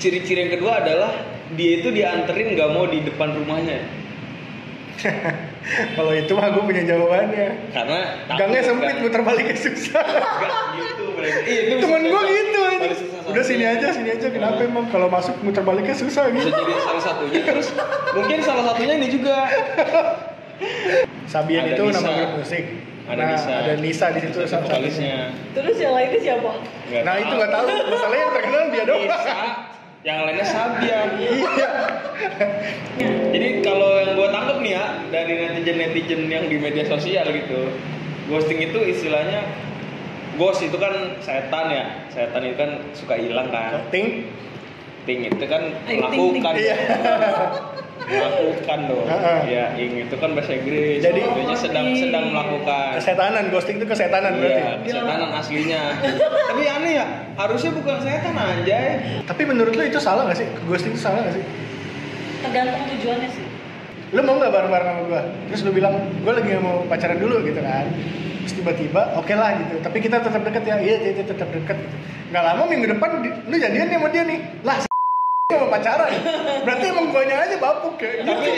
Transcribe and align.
ciri-ciri 0.00 0.48
yang 0.48 0.52
kedua 0.58 0.82
adalah 0.82 1.12
dia 1.54 1.70
itu 1.82 1.88
dianterin 1.92 2.56
nggak 2.56 2.70
mau 2.72 2.84
di 2.88 3.04
depan 3.04 3.34
rumahnya 3.36 3.78
Kalau 5.96 6.12
itu 6.12 6.32
mah 6.36 6.52
gue 6.52 6.62
punya 6.64 6.82
jawabannya. 6.84 7.48
karena 7.72 8.00
Gangnya 8.36 8.60
takut 8.60 8.68
sempit, 8.68 8.88
kan. 8.88 8.96
muter 9.00 9.22
baliknya 9.24 9.56
susah. 9.56 10.04
Nggak 10.04 10.54
gitu 10.76 11.04
berarti 11.16 11.40
iya, 11.50 11.60
itu 11.64 11.74
Temen 11.80 12.02
gue 12.04 12.22
gitu 12.28 12.60
susah 12.94 13.20
Udah 13.24 13.44
sini 13.44 13.64
aja, 13.64 13.86
sini 13.90 14.08
aja. 14.12 14.26
Kenapa 14.28 14.60
emang 14.60 14.86
kalau 14.92 15.08
masuk 15.08 15.34
muter 15.40 15.64
baliknya 15.64 15.96
susah 15.96 16.28
bisa 16.28 16.48
gitu? 16.48 16.56
jadi 16.56 16.72
salah 16.84 17.02
satunya 17.02 17.40
terus 17.42 17.68
mungkin 18.12 18.38
salah 18.44 18.64
satunya 18.72 18.94
ini 19.00 19.08
juga 19.08 19.36
Sabian 21.32 21.64
Ada 21.66 21.74
itu 21.74 21.82
Nisa. 21.88 21.98
nama 21.98 22.10
grup 22.14 22.32
musik. 22.38 22.64
ada 23.04 23.20
nah, 23.20 23.28
Nisa 23.36 23.50
ada 23.52 23.72
Nisa 23.80 24.06
di 24.16 24.20
situ 24.24 24.36
satunya. 24.44 24.60
vokalisnya 24.64 25.16
Terus 25.52 25.76
yang 25.80 25.92
lainnya 25.92 26.20
siapa? 26.20 26.50
Nggak 26.88 27.02
Nah 27.04 27.14
itu 27.20 27.32
nggak 27.36 27.50
tahu. 27.52 27.66
Masalahnya 27.92 28.20
yang 28.22 28.32
terkenal 28.32 28.62
dia 28.70 28.84
doang. 28.84 29.02
Nisa 29.04 29.36
yang 30.04 30.28
lainnya 30.28 30.44
Sabian 30.44 31.16
Iya. 31.16 31.40
Jadi 33.34 33.48
kalau 33.64 33.98
yang 33.98 34.14
gue 34.14 34.28
tangkap 34.30 34.56
nih 34.60 34.72
ya 34.76 34.84
dari 35.10 35.34
netizen 35.40 35.76
netizen 35.80 36.20
yang 36.30 36.44
di 36.46 36.60
media 36.60 36.84
sosial 36.86 37.26
gitu, 37.32 37.72
ghosting 38.28 38.60
itu 38.60 38.78
istilahnya 38.84 39.42
ghost 40.36 40.62
itu 40.62 40.76
kan 40.76 41.18
setan 41.24 41.66
ya, 41.72 41.84
setan 42.12 42.42
itu 42.44 42.56
kan 42.60 42.70
suka 42.94 43.16
hilang 43.18 43.48
kan, 43.50 43.82
Ting. 43.90 44.28
Ting 45.04 45.20
itu 45.22 45.44
kan 45.44 45.62
melakukan, 45.84 46.52
Iya. 46.54 46.76
melakukan 48.04 48.78
dong, 48.84 49.06
ya 49.46 49.72
ing 49.74 49.96
itu 49.98 50.14
kan 50.14 50.32
bahasa 50.32 50.52
Inggris, 50.52 51.00
Jadi- 51.00 51.24
Artinya 51.24 51.56
sedang 51.56 51.86
sedang 51.94 52.24
melakukan, 52.28 53.00
Kesetanan, 53.00 53.44
ghosting 53.48 53.76
itu 53.78 53.86
kesetanan 53.86 54.32
berarti. 54.34 54.60
iya, 54.60 54.72
kesetanan 54.80 55.30
aslinya. 55.34 55.82
Tapi 56.52 56.62
aneh 56.66 56.92
ya, 56.94 57.06
harusnya 57.34 57.70
bukan 57.72 57.96
setan 58.00 58.34
anjay. 58.34 59.00
Tapi 59.24 59.42
menurut 59.44 59.72
lu 59.72 59.82
itu 59.82 59.96
salah 59.98 60.24
gak 60.26 60.36
sih? 60.36 60.48
Ghosting 60.64 60.92
itu 60.92 61.00
salah 61.00 61.20
gak 61.22 61.32
sih? 61.32 61.44
Tergantung 62.40 62.84
tujuannya 62.86 63.28
sih. 63.30 63.44
Lu 64.12 64.20
mau 64.20 64.36
gak 64.36 64.52
bareng-bareng 64.52 64.86
sama 64.86 65.02
gua? 65.06 65.22
Terus 65.48 65.60
lu 65.62 65.70
bilang, 65.72 65.94
gua 66.20 66.32
lagi 66.34 66.48
gak 66.50 66.60
mau 66.60 66.84
pacaran 66.84 67.18
dulu 67.18 67.40
gitu 67.42 67.58
kan 67.58 67.88
Terus 68.44 68.54
tiba-tiba, 68.54 69.16
oke 69.16 69.32
lah 69.32 69.56
gitu 69.56 69.80
Tapi 69.80 69.98
kita 69.98 70.20
tetap 70.20 70.44
deket 70.44 70.62
ya, 70.62 70.76
iya 70.76 70.96
iya, 71.02 71.12
tetap 71.18 71.48
deket 71.50 71.72
gitu 71.74 71.96
Gak 72.30 72.44
lama 72.44 72.62
minggu 72.64 72.86
depan, 72.90 73.10
lu 73.42 73.56
jadian 73.56 73.88
nih 73.88 73.96
sama 73.96 74.08
dia 74.08 74.22
nih 74.22 74.38
Lah, 74.60 74.76
s- 75.44 75.50
gak 75.50 75.60
mau 75.60 75.68
pacaran 75.70 76.08
Berarti 76.64 76.84
emang 76.88 77.06
guanya 77.12 77.36
aja 77.38 77.56
bapuk 77.58 78.00
kayak 78.00 78.14
gitu 78.18 78.32
Tapi 78.32 78.48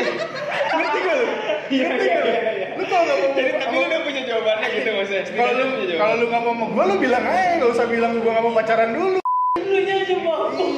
Ngerti 0.77 0.99
gak 1.01 1.17
lu? 1.17 1.27
Ngerti 1.69 2.07
gak 2.07 2.23
lu? 2.23 2.31
Lu 2.77 2.85
kalau 2.87 3.05
gak 3.05 3.19
mau 3.19 3.31
jadi 3.35 3.51
tapi 3.57 3.75
lu 3.75 3.83
udah 3.83 4.01
punya 4.07 4.23
jawabannya 4.23 4.69
gitu 4.71 4.91
maksudnya. 4.93 5.23
kalau 5.33 5.53
lu 5.53 5.65
kalau 5.97 6.15
lu 6.15 6.25
nggak 6.29 6.43
mau 6.43 6.53
sama 6.53 6.67
gua 6.69 6.85
lu 6.85 6.95
bilang 6.97 7.25
aja 7.25 7.53
nggak 7.57 7.71
usah 7.73 7.87
bilang 7.89 8.13
gua 8.17 8.31
nggak 8.31 8.45
mau 8.45 8.55
pacaran 8.55 8.91
dulu 8.93 9.19
Lu 9.57 9.79
nya 9.83 9.95
aja 9.99 10.15
bapuk. 10.15 10.71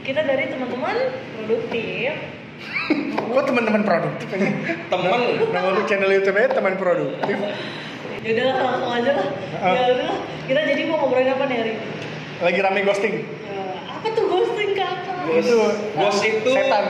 Kita 0.00 0.20
dari 0.22 0.44
teman-teman 0.48 0.96
produktif. 1.36 2.12
kok 3.28 3.44
teman-teman 3.44 3.82
produktif 3.84 4.28
ini 4.32 4.50
temen 4.88 5.20
nama 5.52 5.68
lu 5.70 5.82
channel 5.84 6.10
youtube 6.10 6.34
nya 6.34 6.48
teman 6.50 6.74
produktif 6.74 7.36
Ya 8.18 8.30
udah 8.34 8.46
langsung 8.58 8.90
aja 8.90 9.10
lah. 9.14 9.28
Ah. 9.60 9.72
Ya 9.72 9.84
udah. 9.94 10.12
Kita 10.48 10.60
jadi 10.64 10.82
mau 10.88 10.96
ngobrolin 10.98 11.28
apa 11.28 11.44
nih 11.44 11.56
hari 11.60 11.72
ini? 11.76 11.84
lagi 12.38 12.60
rame 12.62 12.86
ghosting 12.86 13.14
Ya, 13.18 13.62
apa 13.90 14.06
tuh 14.14 14.24
ghosting 14.30 14.70
kakak? 14.72 15.26
itu 15.28 15.58
Ghost 15.92 16.22
itu 16.22 16.50
setan 16.54 16.84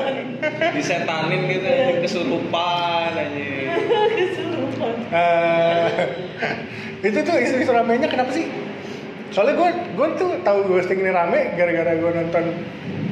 disetanin 0.76 1.40
gitu 1.48 1.66
kesurupan 2.04 3.10
aja 3.16 3.26
Kesurupan. 4.20 4.94
Eh, 5.10 5.86
itu 7.08 7.18
tuh 7.24 7.36
isu-isu 7.40 7.72
ramenya 7.72 8.06
kenapa 8.06 8.30
sih 8.30 8.46
soalnya 9.32 9.58
gue 9.58 9.70
gue 9.96 10.08
tuh 10.14 10.30
tahu 10.44 10.58
ghosting 10.70 11.02
ini 11.02 11.10
rame 11.10 11.56
gara-gara 11.56 11.96
gue 11.96 12.10
nonton 12.12 12.44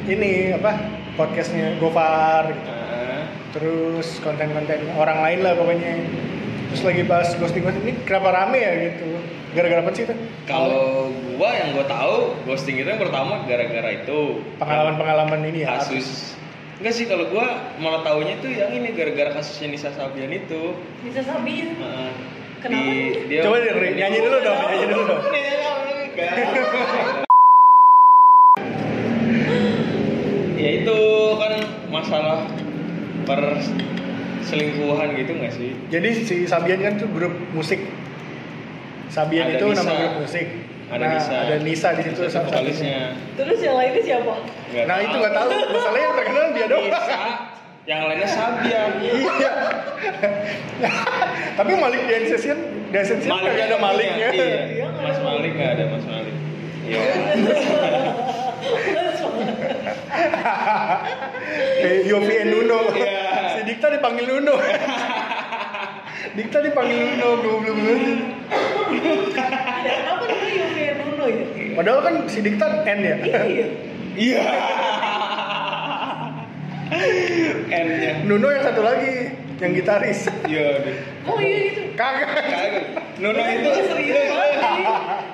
ini 0.07 0.53
apa 0.53 0.79
podcastnya 1.17 1.81
Gofar 1.81 2.53
gitu. 2.53 2.71
Nah, 2.71 3.25
terus 3.51 4.21
konten-konten 4.21 4.85
orang 4.95 5.19
lain 5.19 5.39
lah 5.43 5.57
pokoknya 5.57 5.93
terus 6.71 6.83
lagi 6.85 7.03
bahas 7.09 7.33
ghosting 7.41 7.65
ghosting 7.65 7.89
ini 7.89 7.95
kenapa 8.05 8.31
rame 8.31 8.59
ya 8.61 8.73
gitu 8.93 9.09
gara-gara 9.55 9.81
apa 9.81 9.91
sih 9.95 10.05
itu? 10.05 10.15
Kalau 10.45 11.09
gua 11.39 11.51
yang 11.55 11.79
gua 11.79 11.87
tahu 11.87 12.35
ghosting 12.45 12.77
itu 12.77 12.89
yang 12.91 13.01
pertama 13.01 13.47
gara-gara 13.47 13.95
itu. 13.95 14.43
Pengalaman-pengalaman 14.59 15.41
ini 15.49 15.65
ya? 15.65 15.79
Kasus. 15.79 16.35
Enggak 16.83 16.95
sih 16.99 17.07
kalau 17.07 17.31
gua 17.31 17.71
malah 17.79 18.03
taunya 18.03 18.35
tuh 18.43 18.51
yang 18.51 18.75
ini 18.75 18.91
gara-gara 18.93 19.31
kasusnya 19.31 19.71
Nisa 19.71 19.95
Sabian 19.95 20.35
itu. 20.35 20.75
Bisa 21.07 21.23
sabiin. 21.23 21.79
Heeh. 21.79 22.11
Kenapa? 22.59 22.83
Di- 22.83 23.15
dia 23.29 23.41
coba 23.45 23.57
deh 23.61 23.73
Ri, 23.77 23.89
nyanyi 23.95 24.19
dulu 24.25 24.37
dong 24.43 24.59
nyanyi 24.59 24.87
dulu 24.91 25.03
dong. 25.07 25.21
Ya 30.55 30.81
itu 30.81 30.97
kan 31.37 31.61
masalah 31.93 32.49
perselingkuhan 33.29 35.13
gitu 35.13 35.37
nggak 35.37 35.53
sih? 35.53 35.77
Jadi 35.93 36.09
si 36.25 36.37
Sabian 36.49 36.81
kan 36.81 36.97
tuh 36.97 37.11
grup 37.13 37.37
musik 37.53 37.85
Sabian 39.15 39.47
Ada 39.47 39.63
itu 39.63 39.67
Nisa. 39.71 39.79
nama 39.87 39.95
grup 39.95 40.15
musik. 40.27 40.47
Ada 40.91 40.99
nah, 40.99 41.11
Nisa. 41.15 41.35
ada 41.39 41.55
Nisa 41.63 41.89
di 41.95 42.03
situ 42.03 42.19
satunya. 42.27 42.43
vokalisnya. 42.51 43.01
Terus 43.39 43.59
yang 43.63 43.77
lainnya 43.79 44.03
siapa? 44.03 44.35
Nggak 44.75 44.85
nah 44.91 44.97
itu 44.99 45.17
nggak 45.23 45.35
tahu. 45.39 45.51
Masalahnya 45.71 46.03
yang 46.03 46.17
terkenal 46.19 46.45
dia 46.51 46.67
doang. 46.67 46.87
Nisa. 46.91 47.19
Yang 47.85 48.01
lainnya 48.11 48.29
Sabian. 48.29 48.91
Iya. 48.99 49.53
Tapi 51.55 51.73
Malik 51.79 52.01
di 52.11 52.13
Ascension 52.19 52.59
di 52.91 52.97
Ascension 52.99 53.31
nggak 53.31 53.67
ada 53.71 53.79
Maliknya. 53.79 54.29
Iya. 54.35 54.51
Iya, 54.67 54.87
nggak 54.91 55.07
Mas 55.07 55.15
ada 55.15 55.23
Malik 55.31 55.53
nggak 55.55 55.71
ada 55.79 55.85
Mas 55.95 56.05
Malik. 56.11 56.35
Iya. 56.85 57.01
Kayak 61.85 62.01
Yofi 62.11 62.35
and 62.43 62.51
Nuno. 62.51 62.81
Iya. 62.99 63.23
si 63.55 63.61
Dikta 63.63 63.87
dipanggil 63.95 64.27
Nuno. 64.27 64.55
Dikta 66.37 66.59
dipanggil 66.67 66.99
Nuno 67.15 67.31
banget. 67.63 67.63
Ya, 67.63 68.34
kenapa 69.33 70.25
Nuno 71.05 71.25
ya? 71.27 71.45
padahal 71.75 72.01
kan 72.01 72.15
si 72.27 72.39
Dikta 72.41 72.67
N 72.85 72.99
ya 73.01 73.17
Iya. 73.19 73.67
iya 74.15 74.43
N-nya 77.67 78.13
Nuno 78.25 78.47
yang 78.49 78.63
satu 78.63 78.81
lagi 78.81 79.33
yang 79.59 79.73
gitaris 79.73 80.29
iya 80.45 80.79
deh 80.81 80.97
Oh 81.25 81.39
iya 81.39 81.59
itu. 81.71 81.83
kagak 81.95 82.29
Kagak. 82.29 82.85
Nuno 83.17 83.41
itu 83.41 83.69
Serius 83.89 84.19
banget. 84.29 84.61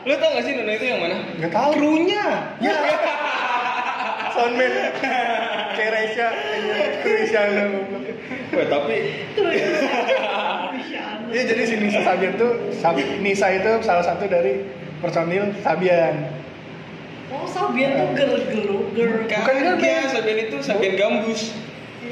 lu 0.00 0.14
tau 0.16 0.30
gak 0.30 0.44
sih 0.44 0.52
Nuno 0.54 0.70
itu 0.70 0.84
yang 0.86 1.00
mana 1.00 1.16
nggak 1.36 1.52
tahu 1.52 1.70
krunya 1.74 2.24
ya 2.58 2.74
soundman 4.32 4.72
kayak 5.72 5.90
Raisya 5.92 6.26
Wah, 8.50 8.66
tapi 8.66 8.96
Iya 11.30 11.42
jadi 11.46 11.62
si 11.62 11.74
Nisa 11.78 12.00
Sabian 12.02 12.34
tuh 12.34 12.50
Sab- 12.74 12.98
Nisa 13.20 13.46
itu 13.52 13.70
salah 13.80 14.02
satu 14.02 14.26
dari 14.26 14.66
personil 14.98 15.54
Sabian. 15.60 16.26
Oh 17.28 17.46
Sabian 17.46 17.94
tuh 17.94 18.06
ger-geru 18.12 18.90
ger. 18.92 19.08
Bukan 19.22 19.30
kan 19.30 19.46
Kagak, 19.46 19.78
band. 19.78 20.06
Sabian 20.10 20.38
itu 20.40 20.56
Sabian 20.58 20.94
Gambus 20.96 21.54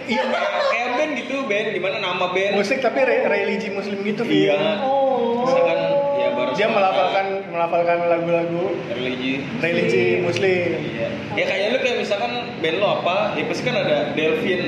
Iya 0.06 0.22
kayak 0.64 0.88
band 0.94 1.10
gitu 1.16 1.36
band 1.44 1.68
di 1.70 1.80
mana 1.80 1.98
nama 1.98 2.30
band 2.30 2.54
musik 2.54 2.78
tapi 2.78 3.02
re- 3.02 3.26
religi 3.26 3.68
Muslim 3.68 3.98
gitu. 4.00 4.22
Iya 4.22 4.78
Oh. 4.80 5.42
misalkan 5.42 5.78
ya 6.16 6.28
baru 6.32 6.50
Dia 6.54 6.68
melafalkan 6.68 7.26
melafalkan 7.58 8.06
lagu-lagu 8.06 8.64
religi 8.88 9.42
religi 9.58 10.22
Muslim. 10.22 10.70
iya 10.86 11.08
ya 11.34 11.44
kayak 11.44 11.66
lu 11.68 11.78
kayak 11.80 11.96
misalkan 11.98 12.32
band 12.56 12.78
lo 12.78 12.88
apa 12.96 13.34
ya 13.34 13.42
pasti 13.44 13.62
kan 13.62 13.76
ada 13.76 14.14
Delvin 14.14 14.62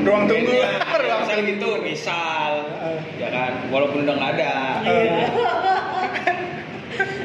Ruang 0.00 0.24
tunggu. 0.24 0.54
bandnya. 0.54 0.78
ya, 0.86 0.96
Ruang 0.96 1.20
misal 1.20 1.38
gitu 1.44 1.70
misal 1.82 2.52
Heeh. 2.62 2.98
ya 3.18 3.28
kan 3.28 3.52
walaupun 3.68 4.06
udah 4.06 4.14
nggak 4.14 4.30
ada 4.38 4.52
Iya. 4.80 5.02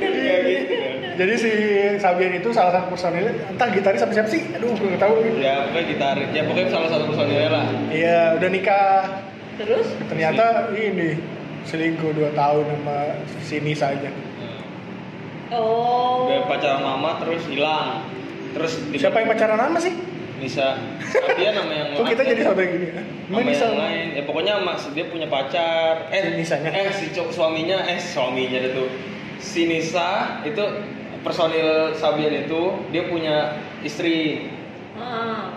iya 0.02 0.36
gitu 0.44 0.74
Jadi 1.12 1.34
si 1.38 1.52
Sabian 1.98 2.34
itu 2.34 2.50
salah 2.50 2.74
satu 2.74 2.90
personil 2.90 3.30
entah 3.30 3.70
gitaris 3.70 4.02
apa 4.02 4.10
siapa 4.10 4.26
sih? 4.28 4.42
Aduh, 4.52 4.74
gue 4.74 4.90
nggak 4.90 5.04
tahu. 5.04 5.14
ya 5.38 5.70
pokoknya 5.70 5.86
gitar 5.86 6.16
ya 6.26 6.42
pokoknya 6.42 6.70
salah 6.72 6.90
satu 6.90 7.04
personilnya 7.06 7.50
lah 7.52 7.66
Iya, 7.88 8.22
udah 8.36 8.50
nikah. 8.50 9.02
Terus? 9.56 9.86
Ternyata 10.10 10.46
ini 10.74 11.22
selingkuh 11.62 12.18
2 12.18 12.34
tahun 12.34 12.64
sama 12.66 12.98
si 13.40 13.62
Nisa 13.62 13.94
aja. 13.94 14.10
Oh. 15.52 16.32
udah 16.32 16.48
pacaran 16.48 16.80
lama 16.80 17.20
terus 17.20 17.44
hilang 17.46 18.08
terus 18.52 18.80
Siapa 18.92 19.20
yang 19.20 19.30
pacaran 19.30 19.60
sama 19.60 19.80
sih? 19.80 19.94
Nisa 20.40 20.80
Sabian 21.06 21.54
nama 21.54 21.72
yang 21.72 21.88
Kok 22.00 22.08
kita 22.08 22.24
jadi 22.26 22.42
sampai 22.42 22.66
gini? 22.68 22.88
ya? 22.88 23.04
sama 23.04 23.36
Emang 23.36 23.46
Nisa 23.46 23.66
yang 23.66 23.78
lain 23.78 24.06
ya 24.12 24.24
pokoknya 24.24 24.54
mas 24.60 24.84
dia 24.92 25.06
punya 25.06 25.28
pacar 25.28 26.08
eh 26.10 26.20
Si 26.24 26.32
Nisanya? 26.36 26.70
eh 26.72 26.90
si 26.92 27.06
cowok 27.12 27.32
suaminya 27.32 27.78
eh 27.84 28.00
suaminya 28.00 28.60
itu 28.60 28.84
si 29.38 29.68
Nisa 29.68 30.40
itu 30.42 30.64
personil 31.22 31.94
Sabian 31.94 32.34
itu 32.42 32.62
dia 32.90 33.06
punya 33.06 33.36
istri 33.82 34.48
Ah. 34.92 35.52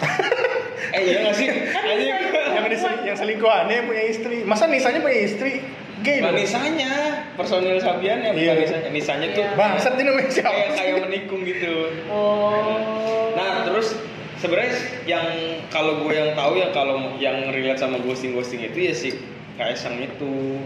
eh 0.91 1.01
iya 1.03 1.23
nggak 1.23 1.35
sih 1.35 1.49
Anjing. 1.51 2.15
yang, 2.55 2.97
yang 3.05 3.17
selingkuhannya 3.17 3.83
punya 3.83 4.05
istri. 4.07 4.43
Masa 4.43 4.65
Nisanya 4.65 5.03
punya 5.03 5.19
istri? 5.21 5.61
Bukan 6.07 6.21
dong. 6.27 6.37
nisanya 6.37 6.93
personil 7.33 7.79
Sabian 7.79 8.19
ya 8.19 8.31
bukan 8.31 8.45
Iya. 8.45 8.53
nisanya 8.59 8.89
nisanya 8.91 9.27
tuh 9.31 9.43
Iya. 9.43 9.55
Bangsat 9.55 9.93
ini 9.95 10.03
namanya 10.05 10.31
siapa? 10.31 10.51
kayak 10.51 10.71
kayak 10.75 10.95
menikung 11.03 11.41
gitu 11.43 11.75
Oh. 12.07 13.33
Nah 13.33 13.65
terus 13.65 13.97
sebenarnya 14.37 14.73
yang 15.05 15.27
kalau 15.69 15.99
gue 15.99 16.13
yang 16.13 16.33
tahu 16.33 16.53
ya 16.55 16.69
kalau 16.71 16.97
yang 17.17 17.49
relate 17.49 17.79
sama 17.79 17.97
ghosting 17.99 18.33
ghosting 18.33 18.61
itu 18.61 18.79
ya 18.79 18.93
si 18.93 19.09
Kaisang 19.55 19.97
itu 19.97 20.59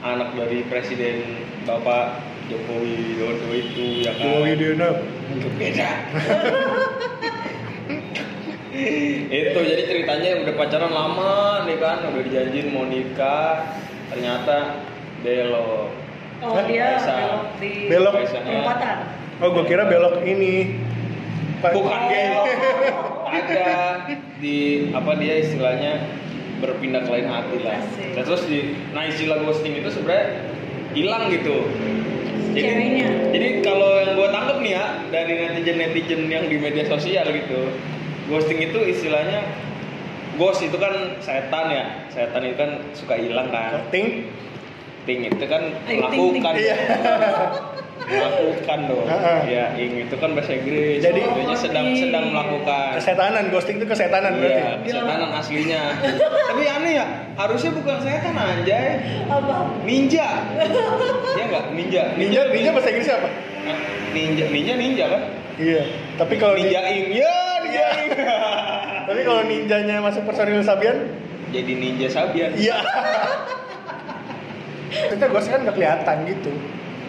anak 0.00 0.32
dari 0.32 0.64
Presiden 0.64 1.22
Bapak 1.62 2.18
Jokowi 2.44 2.92
Widodo 3.14 3.48
itu 3.52 3.84
ya 4.02 4.12
kan. 4.12 4.24
Jokowi 4.26 4.50
Widodo. 4.52 4.90
Beda. 5.54 5.90
itu 8.74 9.58
jadi 9.60 9.82
ceritanya 9.84 10.42
udah 10.42 10.54
pacaran 10.54 10.90
lama 10.90 11.34
nih 11.62 11.78
kan 11.78 12.02
udah 12.04 12.20
dijanjin 12.20 12.66
mau 12.68 12.82
nikah 12.82 13.62
ternyata 14.12 14.84
belok 15.24 16.04
Oh 16.44 16.60
dia 16.66 17.00
Kaisang. 17.00 17.16
belok 17.16 17.42
di 17.56 17.72
Belok. 17.88 18.14
Perempatan. 18.20 18.96
Oh, 19.40 19.48
gua 19.54 19.64
kira 19.64 19.82
belok 19.88 20.20
ini. 20.26 20.76
Bukan. 21.64 22.00
Oh. 22.36 22.44
ada 23.24 24.04
di 24.38 24.92
apa 24.92 25.16
dia 25.16 25.40
istilahnya 25.40 26.04
berpindah 26.60 27.02
ke 27.08 27.10
lain 27.10 27.26
hati 27.32 27.56
lah. 27.64 27.80
Dan 28.14 28.22
terus 28.28 28.44
di 28.44 28.76
nah 28.92 29.08
istilah 29.08 29.40
ghosting 29.42 29.74
itu 29.80 29.88
sebenarnya 29.88 30.52
hilang 30.92 31.32
gitu. 31.32 31.64
Jadi, 32.54 32.70
Ceweknya. 32.70 33.08
jadi 33.34 33.48
kalau 33.66 33.98
yang 33.98 34.14
gue 34.14 34.28
tangkap 34.30 34.56
nih 34.62 34.72
ya 34.78 34.84
dari 35.10 35.32
netizen 35.42 35.74
netizen 35.74 36.20
yang 36.30 36.46
di 36.46 36.54
media 36.54 36.86
sosial 36.86 37.26
gitu, 37.34 37.66
ghosting 38.30 38.62
itu 38.62 38.78
istilahnya 38.78 39.42
ghost 40.34 40.60
itu 40.60 40.76
kan 40.76 40.92
setan 41.18 41.66
ya, 41.68 41.84
setan 42.08 42.42
itu 42.42 42.56
kan 42.56 42.70
suka 42.92 43.14
hilang 43.14 43.48
kan. 43.48 43.82
Ting. 43.88 44.26
Ting 45.04 45.20
itu 45.22 45.44
kan 45.44 45.60
Ayo, 45.84 46.08
ting, 46.08 46.32
ting. 46.32 46.40
melakukan, 46.40 46.54
Iya. 46.56 46.76
melakukan 48.04 48.78
dong. 48.88 49.04
Ya, 49.54 49.64
ing 49.76 49.92
itu 50.00 50.14
kan 50.16 50.32
bahasa 50.32 50.56
Inggris. 50.56 51.00
Jadi- 51.00 51.24
sedang 51.54 51.86
Oh, 51.86 51.96
sedang 51.96 52.24
iya. 52.24 52.32
melakukan. 52.32 52.90
Kesetanan, 52.98 53.44
ghosting 53.48 53.76
itu 53.78 53.86
kesetanan 53.86 54.32
Iya, 54.34 54.40
berarti. 54.40 54.88
kesetanan 54.88 55.30
aslinya. 55.34 55.82
Tapi 56.50 56.62
aneh 56.66 56.92
ya, 56.96 57.06
harusnya 57.36 57.70
bukan 57.72 57.96
setan 58.00 58.34
anjay. 58.34 58.96
Apa? 59.28 59.54
Ninja. 59.84 60.28
Iya 61.36 61.44
enggak? 61.46 61.64
Ninja. 61.74 62.02
Ninja, 62.14 62.40
ninja 62.48 62.70
bahasa 62.70 62.88
Inggris 62.88 63.10
apa? 63.10 63.28
Ninja, 64.10 64.44
ninja 64.48 64.74
ninja 64.74 65.04
kan? 65.10 65.22
Iya. 65.54 65.82
Tapi 66.16 66.34
kalau 66.36 66.54
Ninja 66.54 66.80
ninja, 66.80 66.90
ing. 66.90 67.06
Ya, 67.12 67.36
ninja 67.60 67.86
ing. 67.98 68.10
Tapi 69.04 69.20
kalau 69.22 69.42
ninjanya 69.42 70.00
masuk 70.00 70.24
personil 70.24 70.60
Sabian, 70.60 71.08
Jadi 71.50 71.72
ninja 71.72 72.08
Sabian. 72.08 72.50
iya. 72.54 72.82
Kita 74.90 75.26
ghost 75.26 75.48
kan 75.48 75.60
nggak 75.60 75.74
kelihatan 75.74 76.16
gitu. 76.24 76.50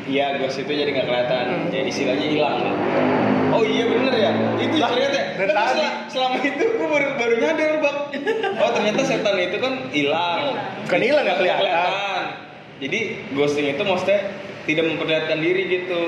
Iya, 0.06 0.38
ghost 0.38 0.58
itu 0.58 0.70
jadi 0.70 0.90
nggak 0.92 1.08
kelihatan. 1.08 1.44
Hmm. 1.48 1.66
Jadi 1.70 1.88
istilahnya 1.88 2.28
hilang. 2.28 2.58
Oh 3.50 3.62
iya 3.62 3.86
bener 3.88 4.14
ya, 4.14 4.32
itu 4.58 4.76
Lah, 4.76 4.90
ternyata. 4.92 5.20
dan 5.34 5.48
tadi- 5.48 5.80
sel- 5.80 5.98
selama 6.10 6.38
itu 6.42 6.64
gue 6.68 6.88
baru 6.88 7.08
baru 7.16 7.36
nyadar 7.40 7.72
bang. 7.80 7.98
Oh 8.58 8.70
ternyata 8.70 9.02
setan 9.02 9.36
itu 9.40 9.58
kan 9.58 9.74
hilang. 9.90 10.42
Bukan 10.84 11.00
hilang, 11.00 11.24
nggak 11.24 11.38
kelihatan. 11.40 12.22
Jadi 12.76 13.00
ghosting 13.32 13.68
itu 13.70 13.82
maksudnya 13.82 14.20
tidak 14.66 14.86
memperlihatkan 14.86 15.38
diri 15.40 15.62
gitu. 15.72 16.02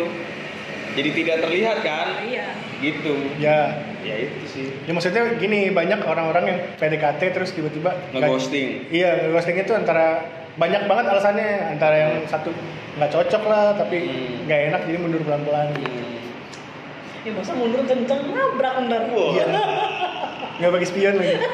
Jadi 0.98 1.10
tidak 1.14 1.36
terlihat 1.40 1.78
kan? 1.80 2.08
Iya. 2.20 2.46
Gitu. 2.78 3.14
Ya, 3.38 3.86
Ya 4.02 4.16
itu 4.18 4.40
sih. 4.48 4.68
ya 4.82 4.92
maksudnya 4.92 5.36
gini 5.36 5.70
banyak 5.70 6.00
orang-orang 6.02 6.44
yang 6.48 6.60
PDKT 6.76 7.22
terus 7.30 7.52
tiba-tiba 7.52 7.92
Ngeghosting. 8.10 8.88
Iya, 8.88 9.28
ngeghosting 9.28 9.58
itu 9.58 9.74
antara 9.74 10.24
banyak 10.56 10.88
banget 10.88 11.06
alasannya 11.08 11.50
antara 11.70 11.96
yang 12.00 12.14
satu 12.24 12.50
nggak 12.96 13.12
cocok 13.12 13.44
lah 13.44 13.76
tapi 13.76 13.98
Hmm. 14.02 14.48
nggak 14.48 14.60
enak 14.68 14.82
jadi 14.86 14.98
mundur 14.98 15.22
pelan-pelan 15.22 15.70
Hmm. 15.70 16.18
Ya 17.22 17.32
masa 17.32 17.52
mundur 17.54 17.84
kenceng 17.84 18.32
nabrak 18.32 18.74
ntar. 18.82 19.02
Iya. 19.12 19.46
nggak 20.58 20.72
bagi 20.72 20.88
spion 20.88 21.16
lagi 21.16 21.36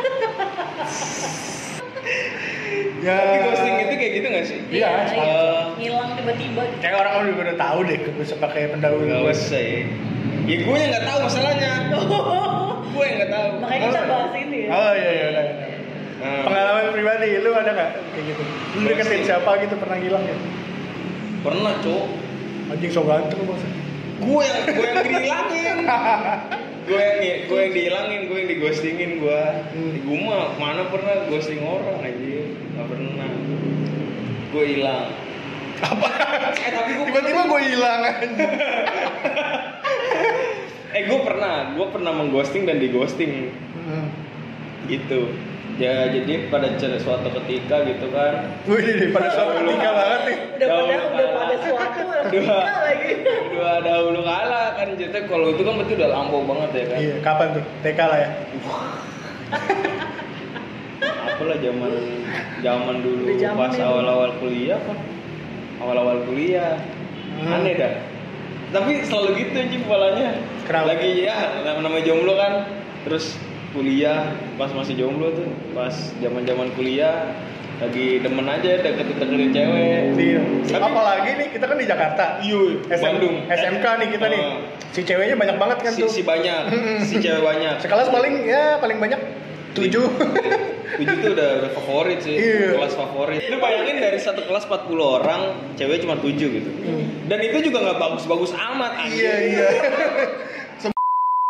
ya 3.04 3.16
Tapi 3.20 3.38
ghosting 3.44 3.76
itu 3.84 3.94
kayak 4.00 4.12
gitu 4.16 4.28
gak 4.32 4.46
sih? 4.48 4.58
Iya, 4.72 4.88
Iya, 4.88 5.04
sama. 5.12 5.24
iya. 5.24 5.42
Ngilang 5.76 6.12
tiba-tiba. 6.16 6.62
kayak 6.80 6.96
orang 6.96 7.14
orang 7.20 7.36
udah 7.36 7.58
tahu 7.60 7.80
deh 7.84 7.98
bisa 8.16 8.36
pakai 8.40 8.62
pendahulu 8.72 9.04
Gak 9.04 9.22
usah 9.30 9.60
ya. 9.60 9.82
Ya 10.44 10.56
gue 10.60 10.76
yang 10.76 10.92
gak 10.92 11.06
tahu 11.08 11.18
masalahnya. 11.28 11.72
gue 12.94 13.04
yang 13.04 13.16
gak 13.20 13.32
tahu. 13.32 13.50
Makanya 13.60 13.84
kita 13.84 14.02
bahas 14.08 14.34
ini 14.40 14.58
ya. 14.64 14.70
oh 14.72 14.92
iya 14.96 15.12
iya 15.12 15.26
udah. 15.30 15.46
Nah, 16.24 16.40
pengalaman 16.48 16.96
pribadi 16.96 17.36
lu 17.44 17.52
ada 17.52 17.72
nggak 17.76 17.92
kayak 18.16 18.26
gitu 18.32 18.44
lu 18.80 18.88
deketin 18.88 19.28
siapa 19.28 19.60
gitu 19.60 19.76
pernah 19.76 20.00
hilang 20.00 20.24
ya 20.24 20.38
pernah 21.44 21.76
cowok. 21.84 22.08
anjing 22.72 22.92
so 22.96 23.04
ganteng 23.04 23.44
bos 23.44 23.60
Gue 24.24 24.40
yang 24.40 24.60
gue 24.72 24.88
yang 24.88 25.04
dihilangin. 25.04 25.78
gue 26.88 26.96
yang 26.96 27.18
gue 27.50 27.60
yang 27.60 27.74
dihilangin, 27.76 28.22
gue 28.32 28.38
yang 28.40 28.50
digostingin 28.56 29.12
gue. 29.20 29.42
Hmm. 29.74 29.94
Gue 30.00 30.20
mah 30.24 30.56
mana 30.56 30.88
pernah 30.88 31.28
ghosting 31.28 31.60
orang 31.60 32.00
aja. 32.00 32.40
Gue 34.54 34.66
hilang. 34.72 35.10
Apa? 35.82 36.08
Eh 36.54 36.72
tapi 36.72 36.92
gue 36.94 37.06
tiba-tiba 37.06 37.42
gue 37.44 37.62
hilang 37.66 38.00
eh 40.94 41.02
gue 41.04 41.20
pernah, 41.20 41.74
gue 41.74 41.88
pernah 41.90 42.14
mengghosting 42.14 42.64
dan 42.64 42.78
dighosting 42.78 43.50
Hmm. 43.84 44.08
gitu. 44.86 45.28
Ya 45.74 46.06
jadi 46.06 46.48
pada 46.48 46.70
suatu 46.96 47.34
ketika 47.34 47.82
gitu 47.82 48.06
kan 48.08 48.46
Wih, 48.64 48.80
ini 48.80 49.10
pada 49.10 49.28
suatu 49.28 49.58
ketika 49.60 49.90
banget 49.92 50.22
nih. 50.24 50.38
Udah 50.56 50.68
pada 50.70 50.70
Jauh 50.70 50.86
udah 50.86 51.10
kalah. 51.10 51.34
pada 51.36 51.56
suatu 51.60 52.00
Dua. 52.32 52.60
lagi. 52.62 53.12
dua 53.50 53.74
dahulu 53.82 54.22
kalah 54.22 54.68
kan 54.74 54.88
jadi 54.94 55.20
kalau 55.26 55.50
itu 55.50 55.62
kan 55.62 55.74
berarti 55.76 55.94
udah 55.96 56.10
lampau 56.10 56.46
banget 56.46 56.70
ya 56.72 56.86
kan 56.86 57.00
Iya, 57.02 57.16
kapan 57.20 57.48
tuh? 57.52 57.64
TK 57.82 58.00
lah 58.00 58.20
ya. 58.22 58.30
apalah 61.26 61.58
zaman 61.58 61.92
zaman 62.64 62.96
dulu 63.00 63.28
zaman 63.36 63.60
pas 63.60 63.76
awal-awal 63.78 64.32
kuliah 64.40 64.80
kan 64.80 64.98
awal-awal 65.78 66.24
kuliah 66.24 66.80
Hmm. 67.34 67.50
aneh 67.52 67.74
dah 67.74 67.94
tapi 68.70 69.02
selalu 69.02 69.30
gitu 69.36 69.58
aja 69.58 69.74
kepalanya 69.76 70.28
Kenapa? 70.64 70.86
lagi 70.88 71.10
ya 71.24 71.34
nama 71.62 71.82
nama 71.82 71.98
jomblo 72.00 72.34
kan 72.34 72.54
terus 73.04 73.36
kuliah 73.72 74.30
pas 74.54 74.70
masih 74.70 74.94
jomblo 74.96 75.34
tuh 75.34 75.50
pas 75.72 75.90
zaman 76.16 76.42
zaman 76.42 76.70
kuliah 76.72 77.34
lagi 77.76 78.22
demen 78.22 78.46
aja 78.46 78.80
deket 78.80 79.06
deketin 79.12 79.50
cewek 79.50 80.14
Iya. 80.14 80.42
Tapi- 80.64 80.84
Apalagi 80.86 81.32
nih 81.36 81.48
kita 81.50 81.66
kan 81.66 81.76
di 81.76 81.84
Jakarta. 81.84 82.26
iya 82.40 82.62
SM 82.88 83.02
Bandung 83.04 83.36
SMK 83.50 83.86
nih 83.98 84.08
kita 84.10 84.26
nih. 84.30 84.40
Oh. 84.40 84.58
Si 84.94 85.02
ceweknya 85.02 85.36
banyak 85.36 85.58
banget 85.58 85.78
kan 85.82 85.92
si, 85.92 86.00
tuh. 86.00 86.10
si 86.14 86.22
banyak 86.22 86.64
si 87.02 87.16
cewek 87.18 87.42
banyak 87.42 87.76
Sekelas 87.82 88.08
paling 88.08 88.46
ya 88.46 88.78
paling 88.78 89.02
banyak 89.02 89.20
tujuh. 89.76 90.06
Tujuh 90.94 91.26
tuh 91.26 91.34
udah, 91.34 91.50
udah 91.58 91.72
favorit 91.74 92.22
sih, 92.22 92.38
Iya. 92.38 92.78
kelas 92.78 92.94
favorit. 92.94 93.42
Lu 93.50 93.58
bayangin 93.58 93.98
dari 93.98 94.22
satu 94.22 94.46
kelas 94.46 94.70
40 94.70 94.94
orang, 95.02 95.74
cewek 95.74 96.06
cuma 96.06 96.22
7 96.22 96.38
gitu. 96.38 96.70
Hmm. 96.70 97.26
Dan 97.26 97.42
itu 97.42 97.66
juga 97.66 97.82
nggak 97.82 97.98
bagus-bagus 97.98 98.54
amat. 98.54 99.02
iya 99.10 99.34
iya. 99.42 99.68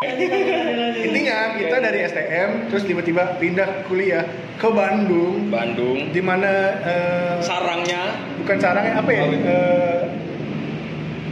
Intinya 1.03 1.59
kita 1.59 1.75
dari 1.79 1.99
STM 2.03 2.49
terus 2.71 2.83
tiba-tiba 2.83 3.35
pindah 3.39 3.87
kuliah 3.87 4.23
ke 4.55 4.67
Bandung 4.67 5.47
Bandung, 5.47 6.11
di 6.11 6.19
mana 6.23 6.51
eh, 6.83 7.35
sarangnya 7.39 8.15
bukan 8.43 8.57
sarangnya 8.59 8.99
apa 8.99 9.11
ya? 9.11 9.23
Eh, 9.27 9.99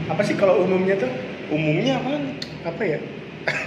apa 0.08 0.22
sih 0.24 0.36
kalau 0.36 0.64
umumnya 0.64 1.00
tuh? 1.00 1.12
umumnya 1.52 2.00
apa? 2.00 2.12
Apa 2.64 2.84
ya? 2.84 3.00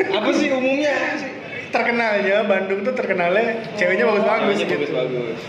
Apa 0.08 0.30
sih 0.32 0.48
umumnya? 0.52 0.92
Apa 0.92 1.16
sih? 1.24 1.32
Terkenalnya 1.74 2.46
Bandung 2.46 2.80
tuh 2.80 2.94
terkenalnya 2.94 3.74
ceweknya 3.74 4.06
bagus-bagus 4.06 4.54
Ceweknya 4.54 4.66
gitu. 4.70 4.74
bagus-bagus. 4.78 5.40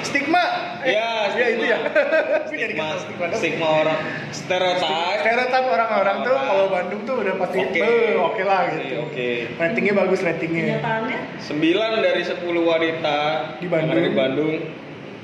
Stigma. 0.00 0.44
Ya, 0.80 1.28
ya 1.36 1.46
itu 1.52 1.64
ya. 1.68 1.78
Gue 2.48 2.56
jadi 2.56 2.72
Stigma, 2.72 2.88
kata 2.88 3.04
stigma. 3.04 3.36
stigma 3.36 3.66
orang, 3.84 4.00
stereotype. 4.32 5.20
Stereotip 5.20 5.64
orang-orang 5.68 6.16
tuh 6.24 6.34
kalau 6.34 6.66
Bandung 6.72 7.00
tuh 7.04 7.16
udah 7.20 7.34
pasti 7.36 7.58
Oke. 7.60 7.80
eh, 7.84 8.16
oke 8.16 8.42
lah 8.42 8.60
Oke, 8.64 8.72
gitu. 8.80 8.94
Oke. 9.04 9.28
Ratingnya 9.60 9.94
bagus 9.94 10.20
ratingnya. 10.24 10.64
Kenyataannya 10.80 11.18
9 11.36 12.00
dari 12.00 12.22
10 12.24 12.40
wanita 12.64 13.18
Di 13.60 13.66
Bandung. 13.68 14.00
di 14.00 14.12
Bandung 14.16 14.52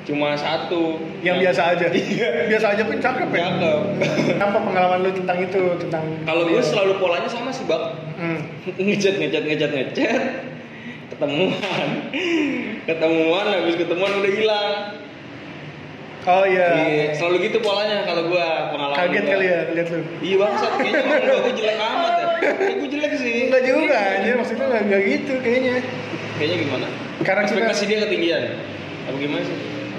cuma 0.06 0.38
satu 0.38 1.02
Yang 1.20 1.36
biasa 1.50 1.62
aja. 1.75 1.86
Iya. 1.98 2.46
biasa 2.46 2.66
aja 2.78 2.82
pun 2.86 2.96
cakep 2.96 3.28
ya. 3.34 3.42
Cakep. 3.50 3.80
Apa 4.46 4.58
pengalaman 4.62 4.98
lu 5.02 5.10
tentang 5.10 5.38
itu 5.42 5.62
tentang 5.82 6.04
Kalau 6.22 6.46
gue 6.46 6.62
selalu 6.62 7.02
polanya 7.02 7.26
sama 7.26 7.50
sih, 7.50 7.66
Bang. 7.66 7.90
Hmm. 8.14 8.38
ngechat 8.86 9.18
ngechat 9.18 9.44
ngechat 9.44 9.70
ngechat 9.75 10.22
ketemuan 11.06 11.88
ketemuan 12.84 13.46
habis 13.48 13.75
ketemuan 13.78 14.12
udah 14.20 14.32
hilang 14.32 14.72
Oh 16.26 16.42
iya. 16.42 16.68
Iya, 16.90 17.04
selalu 17.14 17.46
gitu 17.46 17.62
polanya 17.62 18.02
kalau 18.02 18.26
gua 18.26 18.75
pengalaman 18.75 18.98
Kaget 18.98 19.22
gua. 19.22 19.30
kali 19.30 19.46
ya 19.46 19.60
lihat 19.70 19.88
lu. 19.94 20.00
iya 20.18 20.36
bangsat 20.42 20.72
kayaknya 20.75 21.02
emang 21.06 21.38
gua 21.38 21.52
jelek 21.54 21.78
amat 21.78 22.12
ya 22.18 22.26
kayak 22.42 22.75
gue 22.82 22.88
jelek 22.90 23.12
sih 23.14 23.34
Enggak 23.46 23.62
juga 23.62 23.94
aja 23.94 24.30
maksudnya 24.34 24.66
enggak, 24.66 25.00
gitu 25.06 25.32
kayaknya. 25.38 25.75
kayaknya 26.34 26.56
gimana 26.66 26.86
Karena 27.22 27.42
kita 27.46 27.72
dia 27.86 27.98
ketinggian 28.02 28.42
apa 29.06 29.16
gimana 29.22 29.42
sih 29.46 29.56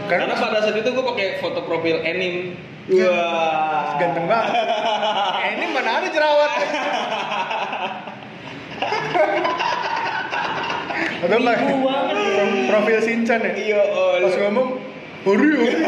Karena 0.07 0.33
pada 0.33 0.59
saat 0.59 0.75
itu 0.75 0.89
gue 0.89 1.05
pakai 1.05 1.37
foto 1.37 1.59
profil 1.61 1.99
anime. 2.01 2.55
Wah. 2.87 3.99
Ganteng 3.99 4.25
banget. 4.25 4.51
Ini 5.53 5.65
mana 5.75 5.91
ada 5.99 6.07
jerawat? 6.07 6.51
Atau 11.17 11.39
banget 11.41 11.65
ya. 11.67 11.75
Pro- 12.37 12.65
Profil 12.69 12.99
Sinchan 13.01 13.39
ya? 13.41 13.51
Iya, 13.51 13.79
oh, 13.89 14.21
Pas 14.21 14.35
ngomong, 14.37 14.67
Hori, 15.25 15.49
Hori. 15.49 15.81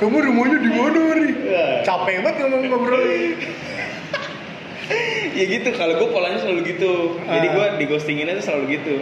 Kamu 0.00 0.16
rumahnya 0.22 0.58
di 0.60 0.70
mana, 0.70 1.00
Hori? 1.12 1.28
Iya. 1.34 1.66
Capek 1.82 2.14
banget 2.22 2.36
ngomong 2.46 2.60
ngobrol. 2.68 3.02
ya 5.36 5.44
gitu, 5.44 5.68
kalau 5.74 5.98
gue 5.98 6.08
polanya 6.08 6.38
selalu 6.38 6.60
gitu. 6.64 6.92
Jadi 7.20 7.46
Ah. 7.46 7.52
gue 7.52 7.66
di 7.76 7.84
ghostinginnya 7.90 8.38
tuh 8.38 8.44
selalu 8.46 8.64
gitu. 8.78 8.94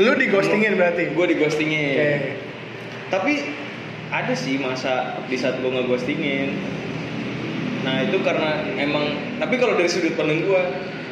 Lu 0.00 0.12
di 0.16 0.26
ghostingin 0.32 0.80
berarti? 0.80 1.12
Gue 1.12 1.26
di 1.28 1.36
ghostingin. 1.36 1.96
Oke. 2.00 2.18
Tapi 3.12 3.32
ada 4.08 4.32
sih 4.32 4.56
masa 4.56 5.20
di 5.28 5.36
saat 5.36 5.60
gue 5.60 5.68
ngeghostingin. 5.68 6.56
Nah 7.84 8.04
itu 8.04 8.16
karena 8.24 8.64
emang. 8.80 9.36
Tapi 9.36 9.60
kalau 9.60 9.76
dari 9.76 9.90
sudut 9.92 10.16
pandang 10.16 10.44
gue, 10.44 10.62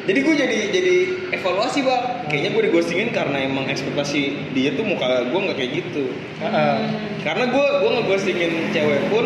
jadi 0.09 0.19
gue 0.25 0.35
jadi 0.37 0.57
jadi 0.73 0.95
evaluasi 1.37 1.85
bang. 1.85 2.25
Kayaknya 2.29 2.49
gue 2.57 2.63
di 2.65 2.71
ghostingin 2.73 3.09
karena 3.13 3.37
emang 3.45 3.69
ekspektasi 3.69 4.53
dia 4.57 4.73
tuh 4.73 4.85
muka 4.87 5.29
gue 5.29 5.39
nggak 5.45 5.57
kayak 5.61 5.71
gitu. 5.77 6.09
Heeh. 6.41 6.77
Karena 7.21 7.45
gue 7.53 7.65
gue 7.85 7.89
ngeghostingin 8.01 8.51
cewek 8.73 9.01
pun 9.13 9.25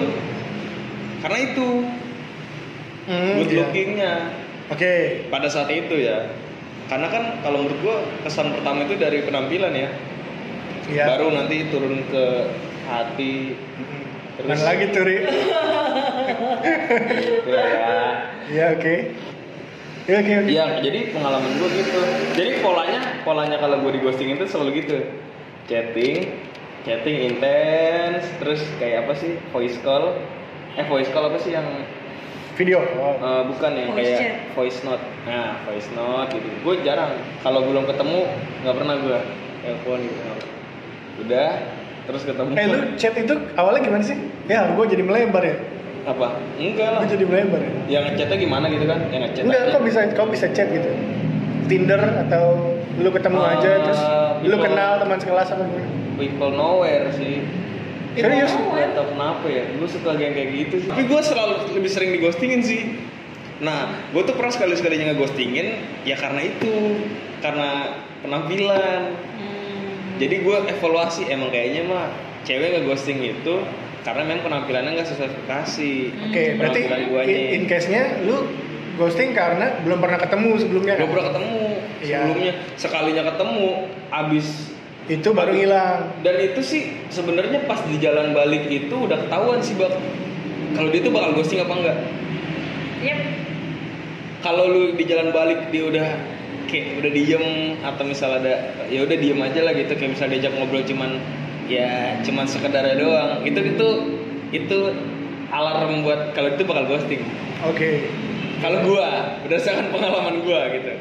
karena 1.24 1.40
itu 1.42 1.68
Hmm, 3.06 3.38
good 3.38 3.54
iya. 3.54 3.58
lookingnya 3.62 4.14
Oke. 4.74 4.94
pada 5.30 5.46
saat 5.46 5.70
itu 5.70 5.94
ya. 5.94 6.26
Karena 6.86 7.08
kan 7.10 7.24
kalau 7.42 7.66
menurut 7.66 7.80
gue 7.82 7.98
kesan 8.26 8.54
pertama 8.54 8.86
itu 8.86 8.96
dari 8.98 9.26
penampilan 9.26 9.74
ya. 9.74 9.90
Iya. 10.86 11.06
Baru 11.18 11.34
nanti 11.34 11.66
turun 11.74 12.06
ke 12.14 12.26
hati. 12.86 13.58
Terus 14.38 14.50
Mana 14.52 14.64
lagi 14.68 14.86
tuh, 14.94 15.04
Ri? 15.06 15.18
Ya, 17.46 17.64
ya. 18.52 18.66
Oke. 18.78 19.14
Iya, 20.06 20.16
oke, 20.22 20.34
oke. 20.38 20.50
Iya, 20.54 20.66
jadi 20.86 21.00
pengalaman 21.10 21.50
gue 21.58 21.70
gitu. 21.82 22.00
Jadi 22.38 22.52
polanya, 22.62 23.02
polanya 23.26 23.58
kalau 23.58 23.82
gue 23.82 23.92
di 23.98 24.02
ghosting 24.06 24.38
itu 24.38 24.46
selalu 24.46 24.86
gitu. 24.86 24.98
Chatting, 25.66 26.30
chatting 26.86 27.18
intens, 27.26 28.30
terus 28.38 28.62
kayak 28.78 29.10
apa 29.10 29.14
sih? 29.18 29.42
Voice 29.50 29.82
call. 29.82 30.14
Eh, 30.78 30.86
voice 30.86 31.10
call 31.10 31.34
apa 31.34 31.42
sih 31.42 31.58
yang 31.58 31.66
Video. 32.56 32.80
Oh. 32.80 33.16
eh, 33.18 33.44
bukan 33.46 33.72
yang 33.74 33.90
Voice 33.92 34.00
kayak 34.00 34.18
chat. 34.18 34.36
voice 34.56 34.80
note. 34.82 35.04
Nah, 35.26 35.60
voice 35.62 35.90
note 35.92 36.30
gitu. 36.32 36.48
Gue 36.64 36.76
jarang. 36.82 37.12
Kalau 37.42 37.60
belum 37.62 37.84
ketemu, 37.84 38.20
nggak 38.64 38.76
pernah 38.76 38.96
gue 38.98 39.18
telepon 39.62 40.00
gitu. 40.02 40.20
Udah, 41.18 41.52
terus 42.06 42.22
ketemu. 42.24 42.50
Eh, 42.54 42.66
lu 42.66 42.78
chat 42.96 43.14
itu 43.14 43.36
awalnya 43.54 43.82
gimana 43.82 44.04
sih? 44.04 44.16
Ya, 44.46 44.72
gue 44.72 44.86
jadi 44.86 45.04
melebar 45.04 45.44
ya. 45.44 45.58
apa? 46.06 46.38
Enggak 46.56 46.90
lah. 46.92 47.00
Gue 47.02 47.12
jadi 47.12 47.26
melebar 47.26 47.60
ya. 47.60 47.72
Yang 47.90 48.04
ngechatnya 48.08 48.38
gimana 48.40 48.66
gitu 48.70 48.86
kan? 48.86 49.00
Yang 49.10 49.22
ngechat. 49.26 49.44
Enggak, 49.44 49.62
kok 49.68 49.82
bisa 49.84 50.00
kau 50.14 50.28
bisa 50.30 50.46
chat 50.50 50.68
gitu? 50.70 50.90
Tinder 51.66 51.98
atau 52.22 52.46
lu 52.96 53.10
ketemu 53.10 53.40
Eh, 53.42 53.52
aja 53.52 53.72
terus 53.82 54.02
lu 54.40 54.54
people- 54.54 54.64
kenal 54.64 54.92
teman 54.96 55.18
sekelas 55.18 55.50
apa 55.50 55.64
gimana? 55.66 55.90
People 56.16 56.52
nowhere 56.54 57.10
sih. 57.12 57.42
Serius? 58.16 58.52
Gak 58.52 58.92
tau 58.94 59.06
kenapa 59.12 59.46
ya, 59.46 59.64
gue 59.68 59.88
suka 59.88 60.16
yang 60.16 60.32
kayak 60.32 60.50
gitu 60.56 60.76
sih. 60.82 60.90
Tapi 60.90 61.04
gue 61.04 61.22
selalu 61.22 61.54
lebih 61.76 61.92
sering 61.92 62.10
di 62.12 62.20
ghostingin 62.20 62.62
sih. 62.62 62.82
Nah, 63.56 63.88
gue 64.12 64.22
tuh 64.22 64.36
pernah 64.36 64.52
sekali 64.52 64.76
sekalinya 64.76 65.12
ngeghostingin 65.12 65.68
ya 66.04 66.16
karena 66.16 66.44
itu, 66.44 67.00
karena 67.40 67.96
penampilan. 68.20 69.02
Hmm. 69.16 70.20
Jadi 70.20 70.36
gue 70.44 70.58
evaluasi 70.70 71.28
emang 71.28 71.52
kayaknya 71.52 71.84
mah 71.86 72.08
cewek 72.44 72.80
ngeghosting 72.80 73.20
itu 73.22 73.56
karena 74.04 74.22
memang 74.22 74.44
penampilannya 74.44 74.92
nggak 74.96 75.08
sesuai 75.08 75.28
ekspektasi. 75.28 75.94
Oke, 76.30 76.44
berarti 76.56 76.80
Penampilan 76.84 77.02
guanya. 77.10 77.32
in, 77.32 77.40
in 77.52 77.64
case-nya 77.66 78.04
lu 78.22 78.48
ghosting 78.96 79.32
karena 79.32 79.82
belum 79.82 80.00
pernah 80.00 80.20
ketemu 80.20 80.50
sebelumnya 80.56 80.94
Belum 80.96 81.04
kan? 81.04 81.14
pernah 81.16 81.28
ketemu 81.32 81.56
Iya. 81.96 82.18
sebelumnya, 82.22 82.52
sekalinya 82.78 83.24
ketemu, 83.34 83.68
abis 84.14 84.75
Itu 85.06 85.38
baru 85.38 85.54
ngilang. 85.54 86.26
dan 86.26 86.36
itu 86.42 86.62
sih 86.66 86.84
sebenarnya 87.14 87.70
pas 87.70 87.78
di 87.86 88.02
jalan 88.02 88.34
balik 88.34 88.66
itu 88.66 88.96
udah 88.96 89.22
ketahuan 89.30 89.62
sih 89.62 89.78
bak 89.78 89.94
kalau 90.74 90.90
dia 90.90 91.02
tuh 91.06 91.14
bakal 91.14 91.30
ghosting 91.38 91.62
apa 91.62 91.74
enggak 91.78 91.98
Yep. 93.06 93.20
kalau 94.42 94.66
lu 94.66 94.84
di 94.98 95.06
jalan 95.06 95.30
balik 95.30 95.70
dia 95.70 95.84
udah 95.86 96.08
kayak 96.66 97.06
udah 97.06 97.12
diem 97.14 97.46
atau 97.86 98.02
misal 98.02 98.34
ada 98.34 98.74
ya 98.90 99.06
udah 99.06 99.14
diem 99.14 99.38
aja 99.38 99.62
lah 99.62 99.74
gitu 99.78 99.94
kayak 99.94 100.18
misal 100.18 100.26
diajak 100.26 100.52
ngobrol 100.58 100.82
cuman 100.82 101.22
ya 101.70 102.18
cuman 102.26 102.46
sekedar 102.50 102.86
doang 102.98 103.46
itu 103.46 103.60
itu 103.62 103.88
itu 104.54 104.78
alarm 105.54 106.02
buat 106.02 106.34
kalau 106.34 106.50
itu 106.54 106.66
bakal 106.66 106.90
ghosting 106.90 107.22
Oke. 107.62 108.10
kalau 108.58 108.82
gua 108.82 109.38
berdasarkan 109.46 109.94
pengalaman 109.94 110.42
gua 110.42 110.66
gitu 110.74 110.94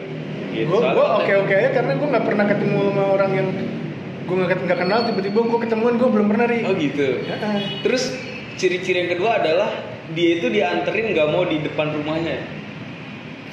gitu 0.55 0.71
Gue 0.71 1.07
oke 1.19 1.33
oke 1.35 1.51
aja 1.51 1.71
karena 1.75 1.99
gue 1.99 2.09
nggak 2.15 2.27
pernah 2.31 2.47
ketemu 2.47 2.79
sama 2.95 3.05
orang 3.19 3.33
yang 3.35 3.49
gue 4.25 4.35
nggak 4.35 4.59
nggak 4.65 4.79
kenal 4.81 5.01
tiba-tiba 5.05 5.39
gue 5.45 5.59
ketemuan 5.69 5.95
gue 6.01 6.09
belum 6.09 6.27
pernah 6.33 6.47
ri. 6.49 6.65
oh 6.65 6.75
gitu 6.75 7.23
Heeh. 7.23 7.57
terus 7.85 8.17
ciri-ciri 8.57 9.05
yang 9.05 9.11
kedua 9.13 9.45
adalah 9.45 9.71
dia 10.13 10.41
itu 10.41 10.49
dianterin 10.49 11.13
nggak 11.13 11.29
mau 11.29 11.45
di 11.45 11.61
depan 11.61 11.93
rumahnya 11.93 12.37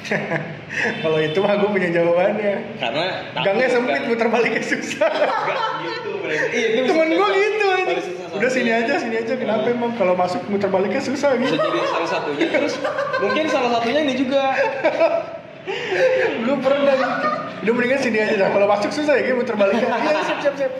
Kalau 0.72 1.20
itu 1.20 1.38
mah 1.38 1.60
gue 1.60 1.68
punya 1.68 1.90
jawabannya. 1.92 2.80
karena 2.80 3.06
Gangnya 3.44 3.68
kan. 3.68 3.74
sempit, 3.76 4.02
muter 4.08 4.28
baliknya 4.32 4.62
susah. 4.72 5.10
Gitu 5.84 6.10
mereka. 6.18 6.44
Iya, 6.48 6.66
itu 6.72 6.80
Temen 6.88 7.08
gue 7.12 7.28
gitu 7.28 7.66
aja. 7.68 7.94
susah 8.00 8.26
Udah 8.32 8.50
sini 8.50 8.70
aja, 8.72 8.94
sini 8.96 9.16
aja. 9.20 9.34
Kenapa 9.36 9.68
emang 9.68 9.92
kalau 9.94 10.16
masuk 10.16 10.40
muter 10.48 10.72
baliknya 10.72 10.98
susah 10.98 11.36
Bisa 11.36 11.54
gitu? 11.54 11.60
jadi 11.60 11.80
salah 11.86 12.08
satunya. 12.08 12.46
Terus 12.48 12.74
mungkin 13.20 13.44
salah 13.52 13.70
satunya 13.78 14.00
ini 14.00 14.14
juga. 14.16 14.42
Gue 16.42 16.56
pernah 16.58 16.94
gitu. 16.96 17.28
Udah 17.62 17.72
mendingan 17.78 18.00
sini 18.02 18.18
aja 18.18 18.34
dah. 18.34 18.48
Kalau 18.50 18.66
masuk 18.66 18.90
susah 18.90 19.14
ya, 19.14 19.22
kayak 19.22 19.36
muter 19.38 19.54
baliknya. 19.54 19.86
Iya, 20.02 20.20
siap, 20.26 20.38
siap, 20.42 20.54
siap. 20.58 20.72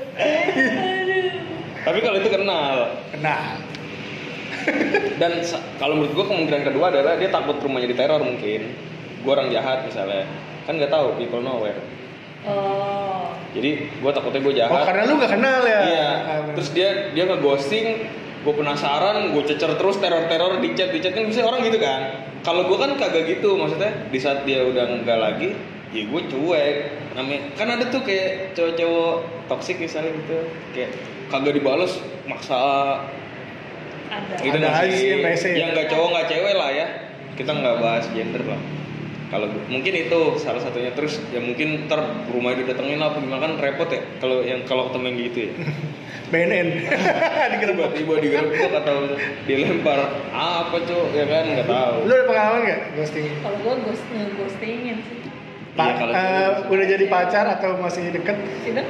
Tapi 1.83 1.99
kalau 2.03 2.17
itu 2.19 2.31
kenal. 2.31 2.75
Kena. 3.15 3.37
Dan 5.21 5.33
kalau 5.79 5.95
menurut 5.99 6.13
gua 6.15 6.27
kemungkinan 6.31 6.63
kedua 6.67 6.87
adalah 6.91 7.15
dia 7.19 7.31
takut 7.31 7.59
rumahnya 7.63 7.91
diteror 7.95 8.23
mungkin. 8.23 8.75
Gua 9.23 9.39
orang 9.39 9.55
jahat 9.55 9.87
misalnya. 9.87 10.27
Kan 10.67 10.79
nggak 10.79 10.91
tahu 10.91 11.19
people 11.19 11.43
nowhere. 11.43 11.79
Oh. 12.43 13.31
Jadi 13.55 14.03
gua 14.03 14.11
takutnya 14.11 14.43
gua 14.43 14.55
jahat. 14.55 14.75
Oh, 14.75 14.83
karena 14.83 15.03
lu 15.07 15.15
gak 15.23 15.33
kenal 15.39 15.63
ya? 15.63 15.81
Iya. 15.87 16.11
Ah. 16.11 16.39
Terus 16.59 16.69
dia 16.75 17.15
dia 17.15 17.25
nge-ghosting, 17.31 17.87
gue 18.43 18.55
penasaran, 18.59 19.31
gue 19.31 19.43
cecer 19.47 19.71
terus 19.79 20.03
teror-teror 20.03 20.59
di 20.59 20.75
chat 20.75 20.91
di 20.91 20.99
chat 20.99 21.15
kan 21.15 21.31
bisa 21.31 21.47
orang 21.47 21.63
gitu 21.63 21.79
kan. 21.79 22.27
Kalau 22.43 22.67
gue 22.67 22.75
kan 22.75 22.99
kagak 22.99 23.31
gitu, 23.39 23.55
maksudnya 23.55 24.11
di 24.11 24.19
saat 24.19 24.43
dia 24.43 24.67
udah 24.67 24.99
enggak 24.99 25.19
lagi, 25.19 25.55
ya 25.93 26.03
gue 26.09 26.23
cuek. 26.29 26.77
Namanya 27.13 27.41
kan 27.55 27.69
ada 27.69 27.85
tuh 27.93 28.03
kayak 28.03 28.57
cowok-cowok 28.57 29.15
toksik 29.53 29.77
misalnya 29.79 30.17
gitu, 30.17 30.39
kayak 30.73 30.91
kagak 31.29 31.55
dibales, 31.57 32.01
maksa 32.25 32.61
Ada. 34.09 34.35
gitu 34.41 34.57
Ada 34.57 34.59
nggak 34.61 34.75
aja 34.77 34.97
sih? 34.97 35.09
yang 35.13 35.23
rese. 35.25 35.49
Yang 35.53 35.71
nggak 35.77 35.89
cowok 35.93 36.09
nggak 36.17 36.27
cewek 36.33 36.55
lah 36.57 36.71
ya. 36.73 36.87
Kita 37.37 37.51
nggak 37.53 37.77
bahas 37.81 38.05
gender 38.13 38.43
lah. 38.45 38.61
Kalau 39.33 39.49
mungkin 39.49 39.97
itu 39.97 40.21
salah 40.37 40.61
satunya 40.61 40.93
terus 40.93 41.17
ya 41.33 41.41
mungkin 41.41 41.89
ntar 41.89 42.05
rumah 42.29 42.53
didatengin 42.53 43.01
apa 43.01 43.17
gimana 43.17 43.41
kan 43.41 43.57
repot 43.57 43.89
ya 43.89 44.05
kalau 44.21 44.45
yang 44.45 44.61
kalau 44.69 44.93
ketemu 44.93 45.05
yang 45.09 45.19
gitu 45.29 45.39
ya. 45.49 45.53
BNN. 46.33 46.69
Digerebek. 47.53 47.89
tiba-tiba 47.93 48.15
digerebek 48.25 48.73
atau 48.73 48.97
dilempar 49.45 50.01
ah, 50.33 50.65
apa 50.69 50.77
cuy 50.85 51.13
ya 51.17 51.25
kan 51.29 51.45
nggak 51.45 51.69
tahu 51.69 51.97
Lu 52.09 52.13
ada 52.13 52.25
pengalaman 52.25 52.61
gak 52.65 52.81
ghosting? 52.97 53.25
Kalau 53.41 53.57
gue 53.61 53.75
ghost 53.85 54.05
ghostingin 54.37 54.97
sih. 55.05 55.21
Pa- 55.73 55.89
Iya, 55.89 55.95
kalau 55.97 56.13
eh, 56.13 56.21
gitu. 56.21 56.61
udah 56.71 56.87
jadi 56.87 57.05
pacar 57.09 57.45
atau 57.51 57.71
masih 57.77 58.13
deket? 58.13 58.37
Tidak. 58.63 58.87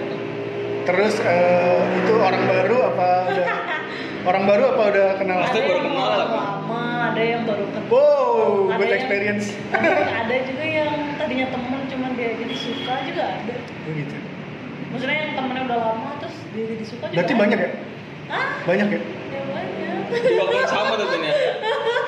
Terus 0.82 1.14
eh, 1.20 1.78
itu 1.96 2.12
orang 2.16 2.42
baru 2.42 2.76
apa 2.88 3.08
udah 3.28 3.46
orang 4.28 4.44
baru 4.44 4.62
apa 4.68 4.82
udah 4.88 5.08
kenal? 5.14 5.38
Ada 5.40 5.52
baru 5.54 5.70
yang 5.72 5.86
kenal, 5.86 6.02
baru 6.02 6.18
tapi. 6.18 6.34
lama, 6.34 6.82
ada 7.06 7.22
yang 7.22 7.42
baru 7.44 7.64
kenal. 7.68 7.86
Wow, 7.86 8.42
Ada 8.66 8.74
good 8.74 8.82
yang- 8.84 8.98
experience. 8.98 9.46
Ada, 9.72 9.90
ada 10.18 10.36
juga 10.42 10.64
yang 10.64 10.90
tadinya 11.14 11.46
temen 11.48 11.80
cuman 11.86 12.10
dia 12.12 12.30
jadi 12.34 12.54
suka 12.56 12.94
juga 13.04 13.24
ada. 13.32 13.54
Oh, 13.62 13.92
gitu. 13.92 14.16
Maksudnya 14.90 15.16
yang 15.18 15.32
temennya 15.32 15.62
udah 15.64 15.78
lama 15.80 16.10
terus 16.18 16.36
dia 16.50 16.64
jadi 16.66 16.84
suka 16.84 17.04
juga. 17.04 17.14
Berarti 17.14 17.32
ada. 17.32 17.40
banyak 17.40 17.58
ya? 17.58 17.70
Ah, 18.26 18.46
Banyak 18.64 18.86
ya? 18.88 19.00
ya 19.30 19.40
banyak. 19.46 19.71
Di 20.14 20.34
waktu 20.36 20.54
yang 20.54 20.70
sama 20.70 20.92
tuh 20.94 21.06
Tin, 21.08 21.22
ya 21.24 21.34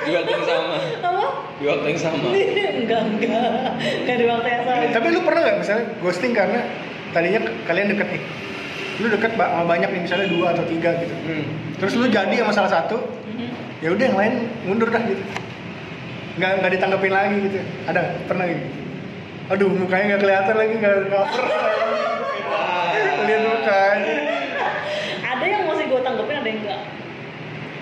di 0.04 0.10
waktu 0.12 0.30
yang 0.30 0.44
sama 0.44 0.74
Apa? 1.00 1.24
di 1.54 1.64
waktu 1.64 1.86
yang 1.88 2.00
sama 2.00 2.26
enggak, 2.28 3.02
enggak. 3.08 3.42
Enggak 4.04 4.16
di 4.20 4.26
waktu 4.26 4.48
yang 4.50 4.62
sama. 4.62 4.84
Tapi 4.92 5.06
lu 5.08 5.20
pernah 5.24 5.40
nggak 5.40 5.56
misalnya 5.58 5.84
ghosting 5.98 6.32
karena 6.36 6.60
tadinya 7.10 7.40
kalian 7.64 7.86
deket 7.94 8.08
nih? 8.12 8.22
Lu 9.00 9.06
deket 9.08 9.32
sama 9.34 9.62
banyak 9.64 9.88
nih 9.90 10.00
misalnya 10.04 10.28
dua 10.28 10.46
atau 10.52 10.64
tiga 10.68 10.90
gitu. 11.00 11.14
hmm. 11.14 11.44
Terus 11.80 11.92
lu 11.96 12.06
jadi 12.06 12.34
sama 12.36 12.52
salah 12.52 12.70
satu, 12.70 12.96
Mhm. 13.26 13.48
ya 13.80 13.88
udah 13.90 14.04
yang 14.04 14.18
lain 14.18 14.34
mundur 14.68 14.88
dah 14.90 15.02
gitu. 15.02 15.22
Nggak 16.38 16.50
nggak 16.60 16.72
ditanggepin 16.76 17.12
lagi 17.14 17.36
gitu. 17.48 17.58
Ada 17.86 18.00
pernah 18.26 18.44
gitu? 18.50 18.66
Aduh 19.50 19.70
mukanya 19.72 20.04
nggak 20.14 20.22
kelihatan 20.22 20.54
lagi 20.58 20.74
nggak 20.78 20.96
cover. 21.10 21.44
Lihat 23.24 23.40
mukanya. 23.40 24.14
Ada 25.24 25.44
yang 25.48 25.64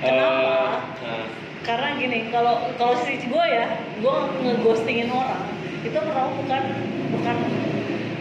Kenapa? 0.02 0.82
nah, 0.98 1.24
Karena 1.62 1.88
gini, 1.94 2.26
kalau 2.34 2.74
kalau 2.74 2.98
si 3.06 3.22
gue 3.22 3.44
ya, 3.46 3.78
gue 4.02 4.14
ngeghostingin 4.42 5.08
orang 5.14 5.46
itu 5.82 5.98
pertama 5.98 6.30
bukan 6.38 6.62
bukan 7.10 7.36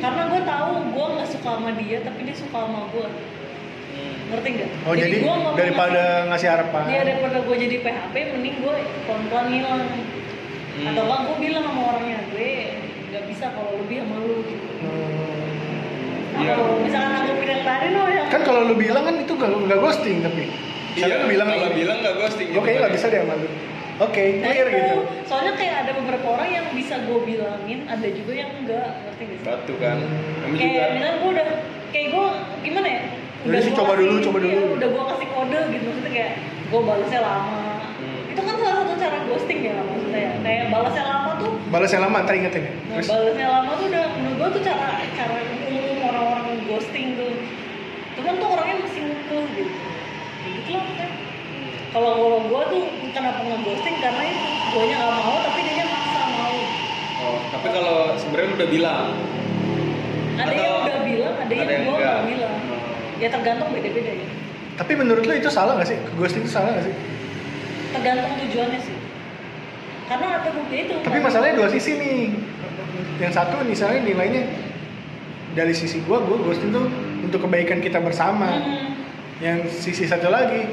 karena 0.01 0.21
gue 0.33 0.41
tahu 0.41 0.71
gue 0.97 1.05
nggak 1.13 1.29
suka 1.29 1.49
sama 1.61 1.71
dia 1.77 2.01
tapi 2.01 2.25
dia 2.25 2.33
suka 2.33 2.57
sama 2.57 2.89
gue 2.89 3.05
hmm. 3.05 4.13
ngerti 4.33 4.47
nggak? 4.57 4.69
Oh 4.89 4.93
jadi, 4.97 5.15
gua 5.21 5.33
nggak 5.37 5.53
mau 5.53 5.59
daripada 5.61 6.01
ngasih 6.01 6.29
ngasih- 6.29 6.51
harapan. 6.57 6.81
Iya 6.89 7.01
daripada 7.05 7.37
gue 7.45 7.55
jadi 7.61 7.75
PHP, 7.85 8.15
mending 8.33 8.55
gue 8.65 8.75
pelan-pelan 9.05 9.45
ngilang. 9.53 9.81
Hmm. 10.71 10.87
Atau 10.89 11.01
enggak 11.05 11.19
gue 11.21 11.37
bilang 11.37 11.63
sama 11.69 11.81
orangnya 11.93 12.19
gue 12.33 12.51
nggak 13.13 13.23
bisa 13.29 13.45
kalau 13.53 13.71
lebih 13.77 13.97
sama 14.01 14.15
lu 14.25 14.37
gitu. 14.45 14.69
Hmm. 14.81 16.41
Iya. 16.41 16.53
Atau 16.57 16.65
misalkan 16.81 17.13
anggapin 17.21 17.47
yang 17.53 17.63
tadi 17.65 17.87
lo 17.93 18.03
yang 18.09 18.27
Kan 18.33 18.41
kalau 18.41 18.61
lu 18.65 18.73
bilang 18.73 19.03
kan 19.05 19.15
itu 19.21 19.33
nggak 19.37 19.49
nggak 19.69 19.79
ghosting 19.81 20.17
tapi. 20.25 20.43
Iya, 20.93 21.15
bilang 21.23 21.47
kalau 21.47 21.65
gini, 21.65 21.77
bilang 21.77 21.97
nggak 21.99 22.15
ghosting. 22.17 22.47
Gue 22.49 22.61
kayaknya 22.61 22.81
nggak 22.81 22.95
bisa 22.95 23.05
deh 23.07 23.19
sama 23.19 23.35
lu. 23.35 23.47
Oke, 24.01 24.25
Nah, 24.33 24.49
clear 24.49 24.65
itu. 24.65 24.75
gitu. 24.75 24.97
Soalnya 25.23 25.53
kayak 25.53 25.75
ada 25.79 25.91
beberapa 25.93 26.27
orang 26.27 26.49
yang 26.49 26.65
bisa 26.73 26.95
gue 26.99 27.19
bilangin, 27.21 27.79
ada 27.85 28.07
juga 28.09 28.33
yang 28.33 28.49
enggak, 28.55 28.89
ngerti 28.99 29.23
gak 29.23 29.37
sih? 29.37 29.45
Batu 29.45 29.73
kan. 29.77 29.97
Kami 30.41 30.53
juga. 30.53 30.63
Kayak 30.65 30.87
misalnya 30.91 31.15
gue 31.15 31.29
udah, 31.29 31.47
kayak 31.91 32.07
gue 32.09 32.25
gimana 32.61 32.87
ya? 32.89 33.01
Jadi 33.41 33.57
sih 33.59 33.71
coba 33.71 33.93
kasih- 33.93 33.99
dulu, 34.01 34.15
coba 34.21 34.37
dulu. 34.39 34.63
udah 34.75 34.89
gue 34.89 35.03
kasih 35.07 35.27
kode 35.27 35.59
gitu, 35.69 35.85
maksudnya 35.87 36.11
kayak 36.11 36.31
gue 36.67 36.81
balasnya 36.81 37.21
lama. 37.21 37.61
Hmm. 37.95 38.31
Itu 38.31 38.41
kan 38.41 38.55
salah 38.55 38.75
satu 38.79 38.93
cara 38.95 39.17
ghosting 39.23 39.59
ya 39.61 39.73
maksudnya 39.77 40.19
ya. 40.19 40.31
Kayak 40.41 40.65
balasnya 40.67 41.03
lama 41.05 41.31
tuh, 41.37 41.51
Balasnya 41.69 41.99
lama, 42.01 42.17
ntar 42.19 42.35
ingetin 42.35 42.61
ya. 42.61 42.73
nah, 42.73 42.81
Terus, 42.97 43.07
balasnya 43.07 43.47
lama 43.49 43.71
tuh 43.71 43.85
udah 43.87 44.03
menurut 44.11 44.35
gue 44.35 44.49
tuh 44.51 44.61
cara 44.63 44.87
cara 45.11 45.33
umum 45.63 45.97
orang-orang 46.03 46.45
ghosting 46.65 47.07
tuh. 47.13 47.33
Cuman 48.11 48.33
tuh 48.35 48.47
orangnya 48.49 48.75
masih 48.81 49.01
ngekeh 49.03 49.45
gitu. 49.55 49.73
Lah 50.69 50.83
kan. 50.99 51.09
Kalau 51.91 52.11
kalau 52.15 52.39
gue 52.47 52.61
tuh 52.71 52.83
kenapa 53.11 53.39
nge-ghosting 53.43 53.97
karena 53.99 54.23
itu 54.23 54.47
gue 54.71 54.83
nya 54.87 54.95
nggak 55.01 55.13
mau 55.17 55.35
tapi 55.43 55.59
dia 55.65 55.85
maksa 55.89 56.21
mau. 56.29 56.55
Oh, 57.21 57.37
tapi 57.51 57.67
kalau 57.73 57.97
sebenarnya 58.15 58.49
udah 58.55 58.69
bilang. 58.69 59.07
Ada 60.41 60.53
yang 60.55 60.75
udah 60.81 60.99
bilang, 61.05 61.35
ada, 61.37 61.53
yang, 61.53 61.67
gue 61.67 61.75
enggak. 61.93 61.99
nggak 61.99 62.29
bilang. 62.31 62.55
Ya 63.21 63.27
tergantung 63.29 63.69
beda-beda 63.69 64.11
ya. 64.17 64.27
tapi 64.81 64.97
menurut 64.97 65.21
lu 65.29 65.33
itu 65.37 65.51
salah 65.53 65.77
gak 65.77 65.93
sih? 65.93 65.99
Ghosting 66.17 66.41
itu 66.41 66.49
salah 66.49 66.73
gak 66.73 66.89
sih? 66.89 66.95
Tergantung 67.93 68.33
tujuannya 68.33 68.79
sih. 68.81 68.97
Karena 70.09 70.41
ada 70.41 70.49
bukti 70.49 70.75
itu. 70.89 70.93
Tapi 71.05 71.19
masalahnya 71.21 71.55
dua 71.61 71.69
sisi 71.69 71.91
nih. 72.01 72.33
Yang 73.21 73.33
satu 73.37 73.61
misalnya 73.61 74.01
nilainya 74.01 74.43
dari 75.53 75.75
sisi 75.77 76.01
gua, 76.09 76.23
gua 76.25 76.41
ghosting 76.41 76.73
tuh 76.73 76.89
untuk 77.21 77.45
kebaikan 77.45 77.77
kita 77.83 78.01
bersama. 78.01 78.49
Hmm. 78.57 78.90
Yang 79.41 79.59
sisi 79.73 80.05
satu 80.05 80.29
lagi, 80.29 80.69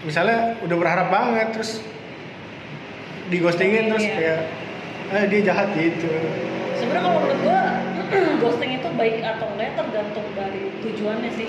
misalnya 0.00 0.56
udah 0.64 0.76
berharap 0.80 1.12
banget 1.12 1.52
terus 1.52 1.84
di 3.28 3.36
ghostingin 3.44 3.92
terus 3.92 4.08
Iya. 4.08 4.16
kayak 4.16 4.38
eh 5.12 5.24
dia 5.28 5.40
jahat 5.52 5.68
gitu. 5.76 6.08
Sebenarnya 6.80 7.02
kalau 7.04 7.20
menurut 7.20 7.40
gue 7.44 7.60
ghosting 8.40 8.80
itu 8.80 8.88
baik 8.96 9.20
atau 9.20 9.44
enggak 9.52 9.76
tergantung 9.76 10.24
dari 10.32 10.72
tujuannya 10.80 11.30
sih. 11.36 11.48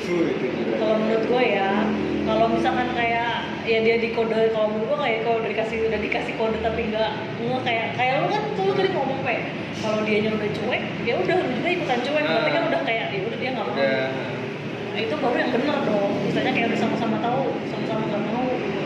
Kalau 0.75 0.95
menurut 0.99 1.23
gue 1.31 1.43
ya, 1.47 1.71
kalau 2.27 2.45
misalkan 2.51 2.87
kayak 2.91 3.47
ya 3.63 3.79
dia 3.79 3.95
di 4.03 4.11
kode, 4.11 4.51
kalau 4.51 4.67
menurut 4.75 4.87
gue 4.91 4.99
kayak 4.99 5.19
kalau 5.23 5.37
udah 5.39 5.49
dikasih 5.55 5.77
udah 5.87 5.99
dikasih 6.03 6.33
kode 6.35 6.59
tapi 6.59 6.91
enggak 6.91 7.11
nggak 7.39 7.61
kayak 7.63 7.87
kayak 7.95 8.13
lu 8.19 8.27
kan 8.27 8.43
tuh 8.59 8.75
tadi 8.75 8.89
ngomong 8.91 9.19
kayak 9.23 9.43
kalau 9.79 10.03
dia 10.03 10.27
udah 10.27 10.51
cuek, 10.51 10.83
ya 11.07 11.13
udah 11.15 11.35
lu 11.39 11.47
juga 11.55 11.69
ikutan 11.71 11.99
cuek, 12.03 12.23
berarti 12.27 12.51
kan 12.51 12.63
udah 12.67 12.81
kayak 12.83 13.05
ya 13.15 13.19
udah 13.23 13.37
dia 13.39 13.49
nggak 13.55 13.67
mau. 13.71 13.77
Nah 14.99 15.07
itu 15.07 15.15
baru 15.15 15.37
yang 15.39 15.51
benar 15.55 15.79
dong. 15.87 16.11
Misalnya 16.27 16.51
kayak 16.51 16.75
udah 16.75 16.79
sama-sama 16.83 17.17
tahu, 17.23 17.55
sama-sama 17.71 18.03
nggak 18.03 18.23
mau 18.35 18.43
gitu. 18.51 18.81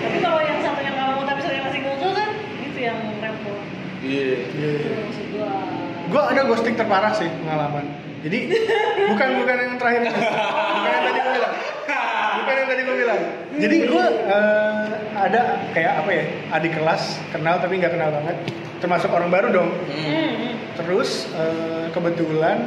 Tapi 0.00 0.16
kalau 0.24 0.40
yang 0.40 0.58
satunya 0.64 0.90
nggak 0.96 1.08
mau 1.12 1.22
tapi 1.28 1.38
satunya 1.44 1.62
masih 1.68 1.80
ngomong 1.84 2.12
kan, 2.16 2.30
itu 2.64 2.78
yang 2.80 2.98
repot. 3.20 3.60
Iya. 4.00 4.32
Maksud 4.96 5.26
gua. 5.36 5.52
Gue 6.08 6.22
ada 6.24 6.40
ghosting 6.48 6.72
terparah 6.72 7.12
sih 7.12 7.28
pengalaman. 7.44 7.84
Jadi 8.24 8.38
bukan 9.12 9.28
bukan 9.44 9.56
yang 9.60 9.76
terakhir 9.76 10.02
bukan 10.80 10.88
yang 10.88 11.04
tadi 11.04 11.20
gue 11.20 11.32
bilang. 11.36 11.54
Bukan 12.32 12.54
yang 12.56 12.68
tadi 12.72 12.80
gue 12.80 12.96
bilang. 12.96 13.20
Jadi 13.52 13.76
gue 13.92 14.04
eh, 14.24 14.84
ada 15.20 15.40
kayak 15.76 15.92
apa 16.00 16.10
ya 16.16 16.24
adik 16.56 16.72
kelas 16.80 17.20
kenal 17.28 17.60
tapi 17.60 17.76
nggak 17.76 17.92
kenal 17.92 18.08
banget. 18.08 18.36
Termasuk 18.80 19.12
orang 19.12 19.28
baru 19.28 19.52
dong. 19.52 19.68
Hmm. 19.68 20.16
Hmm. 20.16 20.52
Terus 20.80 21.28
eh, 21.36 21.92
kebetulan 21.92 22.64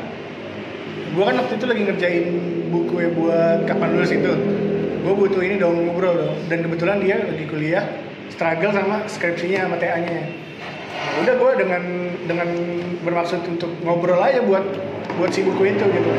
gue 1.16 1.24
kan 1.24 1.36
waktu 1.40 1.54
itu 1.56 1.66
lagi 1.66 1.82
ngerjain 1.88 2.28
buku 2.76 2.96
ya 3.00 3.10
buat 3.16 3.60
kapan 3.64 3.90
lulus 3.96 4.12
itu. 4.12 4.34
Gue 5.08 5.14
butuh 5.16 5.40
ini 5.40 5.56
dong 5.56 5.88
ngobrol 5.88 6.20
dong. 6.20 6.36
Dan 6.52 6.68
kebetulan 6.68 7.00
dia 7.00 7.24
lagi 7.24 7.46
kuliah 7.48 7.86
struggle 8.28 8.76
sama 8.76 9.08
skripsinya 9.08 9.70
sama 9.70 9.76
TA-nya. 9.80 10.28
Ya 10.96 11.18
udah 11.24 11.36
gue 11.40 11.52
dengan 11.64 11.84
dengan 12.28 12.50
bermaksud 13.08 13.48
untuk 13.48 13.72
ngobrol 13.86 14.20
aja 14.20 14.44
buat 14.44 14.66
buat 15.16 15.32
si 15.32 15.48
buku 15.48 15.72
itu 15.72 15.86
gitu. 15.88 16.10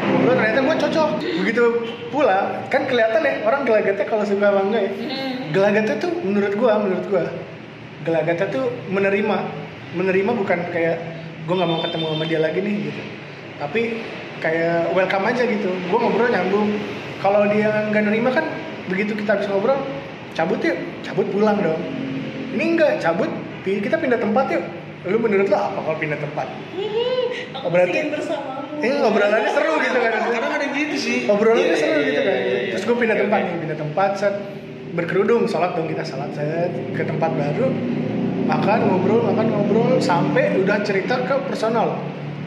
Ngobrol 0.00 0.34
ternyata 0.40 0.60
gue 0.64 0.76
cocok. 0.88 1.10
Begitu 1.44 1.64
pula 2.08 2.64
kan 2.72 2.88
kelihatan 2.88 3.20
ya 3.20 3.34
orang 3.44 3.68
gelagatnya 3.68 4.06
kalau 4.08 4.24
suka 4.24 4.48
apa 4.48 4.60
enggak 4.64 4.82
ya. 4.88 4.92
Hmm. 4.92 5.34
Gelagatnya 5.52 5.94
tuh 6.00 6.12
menurut 6.24 6.52
gua, 6.56 6.72
menurut 6.80 7.06
gua 7.08 7.24
gelagatnya 8.06 8.46
tuh 8.48 8.72
menerima, 8.88 9.36
menerima 9.96 10.30
bukan 10.32 10.58
kayak 10.72 10.96
gua 11.44 11.54
nggak 11.60 11.70
mau 11.70 11.80
ketemu 11.84 12.04
sama 12.08 12.24
dia 12.24 12.40
lagi 12.40 12.58
nih 12.64 12.74
gitu. 12.88 13.02
Tapi 13.58 13.82
kayak 14.38 14.92
welcome 14.92 15.24
aja 15.24 15.42
gitu. 15.42 15.70
Gua 15.88 15.98
ngobrol 16.00 16.28
nyambung. 16.28 16.68
Kalau 17.18 17.50
dia 17.50 17.90
nggak 17.90 18.02
nerima 18.04 18.30
kan 18.30 18.46
begitu 18.86 19.12
kita 19.12 19.34
habis 19.34 19.50
ngobrol 19.50 19.74
cabut 20.32 20.62
yuk, 20.62 20.78
cabut 21.02 21.26
pulang 21.28 21.58
dong. 21.58 21.80
Ini 22.54 22.64
enggak 22.74 23.02
cabut, 23.02 23.28
kita 23.62 23.98
pindah 23.98 24.16
tempat 24.16 24.46
yuk. 24.50 24.64
Lu 25.06 25.18
menurut 25.18 25.46
lo 25.46 25.56
apa 25.56 25.78
kalau 25.78 25.98
pindah 25.98 26.18
tempat? 26.18 26.46
Aku 27.58 27.66
berarti- 27.70 27.94
ingin 27.94 28.14
bersamamu. 28.14 28.78
Ini 28.78 28.94
ngobrolannya 29.02 29.50
seru 29.50 29.74
gitu 29.82 29.98
kan. 29.98 30.12
Kadang 30.22 30.52
ada 30.54 30.66
gitu 30.70 30.96
sih. 30.96 31.16
obrolannya 31.26 31.66
Iya, 31.66 31.76
seru 31.76 31.98
iya, 31.98 32.06
gitu 32.06 32.14
iya, 32.14 32.22
kan 32.22 32.36
iya, 32.38 32.46
iya. 32.46 32.70
terus 32.70 32.82
gue 32.86 32.96
pindah 32.96 33.16
Oke, 33.18 33.22
tempat 33.26 33.38
oke. 33.38 33.46
nih 33.50 33.56
pindah 33.58 33.78
tempat 33.78 34.10
set 34.14 34.34
berkerudung 34.88 35.42
sholat 35.44 35.70
dong 35.74 35.86
kita 35.90 36.02
sholat 36.06 36.30
set 36.30 36.70
ke 36.94 37.02
tempat 37.02 37.30
baru 37.34 37.66
makan 38.46 38.78
ngobrol 38.86 39.20
makan 39.28 39.46
ngobrol 39.50 39.90
sampai 39.98 40.62
udah 40.62 40.78
cerita 40.80 41.18
ke 41.20 41.34
personal 41.44 41.98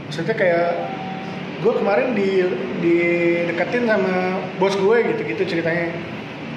maksudnya 0.07 0.31
kayak 0.33 0.67
gue 1.61 1.73
kemarin 1.77 2.17
di 2.17 2.41
di 2.81 2.95
deketin 3.45 3.85
sama 3.85 4.41
bos 4.57 4.73
gue 4.73 4.97
gitu 5.13 5.21
gitu 5.29 5.41
ceritanya. 5.57 5.93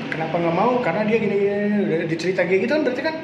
Kenapa 0.08 0.40
nggak 0.40 0.56
mau? 0.56 0.78
Karena 0.80 1.04
dia 1.04 1.18
gini, 1.20 1.36
gini 1.36 2.06
dicerita 2.08 2.46
kayak 2.46 2.60
gitu 2.64 2.72
kan 2.72 2.82
berarti 2.86 3.02
kan 3.04 3.14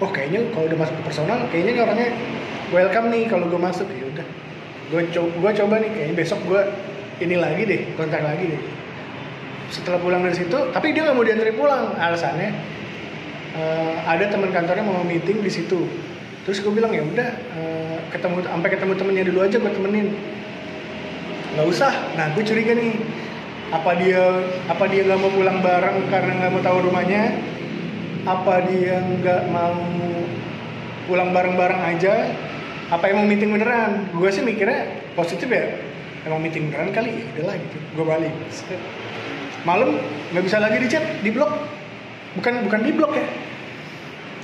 oh 0.00 0.10
kayaknya 0.12 0.40
kalau 0.54 0.64
udah 0.70 0.78
masuk 0.78 0.94
ke 1.00 1.02
personal 1.04 1.38
kayaknya 1.50 1.82
orangnya 1.82 2.10
welcome 2.70 3.08
nih 3.10 3.22
kalau 3.26 3.50
gue 3.50 3.60
masuk. 3.60 3.86
Ya 3.90 4.04
udah 4.06 4.26
gue 4.90 5.00
coba 5.10 5.28
gue 5.34 5.50
coba 5.58 5.74
nih 5.82 5.90
kayaknya 5.90 6.14
besok 6.14 6.40
gue 6.46 6.62
ini 7.20 7.36
lagi 7.36 7.62
deh 7.66 7.80
kontak 7.98 8.22
lagi 8.22 8.44
deh. 8.54 8.62
Setelah 9.74 9.98
pulang 9.98 10.22
dari 10.22 10.38
situ 10.38 10.58
tapi 10.70 10.94
dia 10.94 11.02
nggak 11.10 11.16
mau 11.18 11.26
dianterin 11.26 11.56
pulang. 11.58 11.84
Alasannya 11.98 12.50
eh, 13.58 13.94
ada 14.06 14.24
teman 14.30 14.54
kantornya 14.54 14.86
mau 14.86 15.02
meeting 15.02 15.42
di 15.42 15.50
situ. 15.50 15.90
Terus 16.46 16.62
gue 16.62 16.70
bilang 16.70 16.94
ya 16.94 17.02
udah 17.02 17.28
eh, 17.58 17.98
ketemu 18.14 18.46
sampai 18.46 18.68
ketemu 18.70 18.92
temennya 18.94 19.24
dulu 19.26 19.38
aja 19.42 19.56
gue 19.58 19.72
temenin 19.74 20.08
nggak 21.54 21.66
usah. 21.66 21.92
Nah 22.14 22.30
gue 22.34 22.42
curiga 22.46 22.72
nih. 22.76 22.94
Apa 23.70 23.94
dia 23.94 24.18
apa 24.66 24.84
dia 24.90 25.06
nggak 25.06 25.20
mau 25.22 25.30
pulang 25.30 25.62
bareng 25.62 26.10
karena 26.10 26.32
nggak 26.42 26.50
mau 26.50 26.62
tahu 26.62 26.78
rumahnya? 26.90 27.38
Apa 28.26 28.66
dia 28.66 28.98
nggak 28.98 29.42
mau 29.54 29.78
pulang 31.06 31.30
bareng-bareng 31.30 31.82
aja? 31.94 32.34
Apa 32.90 33.14
emang 33.14 33.30
meeting 33.30 33.54
beneran? 33.54 34.10
Gue 34.10 34.30
sih 34.34 34.42
mikirnya 34.42 34.90
positif 35.14 35.46
ya. 35.46 35.78
Emang 36.26 36.42
meeting 36.42 36.70
beneran 36.70 36.90
kali? 36.90 37.14
Ya 37.14 37.26
udahlah 37.38 37.56
gitu. 37.62 37.76
Gue 37.94 38.04
balik. 38.04 38.34
Malam 39.62 40.02
nggak 40.34 40.44
bisa 40.46 40.56
lagi 40.58 40.76
di 40.82 40.88
chat 40.90 41.04
di 41.22 41.30
blok. 41.30 41.50
Bukan 42.34 42.66
bukan 42.66 42.80
di 42.82 42.90
blok 42.90 43.14
ya. 43.14 43.26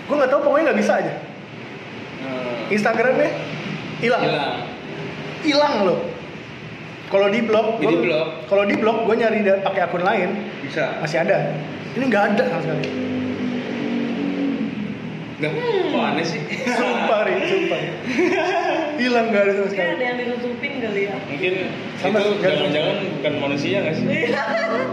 Gue 0.06 0.14
nggak 0.22 0.30
tahu 0.30 0.40
pokoknya 0.46 0.70
nggak 0.70 0.80
bisa 0.86 0.92
aja. 1.02 1.14
Hmm. 2.22 2.74
Instagramnya 2.74 3.30
hilang. 3.98 4.22
Hilang. 4.22 4.54
hilang 5.42 5.74
loh 5.86 6.15
kalau 7.06 7.26
di 7.28 7.40
blok 7.40 7.66
Di 7.76 7.86
gua- 7.86 8.02
blok? 8.02 8.26
kalau 8.46 8.64
di 8.64 8.74
blok 8.74 8.98
gue 9.04 9.14
nyari 9.16 9.38
pakai 9.62 9.82
akun 9.82 10.02
lain 10.02 10.30
Bisa. 10.60 10.98
masih 10.98 11.22
ada 11.22 11.54
ini 11.92 12.04
nggak 12.04 12.24
ada 12.32 12.42
sama 12.48 12.62
sekali 12.62 12.86
Enggak. 15.36 15.52
Kok 15.92 16.00
aneh 16.00 16.24
sih? 16.24 16.40
sumpah 16.64 17.28
ri 17.28 17.34
sumpah 17.44 17.76
hilang 19.00 19.28
nggak 19.28 19.42
ada 19.42 19.52
sama 19.52 19.60
Mungkin 19.60 19.76
sekali 19.76 19.92
ada 19.92 20.00
yang 20.02 20.16
ditutupin 20.16 20.72
kali 20.80 21.00
ya. 21.04 21.14
Mungkin 21.28 21.52
Sama 22.00 22.16
itu 22.16 22.30
jangan-jangan 22.40 22.96
bukan 23.12 23.32
manusia 23.38 23.76
nggak 23.84 23.94
sih? 23.94 24.06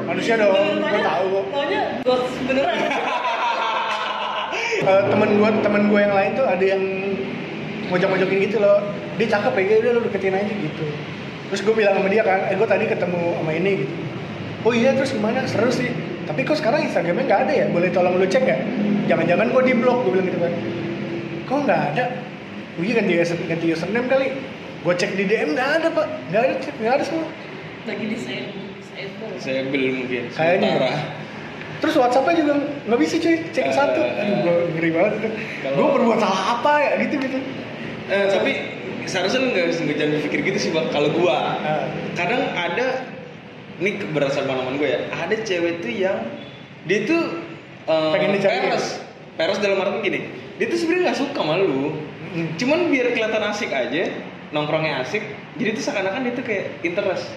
manusia 0.03 0.33
dong 0.35 0.51
gue 0.75 0.99
tahu 1.01 1.25
kok 1.31 1.45
Taunya 1.47 1.81
ghost 2.03 2.35
beneran. 2.43 2.75
Eh, 4.83 5.01
temen 5.07 5.29
gue 5.33 5.49
temen 5.63 5.83
gue 5.87 5.99
yang 6.01 6.11
lain 6.11 6.31
tuh 6.35 6.43
ada 6.43 6.59
yang 6.65 6.83
ngojok-ngojokin 7.87 8.39
gitu 8.43 8.57
loh 8.59 8.83
dia 9.15 9.27
cakep 9.29 9.53
ya 9.55 9.75
udah 9.79 9.91
lu 9.95 10.01
deketin 10.03 10.35
aja 10.35 10.51
gitu 10.51 10.85
terus 11.53 11.69
gue 11.69 11.75
bilang 11.77 11.93
sama 11.93 12.09
dia 12.09 12.25
kan 12.25 12.49
eh 12.49 12.57
gue 12.57 12.65
tadi 12.65 12.89
ketemu 12.89 13.37
sama 13.37 13.51
ini 13.53 13.85
gitu. 13.85 13.93
Oh 14.65 14.73
iya 14.73 14.89
terus 14.97 15.13
gimana? 15.13 15.45
Seru 15.45 15.69
sih. 15.69 15.93
Tapi 16.25 16.41
kok 16.41 16.57
sekarang 16.57 16.89
Instagramnya 16.89 17.29
nggak 17.29 17.41
ada 17.45 17.53
ya? 17.53 17.65
Boleh 17.69 17.93
tolong 17.93 18.17
lu 18.17 18.25
cek 18.25 18.41
nggak? 18.41 18.59
Jangan-jangan 19.05 19.53
gue 19.53 19.61
di 19.69 19.73
blok 19.77 20.01
gue 20.01 20.11
bilang 20.17 20.27
gitu 20.33 20.39
kan. 20.41 20.53
Kok 21.45 21.57
nggak 21.69 21.81
ada? 21.93 22.05
Gue 22.73 22.89
ganti 22.89 23.13
ganti 23.21 23.65
username 23.69 24.09
kali. 24.09 24.27
Gue 24.81 24.93
cek 24.97 25.13
di 25.13 25.29
DM 25.29 25.53
nggak 25.53 25.69
ada 25.77 25.87
pak. 25.93 26.07
Nggak 26.33 26.41
ada 26.41 26.53
cek 26.57 26.75
nggak 26.81 26.93
ada 26.97 27.03
semua. 27.05 27.27
Lagi 27.85 28.05
di 28.09 28.17
saya 28.17 28.43
saya 28.81 29.05
saya 29.37 29.61
belum 29.69 29.93
mungkin 30.01 30.23
Kayaknya. 30.33 30.89
terus 31.85 31.99
WhatsAppnya 31.99 32.33
juga 32.33 32.53
nggak 32.89 32.97
bisa 32.97 33.15
cuy. 33.21 33.35
Cek 33.53 33.65
Eh, 33.69 33.73
satu 33.77 34.01
aduh 34.01 34.37
gue 34.41 34.55
ngeri 34.73 34.89
banget 34.89 35.11
itu. 35.21 35.29
Gue 35.69 35.87
berbuat 36.01 36.17
salah 36.17 36.57
apa 36.57 36.71
ya? 36.81 36.91
Gitu 36.97 37.15
gitu. 37.21 37.37
Eh, 38.09 38.25
tapi 38.31 38.51
seharusnya 39.05 39.39
lu 39.39 39.47
nggak 39.49 39.65
nggak 39.73 39.97
jangan 39.97 40.11
berpikir 40.17 40.39
gitu 40.45 40.59
sih 40.59 40.71
bang 40.71 40.87
kalau 40.89 41.09
gua 41.11 41.37
Ah. 41.55 41.85
kadang 42.13 42.43
ada 42.51 43.07
ini 43.75 43.97
berdasarkan 44.05 44.45
pengalaman 44.45 44.77
gue 44.77 44.85
ya 44.87 44.99
ada 45.09 45.35
cewek 45.35 45.81
tuh 45.81 45.91
yang 45.91 46.17
dia 46.83 47.03
tuh 47.03 47.41
eh, 47.83 48.11
Pengen 48.13 48.37
dicari. 48.37 48.59
peres 48.61 49.01
peres 49.33 49.57
dalam 49.57 49.77
arti 49.77 49.97
gini 50.03 50.19
dia 50.55 50.67
tuh 50.67 50.77
sebenarnya 50.77 51.03
nggak 51.09 51.19
suka 51.19 51.35
sama 51.35 51.55
lu 51.57 51.93
Mm. 52.33 52.57
cuman 52.57 52.89
biar 52.89 53.13
kelihatan 53.13 53.43
asik 53.45 53.69
aja 53.69 54.09
nongkrongnya 54.49 55.01
asik 55.01 55.21
jadi 55.53 55.69
tuh 55.71 55.83
seakan-akan 55.83 56.21
dia 56.23 56.33
tuh 56.33 56.41
kayak 56.41 56.65
interest 56.81 57.29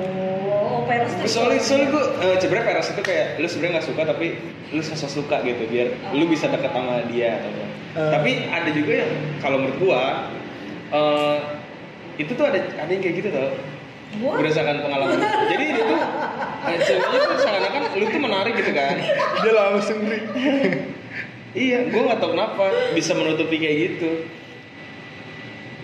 oh 0.00 0.88
peres 0.88 1.12
tuh 1.12 1.28
soalnya 1.28 1.60
soalnya 1.60 1.88
gue 1.90 2.04
eh, 2.22 2.36
sebenarnya 2.38 2.66
peres 2.66 2.88
itu 2.88 3.02
kayak 3.02 3.26
lu 3.36 3.46
sebenarnya 3.46 3.72
nggak 3.76 3.88
suka 3.88 4.02
tapi 4.06 4.26
lu 4.72 4.80
sosok 4.80 5.10
suka 5.12 5.36
gitu 5.42 5.68
biar 5.68 5.88
lu 6.12 6.24
bisa 6.26 6.48
deket 6.48 6.72
sama 6.72 7.04
dia 7.06 7.36
atau 7.36 7.50
apa. 7.50 7.66
Eh. 7.92 8.08
tapi 8.08 8.48
ada 8.48 8.70
juga 8.72 9.04
yang 9.04 9.12
kalau 9.44 9.60
menurut 9.60 9.76
gua 9.76 10.02
eh, 10.88 11.36
itu 12.16 12.32
tuh 12.32 12.48
ada 12.48 12.56
ada 12.80 12.88
yang 12.88 13.02
kayak 13.04 13.16
gitu 13.20 13.28
tau. 13.28 13.52
Gua- 14.20 14.36
berdasarkan 14.40 14.80
pengalaman. 14.80 15.20
Jadi 15.20 15.64
dia 15.72 15.84
tuh 15.84 16.00
eh, 16.68 16.76
ceweknya 16.84 17.18
tuh 17.20 17.36
seakan-akan 17.40 17.82
lu 17.96 18.04
tuh 18.08 18.20
menarik 18.20 18.54
gitu 18.56 18.72
kan. 18.72 18.96
Dia 19.44 19.52
langsung 19.52 19.98
ngeri 20.04 20.20
iya 21.52 21.84
gua 21.92 22.02
nggak 22.08 22.20
tahu 22.24 22.30
kenapa 22.32 22.64
bisa 22.96 23.12
menutupi 23.12 23.56
kayak 23.60 23.76
gitu. 23.92 24.10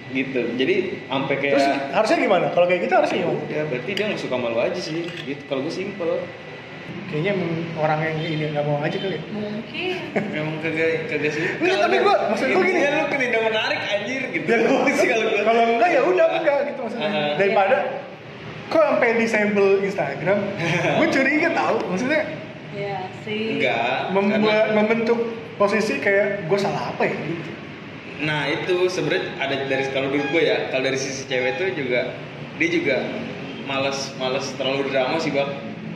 Gitu. 0.08 0.40
Jadi 0.56 1.04
sampai 1.04 1.36
kayak 1.36 1.54
terus 1.60 1.68
harusnya 1.92 2.18
gimana? 2.24 2.46
Kalau 2.56 2.64
kayak 2.64 2.80
gitu 2.88 2.94
harusnya 2.96 3.18
gimana? 3.20 3.40
ya 3.52 3.62
berarti 3.68 3.90
dia 3.92 4.04
nggak 4.08 4.20
suka 4.24 4.36
malu 4.40 4.56
aja 4.56 4.80
sih. 4.80 5.04
Gitu. 5.04 5.42
Kalau 5.44 5.60
gue 5.60 5.72
simpel 5.72 6.24
kayaknya 7.08 7.30
emang 7.32 7.52
orang 7.76 8.00
yang 8.02 8.16
ini 8.20 8.44
nggak 8.48 8.64
mau 8.64 8.78
aja 8.78 8.96
kali 8.96 9.16
ya. 9.16 9.22
mungkin 9.30 9.92
Emang 10.36 10.56
kagak 10.60 10.88
kagak 11.06 11.30
sih. 11.30 11.42
Enggak, 11.56 11.78
tapi 11.80 11.96
gua- 11.98 12.22
maksud 12.28 12.46
gua 12.48 12.62
gini. 12.62 12.78
Ya 12.78 12.90
lu 12.92 13.04
kan 13.06 13.18
tidak 13.18 13.42
menarik 13.44 13.80
anjir 13.86 14.22
gitu. 14.30 14.46
Ya, 14.46 14.58
sih 14.92 15.06
kalau 15.06 15.24
gua. 15.30 15.42
kalau 15.42 15.62
enggak 15.70 15.88
ya 15.90 16.00
udah 16.02 16.26
enggak 16.34 16.58
gitu 16.66 16.80
maksudnya 16.82 17.08
Ah. 17.08 17.32
daripada 17.34 17.76
kok 18.68 18.84
sampai 18.86 19.10
disable 19.16 19.70
Instagram 19.80 20.38
gue 20.98 21.08
curiga 21.08 21.48
tahu 21.50 21.76
maksudnya 21.88 22.20
ya 22.70 22.96
sih 23.22 23.56
enggak. 23.56 24.12
membuat 24.12 24.44
karena- 24.44 24.72
membentuk 24.74 25.18
posisi 25.56 25.96
kayak 25.96 26.44
gue 26.44 26.58
salah 26.58 26.90
apa 26.90 27.04
ya 27.04 27.16
gitu 27.18 27.50
Nah, 28.18 28.44
itu 28.44 28.74
sebenarnya 28.84 29.30
ada 29.38 29.54
dari 29.64 29.88
kalau 29.88 30.10
dulu 30.10 30.26
gue 30.28 30.42
ya, 30.44 30.68
kalau 30.68 30.82
dari 30.82 30.98
sisi 30.98 31.22
cewek 31.24 31.54
tuh 31.54 31.70
juga 31.72 32.18
dia 32.58 32.66
juga 32.68 32.96
males 33.62 34.10
males 34.12 34.42
terlalu 34.52 34.90
drama 34.90 35.16
sih, 35.16 35.30
Bang. 35.30 35.46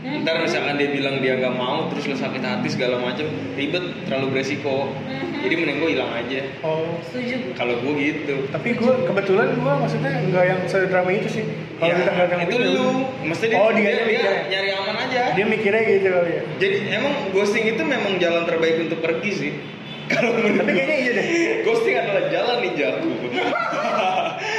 Hmm. 0.02 0.26
Ntar 0.26 0.42
misalkan 0.42 0.82
dia 0.82 0.90
bilang 0.90 1.22
dia 1.22 1.38
nggak 1.38 1.54
mau 1.54 1.86
terus 1.86 2.10
lu 2.10 2.18
sakit 2.18 2.42
hati 2.42 2.66
segala 2.74 2.98
macem 2.98 3.30
ribet 3.54 4.02
terlalu 4.10 4.34
beresiko. 4.34 4.90
Mhm. 4.90 5.30
jadi 5.42 5.54
mending 5.58 5.78
gue 5.78 5.90
hilang 5.94 6.10
aja. 6.10 6.40
Oh. 6.62 6.98
Setuju. 7.06 7.54
Kalau 7.54 7.74
gue 7.78 7.94
gitu. 7.98 8.34
Tapi 8.50 8.68
gue 8.74 8.92
kebetulan 9.06 9.54
gue 9.54 9.72
maksudnya 9.78 10.10
enggak 10.22 10.44
yang 10.50 10.60
sedrama 10.66 11.10
itu 11.10 11.28
sih. 11.30 11.44
Kalau 11.78 11.90
Ya, 11.90 11.98
kita 11.98 12.10
nggak 12.14 12.46
itu 12.46 12.56
lu. 12.62 12.86
Mesti 13.26 13.44
dia, 13.50 13.58
oh 13.58 13.70
dia, 13.74 13.90
dia, 13.90 14.06
dia, 14.06 14.32
nyari 14.50 14.70
aman 14.74 14.96
aja. 15.06 15.22
Dia 15.34 15.44
mikirnya 15.46 15.82
gitu 15.86 16.08
kali 16.10 16.30
ya. 16.30 16.42
Jadi 16.58 16.76
emang 16.94 17.14
ghosting 17.30 17.64
itu 17.66 17.82
memang 17.82 18.12
jalan 18.18 18.42
terbaik 18.46 18.76
untuk 18.86 18.98
pergi 19.02 19.30
sih. 19.34 19.52
Kalau 20.10 20.34
menurut 20.34 20.58
tapi 20.62 20.70
kayaknya 20.74 20.96
iya 20.98 21.12
deh. 21.14 21.26
ghosting 21.62 21.94
adalah 21.94 22.22
jalan 22.26 22.56
ninjaku. 22.58 23.10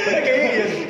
tapi 0.07 0.19
kayaknya 0.23 0.49
iya 0.51 0.65
deh. 0.67 0.82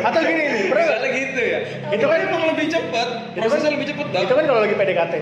Atau 0.00 0.20
gini 0.20 0.42
nih 0.44 0.62
pernah 0.66 0.84
nggak? 0.84 0.98
Misalnya 0.98 1.10
gitu 1.16 1.40
ya. 1.42 1.58
Itu 1.88 2.04
kan- 2.04 2.12
kan 2.14 2.26
emang 2.26 2.42
lebih 2.48 2.66
cepat. 2.68 3.08
Itu 3.28 3.38
Prosesnya 3.40 3.62
kan- 3.62 3.74
lebih 3.74 3.86
cepat 3.86 4.06
tau. 4.08 4.20
itu 4.20 4.32
kan 4.32 4.44
kalau 4.44 4.60
lagi 4.60 4.74
PDKT 4.74 5.14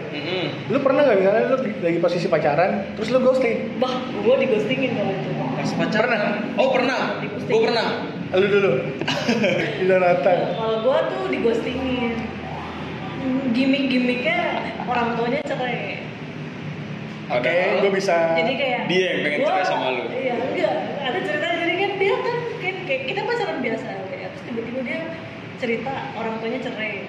lu 0.67 0.79
pernah 0.81 1.01
nggak 1.03 1.17
misalnya 1.17 1.43
lu 1.47 1.57
lagi 1.81 1.99
posisi 1.99 2.27
pacaran 2.27 2.71
terus 2.93 3.09
lu 3.09 3.19
ghosting 3.21 3.57
bah 3.77 3.93
gue 4.03 4.35
digostingin 4.39 4.91
kalau 4.95 5.13
itu 5.13 5.31
Pas 5.57 5.71
pacaran. 5.77 6.09
Pernah? 6.09 6.33
Oh 6.55 6.69
pernah. 6.71 7.01
Gue 7.43 7.61
pernah. 7.63 7.87
lu 8.29 8.47
dulu 8.49 8.71
di 9.79 9.85
rata 9.89 10.33
kalau 10.53 10.77
gue 10.83 10.99
tuh 11.09 11.23
digostingin 11.31 12.15
Hmm, 13.17 13.51
gimmick-gimmicknya 13.51 14.39
orang 14.85 15.15
tuanya 15.15 15.41
cerai 15.43 15.99
oke 17.27 17.43
Padahal 17.43 17.79
gue 17.81 17.93
bisa 17.93 18.17
jadi 18.35 18.53
kayak 18.55 18.81
Dia 18.87 19.03
yang 19.05 19.19
pengen 19.21 19.39
gua- 19.41 19.51
cerai 19.53 19.65
sama 19.65 19.87
lu. 19.91 20.03
iya 20.13 20.35
enggak 20.37 20.75
ada 21.01 21.19
cerita 21.21 21.47
jadi 21.57 21.75
kan 21.77 21.91
dia 21.97 22.15
kan 22.17 22.37
kayak, 22.57 22.77
kayak 22.85 23.03
kita 23.05 23.21
pacaran 23.23 23.59
biasa 23.61 23.89
tiba-tiba 24.77 24.85
dia 24.85 25.01
cerita 25.57 25.93
orang 26.21 26.37
tuanya 26.37 26.61
cerai. 26.61 27.09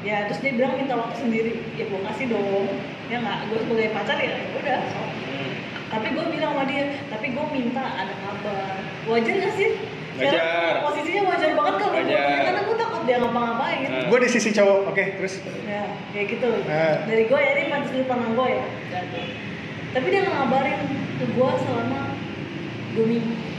Ya 0.00 0.24
terus 0.28 0.40
dia 0.40 0.52
bilang 0.56 0.80
minta 0.80 0.96
waktu 0.96 1.16
sendiri. 1.20 1.52
Ya 1.76 1.84
gue 1.92 2.00
kasih 2.00 2.26
dong. 2.32 2.66
Ya 3.12 3.20
nggak 3.20 3.38
gue 3.52 3.58
sebagai 3.68 3.88
pacar 3.92 4.16
ya 4.16 4.32
udah 4.56 4.78
sok. 4.88 5.08
Hmm. 5.26 5.52
tapi 5.86 6.18
gue 6.18 6.24
bilang 6.34 6.50
sama 6.56 6.64
dia 6.66 6.98
tapi 7.12 7.26
gue 7.36 7.46
minta 7.52 7.84
ada 7.84 8.14
kabar. 8.24 8.74
Wajar 9.06 9.34
gak 9.38 9.54
sih? 9.54 9.70
Sekarang 10.16 10.40
Wajar. 10.40 10.76
posisinya 10.88 11.22
wajar 11.28 11.50
banget 11.52 11.74
kalau 11.76 11.92
gue 11.92 12.16
karena 12.16 12.60
gue 12.64 12.76
takut 12.80 13.02
dia 13.04 13.16
ngapa-ngapain. 13.20 13.80
Nah. 13.92 14.04
gue 14.08 14.18
di 14.24 14.28
sisi 14.32 14.50
cowok 14.56 14.78
oke 14.90 15.04
terus? 15.20 15.34
Ya 15.68 15.84
kayak 16.16 16.26
gitu. 16.32 16.48
Nah. 16.64 17.04
dari 17.04 17.24
gue 17.28 17.38
ya 17.38 17.50
ini 17.54 17.64
pantas 17.68 17.92
pandang 18.08 18.32
gue 18.32 18.48
ya. 18.48 18.66
Tapi 19.92 20.06
dia 20.10 20.20
nggak 20.24 20.36
ngabarin 20.40 20.80
ke 21.20 21.24
gue 21.36 21.50
selama 21.60 22.00
dua 22.96 23.06
minggu 23.06 23.55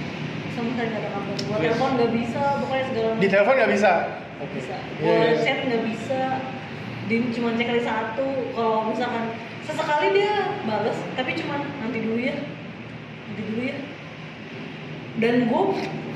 kabar. 0.58 1.36
Gue 1.38 1.58
Yes. 1.58 1.64
telepon 1.72 1.90
nggak 1.98 2.12
bisa 2.14 2.42
pokoknya 2.62 2.84
segala 2.90 3.10
di 3.18 3.28
telepon 3.30 3.54
nggak 3.58 3.72
bisa? 3.72 3.92
Nggak 4.38 4.52
bisa. 4.58 4.76
Iya, 4.78 4.98
gue 4.98 5.14
iya. 5.14 5.44
chat 5.46 5.60
nggak 5.68 5.84
bisa. 5.86 6.22
Dia 7.08 7.20
cuma 7.32 7.50
cek 7.56 7.68
kali 7.72 7.82
satu 7.86 8.28
kalau 8.52 8.78
misalkan 8.92 9.24
sesekali 9.64 10.08
dia 10.16 10.34
bales 10.64 10.98
tapi 11.16 11.32
cuma 11.38 11.56
nanti 11.62 11.98
dulu 12.02 12.20
ya. 12.20 12.36
Nanti 13.30 13.42
dulu 13.48 13.62
ya. 13.62 13.78
Dan 15.18 15.34
gue 15.50 15.62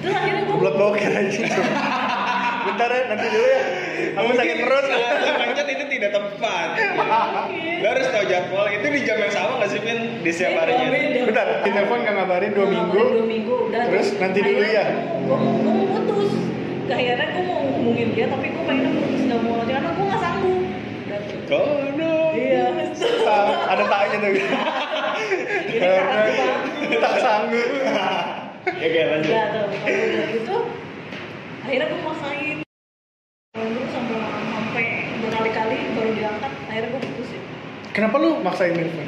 terus 0.02 0.14
akhirnya 0.18 0.42
gue 0.46 0.56
Goblok 0.58 0.76
boker 0.98 1.12
aja 1.14 1.46
bentar 2.63 2.89
ya 2.89 3.02
nanti 3.08 3.26
dulu 3.28 3.47
ya. 3.47 3.62
Aku 4.12 4.30
sakit 4.34 4.56
perut. 4.60 4.86
saat 4.86 5.38
macet 5.41 5.67
itu 5.69 5.86
tidak 5.89 6.10
tepat. 6.12 6.67
Lo 7.82 7.88
harus 7.88 8.08
tahu 8.08 8.26
jadwal 8.26 8.65
itu 8.67 8.86
di 8.88 9.00
jam 9.02 9.17
yang 9.17 9.34
sama 9.34 9.52
nggak 9.58 9.69
sih 9.69 9.80
Pin 9.82 9.97
di 10.21 10.32
setiap 10.32 10.54
harinya? 10.62 10.88
bentar 11.26 11.47
di 11.62 11.69
telepon 11.69 11.97
nggak 12.02 12.15
ngabarin 12.15 12.52
dua 12.52 12.67
minggu. 12.67 13.02
dua 13.02 13.26
minggu 13.26 13.54
udah 13.69 13.82
Terus 13.88 14.08
nanti 14.17 14.39
dulu 14.39 14.62
ya? 14.63 14.86
gue 15.21 15.38
mau 15.38 15.54
putus. 15.89 16.32
Akhirnya 16.91 17.28
gue 17.32 17.43
mau 17.45 17.60
hubungin 17.71 18.08
dia 18.12 18.26
tapi 18.28 18.47
gue 18.50 18.63
pengen 18.67 18.89
putus 18.95 19.21
nggak 19.26 19.39
mau 19.41 19.54
lagi 19.58 19.71
karena 19.71 19.89
gue 19.91 20.06
nggak 20.06 20.21
sanggup. 20.21 20.60
Kono. 21.47 22.15
iya. 22.32 22.65
Ada 23.67 23.84
taknya 23.86 24.17
tuh. 24.19 24.32
Ini 24.32 25.78
karena 25.80 27.00
tak 27.04 27.13
sanggup. 27.17 27.69
Ya 28.62 28.88
kayak 28.88 29.08
lanjut. 29.10 29.32
udah 29.32 29.45
tuh 29.50 29.65
kalau 29.74 30.06
udah 30.06 30.26
gitu 30.30 30.56
akhirnya 31.72 31.88
gue 31.88 32.02
maksain. 32.04 32.58
Terus 33.52 33.90
sampai 33.90 34.16
sampai 34.52 34.86
berkali-kali 35.20 35.78
baru 35.96 36.12
diangkat 36.12 36.52
akhirnya 36.68 36.90
gue 36.90 37.02
putusin. 37.02 37.42
Kenapa 37.92 38.16
lu 38.18 38.30
maksain 38.40 38.76
telepon 38.76 39.08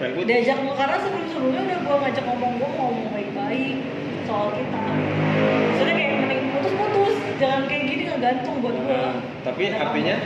karena 0.00 0.16
gue 0.16 0.24
diajak 0.24 0.58
karena 0.72 0.96
sebelum 0.98 1.26
sebelumnya 1.28 1.62
udah 1.62 1.78
gue 1.78 1.96
ngajak 2.00 2.24
ngomong 2.24 2.52
gue 2.56 2.68
mau 2.68 2.90
ngomong 2.90 3.08
baik-baik 3.10 3.76
soal 4.24 4.48
kita. 4.50 4.80
Maksudnya 5.70 5.94
kayak 5.94 6.12
mending 6.18 6.42
putus-putus 6.50 7.14
jangan 7.36 7.62
kayak 7.66 7.82
gini 7.86 8.02
ngegantung 8.04 8.54
buat 8.58 8.74
gue 8.74 8.90
Nah, 8.90 9.14
tapi 9.42 9.62
artinya? 9.70 10.16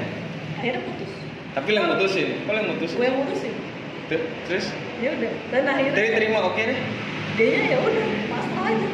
akhirnya 0.55 0.81
putus. 0.81 1.11
Tapi 1.55 1.69
lo 1.71 1.77
yang 1.77 1.91
mutusin, 1.93 2.29
kalau 2.43 2.59
yang 2.59 2.69
mutusin. 2.73 2.97
gue 2.97 3.07
yang 3.07 3.19
mutusin 3.21 3.53
Ter- 4.05 4.27
Terus? 4.45 4.67
Ya 4.99 5.09
udah 5.13 5.33
dan 5.51 5.63
akhirnya 5.67 5.93
dari 5.93 6.11
terima 6.15 6.39
oke 6.43 6.63
deh. 6.63 6.79
dia 7.35 7.61
ya 7.67 7.77
udah 7.79 8.05
pasrah 8.29 8.65
aja 8.69 8.89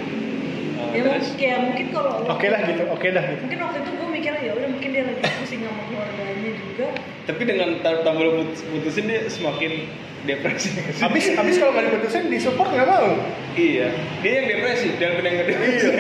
ya 0.91 1.01
terus 1.01 1.15
mungkin 1.25 1.37
kayak 1.37 1.59
mungkin 1.63 1.87
kalau 1.91 2.13
oke 2.25 2.47
lah 2.47 2.61
gitu 2.63 2.83
oke 2.87 3.07
dah 3.09 3.25
gitu 3.25 3.41
mungkin 3.41 3.59
waktu 3.61 3.79
itu 3.79 3.91
gue 3.93 4.09
mikir 4.11 4.33
ya 4.37 4.51
udah 4.53 4.69
mungkin 4.69 4.89
dia 4.91 5.03
lagi 5.05 5.23
pusing 5.37 5.61
sama 5.61 5.83
keluarganya 5.85 6.51
juga 6.53 6.87
tapi 7.23 7.43
dengan 7.45 7.69
ta- 7.81 8.01
tambah 8.01 8.23
lo 8.23 8.33
putus- 8.39 8.65
putusin 8.65 9.05
dia 9.07 9.21
semakin 9.27 9.73
depresi. 10.21 10.69
habis 10.99 11.33
habis 11.33 11.57
kalau 11.57 11.73
nggak 11.73 11.85
diputusin 11.87 12.27
di 12.27 12.37
support 12.37 12.69
nggak 12.69 12.85
mau 12.85 13.09
iya, 13.55 13.89
dia 14.21 14.33
yang 14.35 14.47
depresi 14.49 14.89
dan 14.95 15.17
yang 15.17 15.37
ngedepresi. 15.39 15.89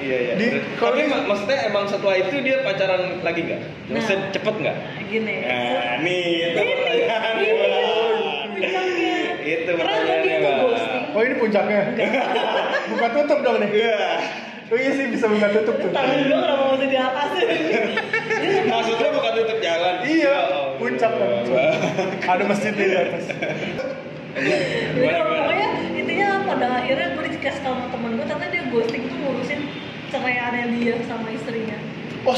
iya 0.00 0.16
iya. 0.20 0.32
Di- 0.36 0.50
Terus- 0.52 0.66
kalau 0.76 0.92
Tapi 0.92 1.00
di- 1.00 1.10
mak- 1.10 1.26
maksudnya 1.26 1.58
emang 1.64 1.84
setelah 1.84 2.16
itu 2.16 2.34
dia 2.40 2.56
pacaran 2.60 3.02
lagi 3.20 3.40
nggak? 3.42 3.60
Maksudnya 3.88 4.18
Nah. 4.18 4.30
cepet 4.30 4.54
nggak? 4.56 4.76
gini 5.06 5.34
Nah, 5.40 5.94
nih 5.98 6.22
itu 6.44 6.60
Ini, 6.60 6.72
pertanyaan 6.74 7.34
ini 7.36 7.48
gua. 7.50 7.78
puncaknya. 8.44 9.16
Itu 9.44 9.70
pertanyaannya, 9.74 10.36
oh 11.14 11.22
ini 11.22 11.34
puncaknya 11.38 11.80
buka 12.90 13.06
tutup 13.14 13.38
dong 13.40 13.56
nih 13.62 13.70
Iya. 13.70 14.02
oh 14.68 14.76
iya 14.76 14.90
sih 14.92 15.06
bisa 15.08 15.26
buka 15.30 15.46
tutup 15.54 15.76
tuh 15.78 15.90
tangan 15.94 16.18
gue 16.18 16.34
kenapa 16.34 16.64
masih 16.74 16.88
di 16.90 16.98
atas 16.98 17.30
Maksudnya 18.64 19.08
bukan 19.12 19.32
tutup 19.38 19.58
jalan, 19.62 19.94
kecap 20.96 21.12
kan. 21.14 21.30
Ada 22.34 22.44
masjid 22.44 22.72
di 22.74 22.86
atas. 22.90 23.24
Jadi 24.34 25.20
pokoknya 25.22 25.68
intinya 25.94 26.28
pada 26.42 26.66
akhirnya 26.82 27.06
gue 27.14 27.24
dikasih 27.38 27.60
tau 27.62 27.76
sama 27.76 27.86
temen 27.92 28.10
gue 28.18 28.26
ternyata 28.26 28.46
dia 28.50 28.62
ghosting 28.68 29.02
tuh 29.06 29.16
ngurusin 29.22 29.60
ceraiannya 30.10 30.64
dia 30.74 30.94
sama 31.06 31.28
istrinya. 31.30 31.78
Oh, 32.24 32.32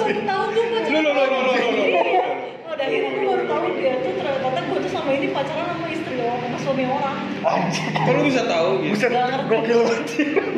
baru 0.00 0.24
tahu 0.24 0.44
tuh 0.56 0.64
gue 0.64 0.80
Lu, 0.80 0.98
lu, 0.98 1.10
lu, 1.12 1.12
lu, 1.12 1.38
lu, 1.38 1.40
lu, 1.44 1.70
lu. 1.76 1.84
Iya. 1.92 2.24
Oh, 2.64 2.71
dari 2.71 2.71
akhirnya 2.82 3.10
gue 3.10 3.24
baru 3.24 3.44
tahu 3.46 3.66
dia 3.76 3.94
tuh 3.98 4.12
ternyata 4.14 4.60
gue 4.60 4.78
tuh 4.78 4.90
sama 4.90 5.10
ini 5.12 5.26
pacaran 5.30 5.66
sama 5.68 5.86
istri 5.88 6.14
orang, 6.18 6.38
sama 6.42 6.58
suami 6.58 6.84
orang. 6.84 7.16
Anjir. 7.42 7.86
Kok 7.92 8.12
lu 8.12 8.22
bisa 8.24 8.42
tahu 8.44 8.70
gitu? 8.80 8.92
Buset, 8.94 9.10
Gak 9.10 9.24
ngerti. 9.24 9.48
gokil 9.48 9.78
banget. 9.82 10.04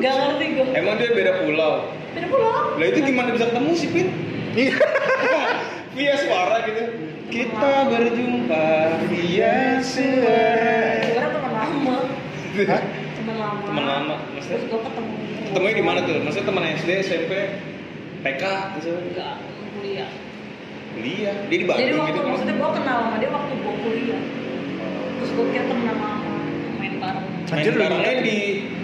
Gak 0.01 0.15
ngerti 0.15 0.45
gue. 0.51 0.67
Emang 0.75 0.95
dia 0.97 1.11
beda 1.13 1.33
pulau. 1.41 1.73
Beda 2.13 2.27
pulang. 2.29 2.65
Lah 2.77 2.87
itu 2.87 2.99
gimana 3.01 3.29
bisa 3.31 3.47
ketemu 3.49 3.71
sih, 3.73 3.89
Pin? 3.89 4.09
Iya. 4.55 4.75
Via 5.95 6.15
suara 6.19 6.57
gitu. 6.65 6.83
Kita 7.25 7.73
berjumpa 7.87 8.67
via 9.05 9.79
suara. 9.79 11.03
Gue 11.03 11.23
teman 11.25 11.53
lama. 11.53 11.97
Hah? 12.67 12.83
Teman 13.15 13.37
lama. 13.37 13.63
Teman 13.65 13.85
lama, 13.85 14.15
Terus 14.35 14.47
maksudnya? 14.47 14.59
gue 14.67 14.81
ketemu. 14.83 15.13
Ketemunya 15.45 15.75
di 15.75 15.85
mana 15.87 15.99
tuh? 16.03 16.17
Maksudnya 16.23 16.47
teman 16.47 16.63
SD, 16.67 16.91
SMP, 17.03 17.33
TK, 18.23 18.43
gitu. 18.79 18.91
Enggak, 18.91 19.35
kuliah. 19.75 20.11
Kuliah. 20.95 21.35
Dia 21.35 21.51
di 21.51 21.57
Jadi 21.59 21.65
Bandung 21.67 21.99
waktu 21.99 22.11
gitu 22.15 22.21
maksudnya 22.31 22.55
gue 22.55 22.71
kenal 22.79 22.97
sama 23.03 23.17
dia 23.19 23.31
waktu 23.35 23.53
gue 23.59 23.75
kuliah. 23.83 24.21
Terus 25.15 25.31
gue 25.35 25.47
kira 25.51 25.65
temen 25.67 25.85
sama 25.91 26.09
main 26.79 26.95
bareng. 27.03 27.27
Main 27.27 27.55
Anjir, 27.55 27.73
lu 27.75 27.81
barengnya 27.83 28.13
ingat? 28.15 28.25
di 28.27 28.37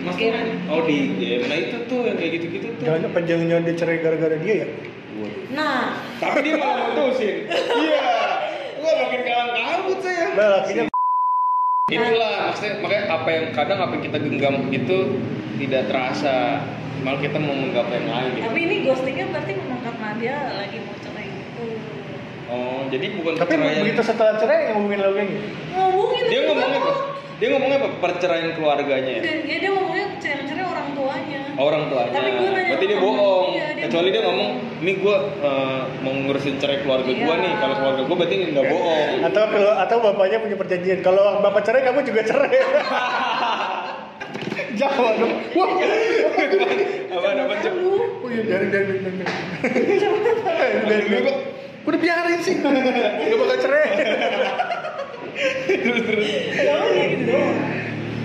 Mas 0.03 0.17
Game. 0.19 0.51
Oh 0.67 0.81
di 0.85 0.99
game. 1.19 1.43
Nah 1.47 1.59
itu 1.59 1.77
tuh 1.87 2.01
yang 2.07 2.17
kayak 2.19 2.33
gitu-gitu 2.39 2.67
tuh. 2.75 2.83
Jangan 2.83 3.01
apa 3.07 3.19
jangan 3.25 3.63
dia 3.63 3.75
cerai 3.79 3.99
gara-gara 4.03 4.37
dia 4.43 4.55
ya? 4.67 4.69
Nah, 5.51 5.99
Tapi 6.23 6.39
dia 6.47 6.55
malah 6.57 6.77
mutusin. 6.95 7.37
Iya. 7.51 8.11
Gua 8.81 8.93
makin 9.05 9.21
kalang 9.27 9.51
kabut 9.53 9.99
saya. 10.01 10.27
Nah, 10.39 10.51
akhirnya 10.65 10.85
Itulah 11.91 12.55
maksudnya 12.55 12.75
makanya 12.79 13.05
apa 13.11 13.29
yang 13.35 13.47
kadang 13.51 13.79
apa 13.83 13.93
yang 13.99 14.05
kita 14.07 14.19
genggam 14.23 14.55
itu 14.71 14.99
tidak 15.59 15.83
terasa 15.91 16.63
malah 17.03 17.19
kita 17.19 17.35
mau 17.43 17.51
menggapai 17.51 17.99
yang 17.99 18.09
lain 18.13 18.31
gitu. 18.37 18.45
tapi 18.47 18.59
ini 18.63 18.77
ghostingnya 18.87 19.27
berarti 19.35 19.53
memang 19.59 19.81
karena 19.83 20.09
dia 20.23 20.37
lagi 20.55 20.79
mau. 20.87 21.10
Oh, 22.51 22.83
jadi 22.91 23.07
bukan 23.15 23.33
tapi 23.39 23.55
perceraian. 23.55 23.81
begitu 23.81 24.03
setelah 24.03 24.35
cerai 24.37 24.59
yang 24.67 24.75
ngomongin 24.77 24.99
lo 24.99 25.11
kayak 25.15 25.29
gitu. 25.29 25.47
Ngomongin 25.71 26.21
Dia 26.21 26.31
tapi 26.35 26.47
ngomong 26.47 26.67
nggak 26.67 26.83
apa? 26.83 26.93
Dia 27.41 27.49
ngomong 27.49 27.71
apa? 27.71 27.89
Perceraian 28.03 28.51
keluarganya 28.53 29.13
ya? 29.17 29.23
Dia, 29.23 29.35
ya 29.41 29.57
dia 29.57 29.71
ngomongnya 29.71 30.07
cerai-cerai 30.19 30.65
orang 30.67 30.89
tuanya. 30.93 31.41
Oh, 31.55 31.65
orang 31.65 31.83
tuanya. 31.87 32.11
Tapi 32.11 32.29
gue 32.29 32.49
nanya 32.49 32.69
Berarti 32.69 32.87
dia 32.87 32.99
bohong. 32.99 33.47
dia, 33.49 33.67
dia 33.71 33.85
Kecuali 33.87 34.09
dia 34.11 34.21
bohong. 34.21 34.35
ngomong, 34.35 34.51
"Mi 34.83 34.93
gua 34.99 35.17
eh, 35.41 35.81
mau 36.03 36.13
ngurusin 36.13 36.55
cerai 36.59 36.79
keluarga 36.83 37.07
gua 37.07 37.17
Iya. 37.33 37.35
nih." 37.41 37.53
Kalau 37.57 37.75
keluarga 37.79 38.03
gua 38.03 38.17
berarti 38.19 38.35
nggak 38.51 38.67
bohong. 38.67 39.09
Atau 39.25 39.43
kalau 39.47 39.73
atau 39.79 39.97
bapaknya 40.03 40.39
punya 40.41 40.57
perjanjian 40.59 41.01
kalau 41.01 41.23
bapak 41.39 41.63
cerai 41.63 41.83
kamu 41.83 42.01
juga 42.03 42.21
cerai. 42.27 42.51
Jawa 44.81 45.11
dong. 45.17 45.35
Wah. 45.55 45.71
apa 47.11 47.29
apa 47.37 47.55
Oh 47.71 48.29
iya 48.29 48.43
dari 48.45 48.67
dari 48.69 48.87
dari. 49.03 49.25
Dari 50.89 51.60
kok. 51.81 51.89
Udah 51.89 51.99
biarin 51.99 52.41
sih. 52.45 52.55
Gak 52.61 53.37
bakal 53.41 53.59
cerai. 53.61 53.89
Terus 55.65 56.03
terus. 56.05 56.29
kenapa 56.53 56.87
dia 56.93 57.07
gitu 57.17 57.25
doang? 57.33 57.57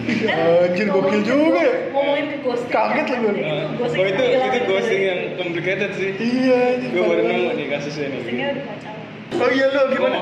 Kan 0.06 0.38
Anjir, 0.38 0.86
ngomongin 0.86 0.88
gokil 0.94 1.22
juga 1.26 1.60
ya. 1.66 1.76
Ngomongin 1.90 2.26
ke 2.30 2.38
ghosting. 2.46 2.70
Kaget 2.70 3.06
lah 3.10 3.18
gue. 3.18 3.34
Oh 3.82 4.06
itu 4.06 4.24
itu 4.24 4.48
gitu. 4.54 4.68
ghosting 4.70 5.02
yang 5.02 5.20
complicated 5.40 5.92
sih. 5.98 6.12
Iya. 6.14 6.62
Gue 6.94 7.04
baru 7.10 7.22
nemu 7.26 7.50
nih 7.58 7.66
kasusnya 7.74 8.06
nih. 8.14 8.20
Ghostingnya 8.22 8.48
udah 8.54 8.64
pacaran. 8.70 9.04
Oh 9.36 9.50
iya 9.50 9.66
lo 9.74 9.82
gimana? 9.90 10.18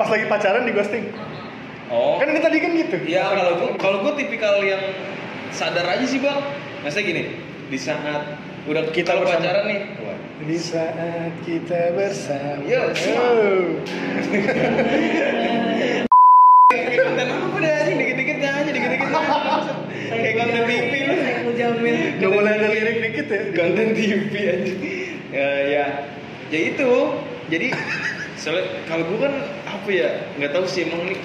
Pas 0.00 0.08
lagi 0.08 0.24
pacaran 0.24 0.62
di 0.64 0.72
ghosting. 0.72 1.04
Oh. 1.92 2.16
Kan 2.18 2.32
ini 2.32 2.40
tadi 2.40 2.58
kan 2.58 2.70
gitu. 2.74 2.96
Ya 3.06 3.30
kalau 3.30 3.52
gua 3.60 3.70
kalau 3.78 3.98
gua 4.02 4.12
tipikal 4.18 4.58
yang 4.64 4.80
sadar 5.54 5.86
aja 5.86 6.02
sih 6.08 6.18
bang. 6.18 6.40
Maksudnya 6.82 7.04
gini, 7.06 7.22
di 7.70 7.78
saat 7.78 8.40
udah 8.66 8.82
Kita 8.90 9.22
pacaran 9.22 9.70
nih, 9.70 9.80
Di 10.36 10.60
saat 10.60 11.32
kita 11.48 11.96
bersama. 11.96 12.60
Yo, 12.68 12.92
Oh. 12.92 13.80
kayak 16.68 16.98
konten 17.08 17.28
apa 17.32 17.56
deh 17.56 17.72
anjing 17.72 17.96
dikit-dikit 18.04 18.36
aja 18.44 18.68
dikit-dikit. 18.68 19.08
Kayak 20.12 20.34
konten 20.36 20.62
TV 20.68 20.92
lu. 21.08 21.14
Mau 21.16 21.52
jamin. 21.56 21.94
Udah 22.20 22.30
mulai 22.36 22.52
ada 22.60 22.68
lirik 22.68 22.96
dikit 23.00 23.26
ya. 23.32 23.40
Konten 23.56 23.88
TV 23.96 24.32
aja. 24.44 24.72
Ya 25.32 25.48
ya, 25.72 25.84
ya 26.52 26.58
itu. 26.68 26.92
Jadi 27.48 27.68
soalnya 28.36 28.64
kalau 28.84 29.08
gua 29.08 29.32
kan 29.32 29.34
apa 29.64 29.88
ya 29.88 30.10
nggak 30.36 30.52
tahu 30.52 30.68
sih 30.68 30.84
emang 30.84 31.00
nih 31.08 31.16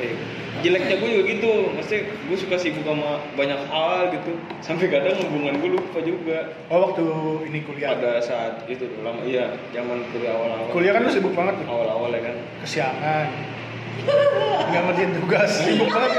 apa 0.00 0.08
ya 0.08 0.16
jeleknya 0.60 0.96
gue 0.96 1.08
juga 1.12 1.24
gitu 1.28 1.52
maksudnya 1.76 2.00
gue 2.08 2.36
suka 2.36 2.56
sibuk 2.56 2.84
sama 2.84 3.20
banyak 3.36 3.60
hal 3.68 4.08
gitu 4.12 4.32
sampai 4.64 4.88
kadang 4.88 5.16
hubungan 5.28 5.60
gue 5.60 5.70
lupa 5.76 6.00
juga 6.00 6.38
Oh 6.72 6.88
waktu 6.88 7.04
ini 7.52 7.60
kuliah. 7.64 7.92
pada 7.96 8.20
saat 8.20 8.64
itu 8.64 8.88
tuh 8.88 9.00
lama 9.04 9.20
iya 9.28 9.52
zaman 9.76 10.00
kuliah 10.12 10.32
awal-awal 10.32 10.72
Kuliah 10.72 10.92
kan 10.96 11.04
lu 11.04 11.12
sibuk 11.12 11.32
banget 11.36 11.60
tuh. 11.60 11.66
awal-awal 11.68 12.08
ya 12.12 12.20
kan 12.24 12.36
Kesiangan. 12.64 13.26
Nggak 14.70 14.82
ngerjain 14.88 15.12
tugas. 15.20 15.50
Sibuk 15.60 15.88
banget. 15.92 16.12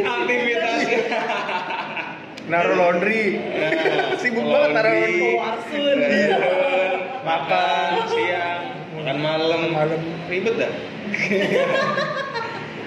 aktivitasnya 0.00 1.00
Naruh 2.46 2.76
laundry. 2.78 3.42
Sibuk 4.22 4.44
banget 4.46 4.70
naruh 4.72 4.92
laundry. 4.92 5.34
Iya. 5.76 6.36
makan 7.26 7.90
siang 8.06 8.75
makan 9.06 9.22
malam 9.22 9.62
Malam. 9.70 10.02
ribet 10.26 10.54
dah 10.58 10.72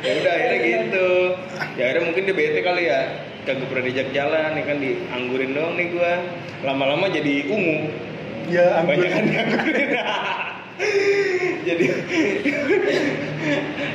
ya 0.04 0.12
udah 0.20 0.32
akhirnya 0.36 0.60
gitu 0.60 1.08
ya 1.80 1.84
akhirnya 1.88 2.04
mungkin 2.12 2.24
dia 2.28 2.36
bete 2.36 2.60
kali 2.60 2.92
ya 2.92 3.00
kagak 3.48 3.72
pernah 3.72 3.84
diajak 3.88 4.08
jalan 4.12 4.52
ya 4.52 4.64
kan 4.68 4.78
dianggurin 4.84 5.56
doang 5.56 5.80
nih 5.80 5.88
gua 5.96 6.12
lama-lama 6.68 7.08
jadi 7.08 7.48
ungu 7.48 7.88
Ya 8.52 8.84
ampun. 8.84 9.00
banyak 9.00 9.10
kan 9.16 9.24
dianggurin 9.32 9.90
jadi 11.64 11.86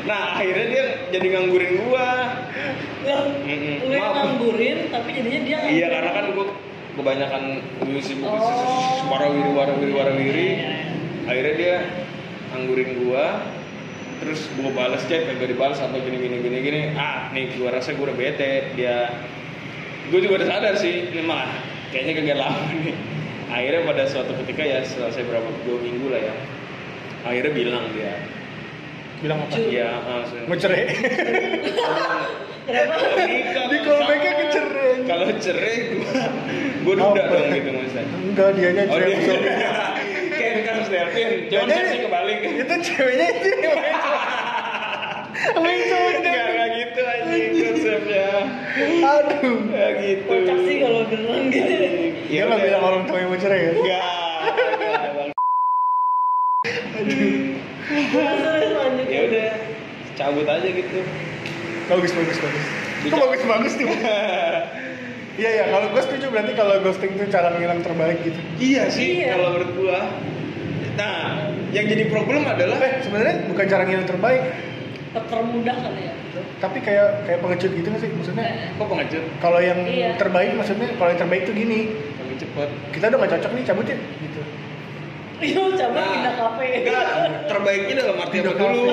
nah 0.08 0.40
akhirnya 0.40 0.64
dia 0.72 0.84
jadi 1.12 1.26
nganggurin 1.28 1.72
gua 1.84 2.08
Lah, 3.04 3.20
lu 3.44 3.92
yang 3.92 4.16
nganggurin 4.16 4.78
tapi 4.88 5.08
jadinya 5.12 5.40
dia 5.44 5.58
iya 5.68 5.86
karena 5.92 6.10
kan 6.10 6.24
gua 6.32 6.46
kebanyakan 6.96 7.42
sibuk 8.00 8.32
Oh. 8.32 9.12
warawiri 9.12 9.50
warawiri 9.52 9.92
warawiri 9.92 10.48
akhirnya 11.24 11.54
dia 11.56 11.76
anggurin 12.54 12.90
gua 13.02 13.42
terus 14.22 14.46
gua 14.56 14.70
balas 14.72 15.02
chat 15.10 15.26
kagak 15.26 15.50
dibalas 15.50 15.82
atau 15.82 15.98
gini 15.98 16.16
gini 16.22 16.36
gini 16.40 16.58
gini 16.62 16.80
ah 16.94 17.28
nih 17.34 17.58
gua 17.58 17.74
rasa 17.74 17.92
gua 17.98 18.08
udah 18.10 18.16
bete 18.16 18.72
dia 18.78 19.10
gua 20.08 20.18
juga 20.22 20.34
udah 20.42 20.48
sadar 20.48 20.74
sih 20.78 21.10
ini 21.10 21.22
mah 21.26 21.50
kayaknya 21.90 22.12
kagak 22.22 22.38
lama 22.38 22.60
nih 22.72 22.94
akhirnya 23.50 23.80
pada 23.84 24.02
suatu 24.08 24.32
ketika 24.42 24.62
ya 24.62 24.78
selesai 24.82 25.22
berapa 25.26 25.48
dua 25.66 25.78
minggu 25.82 26.06
lah 26.08 26.20
ya 26.22 26.34
akhirnya 27.24 27.52
bilang 27.52 27.84
dia 27.92 28.14
Bilang 29.22 29.40
apa? 29.40 29.56
Cu. 29.56 29.72
ya 29.72 29.88
ah, 30.04 30.20
Mau 30.44 30.56
cerai. 30.58 30.84
kenapa 32.68 33.08
Di 33.72 33.78
callback-nya 33.80 34.32
ke 34.36 34.46
cerai. 34.52 34.90
kalau 35.08 35.26
cerai 35.40 35.76
gua 35.96 36.22
gua 36.84 36.94
duda 37.00 37.22
dong 37.32 37.46
gitu 37.56 37.68
maksudnya 37.72 38.04
Enggak, 38.20 38.48
dianya 38.52 38.82
Oh 38.84 39.00
cerai 39.00 39.14
dia 39.16 39.32
Stelvin, 41.14 41.46
cuman 41.46 41.64
Jadi, 41.64 41.78
versi 41.78 41.98
kebalik 42.02 42.38
Itu 42.66 42.74
ceweknya 42.82 43.26
itu 43.30 43.48
cowoknya. 43.54 43.94
Enggak, 45.54 46.02
enggak 46.24 46.68
gitu 46.72 47.00
anjing 47.04 47.50
konsepnya 47.54 48.28
Aduh. 49.04 49.56
Enggak 49.64 49.90
gitu 50.00 50.24
kocak 50.26 50.58
sih 50.62 50.76
kalau 50.80 51.00
beneran 51.06 51.42
gitu 51.48 51.74
Dia 52.26 52.42
nggak 52.44 52.60
bilang 52.60 52.82
orang 52.82 53.02
tua 53.04 53.18
yang 53.20 53.30
mau 53.30 53.38
cerai 53.38 53.60
ya? 53.60 53.72
Terus 57.84 58.72
lanjut 58.72 59.06
Ya 59.06 59.20
udah, 59.28 59.48
cabut 60.14 60.46
aja 60.48 60.68
gitu 60.68 60.98
Bagus, 61.84 62.10
bagus, 62.10 62.38
bagus. 62.40 62.64
Kok 63.04 63.12
Bisa. 63.12 63.16
bagus 63.20 63.44
bagus 63.44 63.72
nih? 63.76 63.86
Iya 65.34 65.50
ya, 65.50 65.64
kalau 65.66 65.90
gue 65.90 65.98
setuju 65.98 66.30
berarti 66.30 66.54
kalau 66.54 66.78
ghosting 66.78 67.10
itu 67.10 67.26
cara 67.26 67.50
ngilang 67.50 67.82
terbaik 67.82 68.22
gitu. 68.22 68.38
Iya 68.54 68.86
sih, 68.86 69.18
Iya. 69.18 69.34
kalau 69.34 69.50
menurut 69.50 69.70
gua 69.74 69.98
Nah, 70.94 71.50
yang 71.74 71.86
jadi 71.86 72.04
problem 72.06 72.46
adalah 72.46 72.78
Eh 72.78 73.02
sebenarnya 73.02 73.50
bukan 73.50 73.64
cara 73.66 73.82
ngilang 73.82 74.06
terbaik, 74.06 74.42
termudah 75.14 75.76
kali 75.78 76.02
ya 76.06 76.14
tapi 76.58 76.80
kayak 76.80 77.28
kayak 77.28 77.38
pengecut 77.44 77.70
gitu 77.70 77.86
nggak 77.86 78.02
sih? 78.02 78.10
Maksudnya 78.10 78.46
Kok 78.80 78.86
pengecut? 78.88 79.22
kalau 79.38 79.60
yang 79.60 79.84
Iya. 79.84 80.16
terbaik 80.16 80.56
maksudnya 80.56 80.88
kalau 80.96 81.12
yang 81.12 81.20
terbaik 81.20 81.42
tuh 81.44 81.54
gini, 81.54 81.92
Lebih 82.24 82.36
cepet 82.40 82.68
kita 82.90 83.04
udah 83.12 83.18
gak 83.20 83.30
cocok 83.36 83.50
nih 83.52 83.64
cabut 83.68 83.86
ya 83.86 83.96
gitu. 84.00 84.40
Iya, 85.44 85.62
coba 85.76 85.98
Nah, 85.98 86.08
pindah 86.14 86.34
kafe. 86.40 86.66
Enggak, 86.82 87.06
terbaiknya 87.50 87.94
dalam 88.00 88.16
arti 88.16 88.36
apa 88.40 88.52
dulu? 88.54 88.86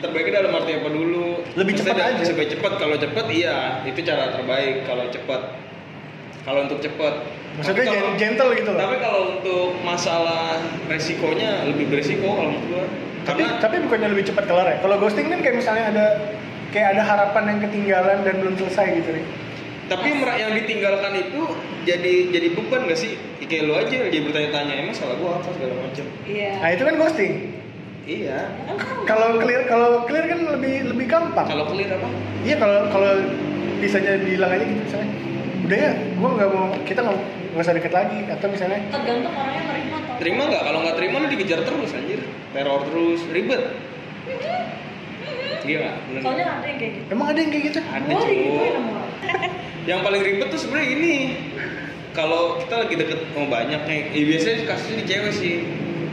Terbaiknya 0.00 0.32
dalam 0.40 0.52
arti 0.56 0.72
apa 0.72 0.88
dulu? 0.88 1.26
Lebih 1.54 1.72
cepat 1.78 1.96
aja. 2.00 2.22
Supaya 2.24 2.48
cepat, 2.48 2.72
kalau 2.80 2.96
cepat 2.96 3.26
iya, 3.28 3.56
itu 3.84 4.00
cara 4.02 4.32
terbaik 4.34 4.88
kalau 4.88 5.04
cepat. 5.12 5.40
Kalau 6.42 6.60
untuk 6.64 6.80
cepat, 6.80 7.14
Maksudnya 7.58 7.82
Tapi 7.82 7.98
kalau- 7.98 8.16
gentle 8.16 8.50
gitu 8.54 8.70
loh. 8.70 8.80
Tapi 8.80 8.96
kalau 8.98 9.22
untuk 9.34 9.68
masalah 9.82 10.60
resikonya 10.86 11.66
lebih 11.66 11.90
beresiko 11.90 12.28
kalau 12.28 12.50
menurut 12.50 12.66
gua. 12.70 12.84
Tapi 13.20 13.42
Karena 13.44 13.60
tapi 13.60 13.76
bukannya 13.84 14.08
lebih 14.10 14.24
cepat 14.32 14.44
kelar 14.48 14.66
ya? 14.66 14.76
Kalau 14.80 14.96
ghosting 14.96 15.28
kan 15.28 15.38
kayak 15.38 15.56
misalnya 15.58 15.84
ada 15.92 16.06
kayak 16.70 16.88
ada 16.96 17.02
harapan 17.02 17.42
yang 17.52 17.58
ketinggalan 17.60 18.18
dan 18.22 18.34
belum 18.38 18.54
selesai 18.56 18.86
gitu 18.96 19.10
nih. 19.12 19.26
tapi 19.90 20.06
yang 20.14 20.54
ditinggalkan 20.54 21.18
itu 21.18 21.42
jadi 21.82 22.30
jadi 22.30 22.48
beban 22.54 22.86
gak 22.86 22.94
sih? 22.94 23.18
Kayak 23.42 23.62
lu 23.66 23.74
aja 23.74 23.96
jadi 24.06 24.22
bertanya-tanya 24.22 24.74
emang 24.86 24.94
salah 24.94 25.18
gua 25.18 25.42
apa 25.42 25.50
segala 25.50 25.74
macam. 25.82 26.06
Iya. 26.22 26.52
Nah 26.62 26.70
itu 26.70 26.82
kan 26.86 26.94
ghosting. 26.94 27.32
Iya. 28.06 28.38
Kalau 29.02 29.42
clear 29.42 29.66
kalau 29.66 30.06
clear 30.06 30.30
kan 30.30 30.46
lebih 30.46 30.94
lebih 30.94 31.06
gampang. 31.10 31.42
Kalau 31.42 31.66
clear 31.66 31.90
apa? 31.90 32.06
Iya 32.46 32.56
kalau 32.56 32.86
kalau 32.86 33.12
bisa 33.82 33.98
aja 33.98 34.22
bilang 34.22 34.54
aja 34.54 34.62
gitu 34.62 34.78
misalnya. 34.78 35.10
Udah 35.66 35.78
ya, 35.82 35.92
gua 36.14 36.28
nggak 36.38 36.48
mau 36.54 36.66
kita 36.86 37.00
nggak 37.02 37.18
nggak 37.50 37.60
usah 37.60 37.74
deket 37.74 37.90
lagi 37.90 38.18
atau 38.28 38.46
misalnya 38.46 38.80
tergantung 38.88 39.32
orangnya 39.32 39.62
nerima 39.66 39.96
atau 39.98 40.14
Terima 40.16 40.42
nggak? 40.46 40.62
Kalau 40.62 40.78
nggak 40.80 40.96
terima 40.96 41.16
lu 41.16 41.26
dikejar 41.28 41.60
terus 41.62 41.90
anjir. 41.90 42.20
Teror 42.50 42.80
terus, 42.84 43.20
ribet. 43.28 43.62
Iya 45.60 45.78
nggak? 45.78 46.22
Soalnya 46.22 46.46
ada 46.48 46.66
yang 46.66 46.78
kayak 46.78 46.92
gitu 46.94 47.06
emang 47.10 47.26
ada 47.28 47.38
yang 47.38 47.50
kayak 47.50 47.64
gitu? 47.68 47.78
Ada 47.82 48.12
cuy. 48.16 48.38
Yang 49.88 50.00
paling 50.04 50.22
ribet 50.22 50.48
tuh 50.48 50.60
sebenarnya 50.60 50.88
ini. 50.92 51.14
Kalau 52.10 52.58
kita 52.58 52.84
lagi 52.84 52.94
deket 52.98 53.18
sama 53.32 53.46
banyak 53.48 53.80
nih, 53.86 54.00
ya 54.12 54.22
biasanya 54.26 54.56
kasusnya 54.66 54.96
di 54.98 55.06
cewek 55.06 55.32
sih. 55.32 55.54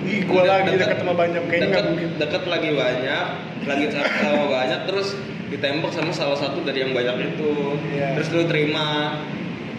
Ih, 0.08 0.20
gua 0.24 0.46
Deket- 0.46 0.52
lagi 0.56 0.72
deket 0.78 0.98
sama 1.02 1.14
banyak 1.18 1.42
kayaknya 1.44 1.66
deket, 1.68 1.84
mungkin. 1.90 2.10
deket 2.16 2.44
lagi 2.48 2.70
banyak, 2.72 3.26
lagi 3.66 3.86
sama 4.24 4.46
banyak, 4.48 4.80
terus 4.88 5.08
ditembak 5.50 5.92
sama 5.92 6.12
salah 6.14 6.38
satu 6.40 6.64
dari 6.64 6.80
yang 6.80 6.94
banyak 6.96 7.34
itu. 7.34 7.52
Iya. 7.92 8.14
Terus 8.16 8.28
lu 8.32 8.44
terima, 8.46 8.88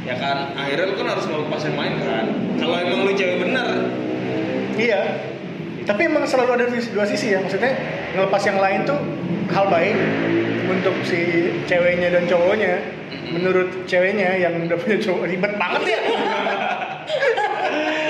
ya 0.09 0.15
kan? 0.17 0.37
Akhirnya 0.55 0.85
lu 0.87 0.95
kan 0.97 1.07
harus 1.09 1.25
melepas 1.25 1.61
yang 1.63 1.77
lain 1.77 1.93
kan. 2.01 2.25
Kalau 2.57 2.75
emang 2.77 2.99
lu 3.05 3.13
cewek 3.13 3.37
bener, 3.39 3.67
Iya. 4.75 5.01
Tapi 5.85 6.01
emang 6.05 6.23
selalu 6.23 6.51
ada 6.55 6.65
dua 6.69 7.05
sisi 7.05 7.29
ya. 7.29 7.39
Maksudnya 7.39 7.73
ngelepas 8.13 8.41
yang 8.43 8.57
lain 8.57 8.85
tuh 8.85 8.99
hal 9.49 9.65
baik 9.67 9.95
untuk 10.67 10.95
si 11.03 11.51
ceweknya 11.65 12.11
dan 12.11 12.23
cowoknya. 12.25 12.79
Menurut 13.29 13.85
ceweknya 13.85 14.39
yang 14.39 14.53
udah 14.63 14.77
punya 14.77 14.97
cowok 14.99 15.23
ribet 15.27 15.53
banget 15.55 15.83
ya. 15.89 15.99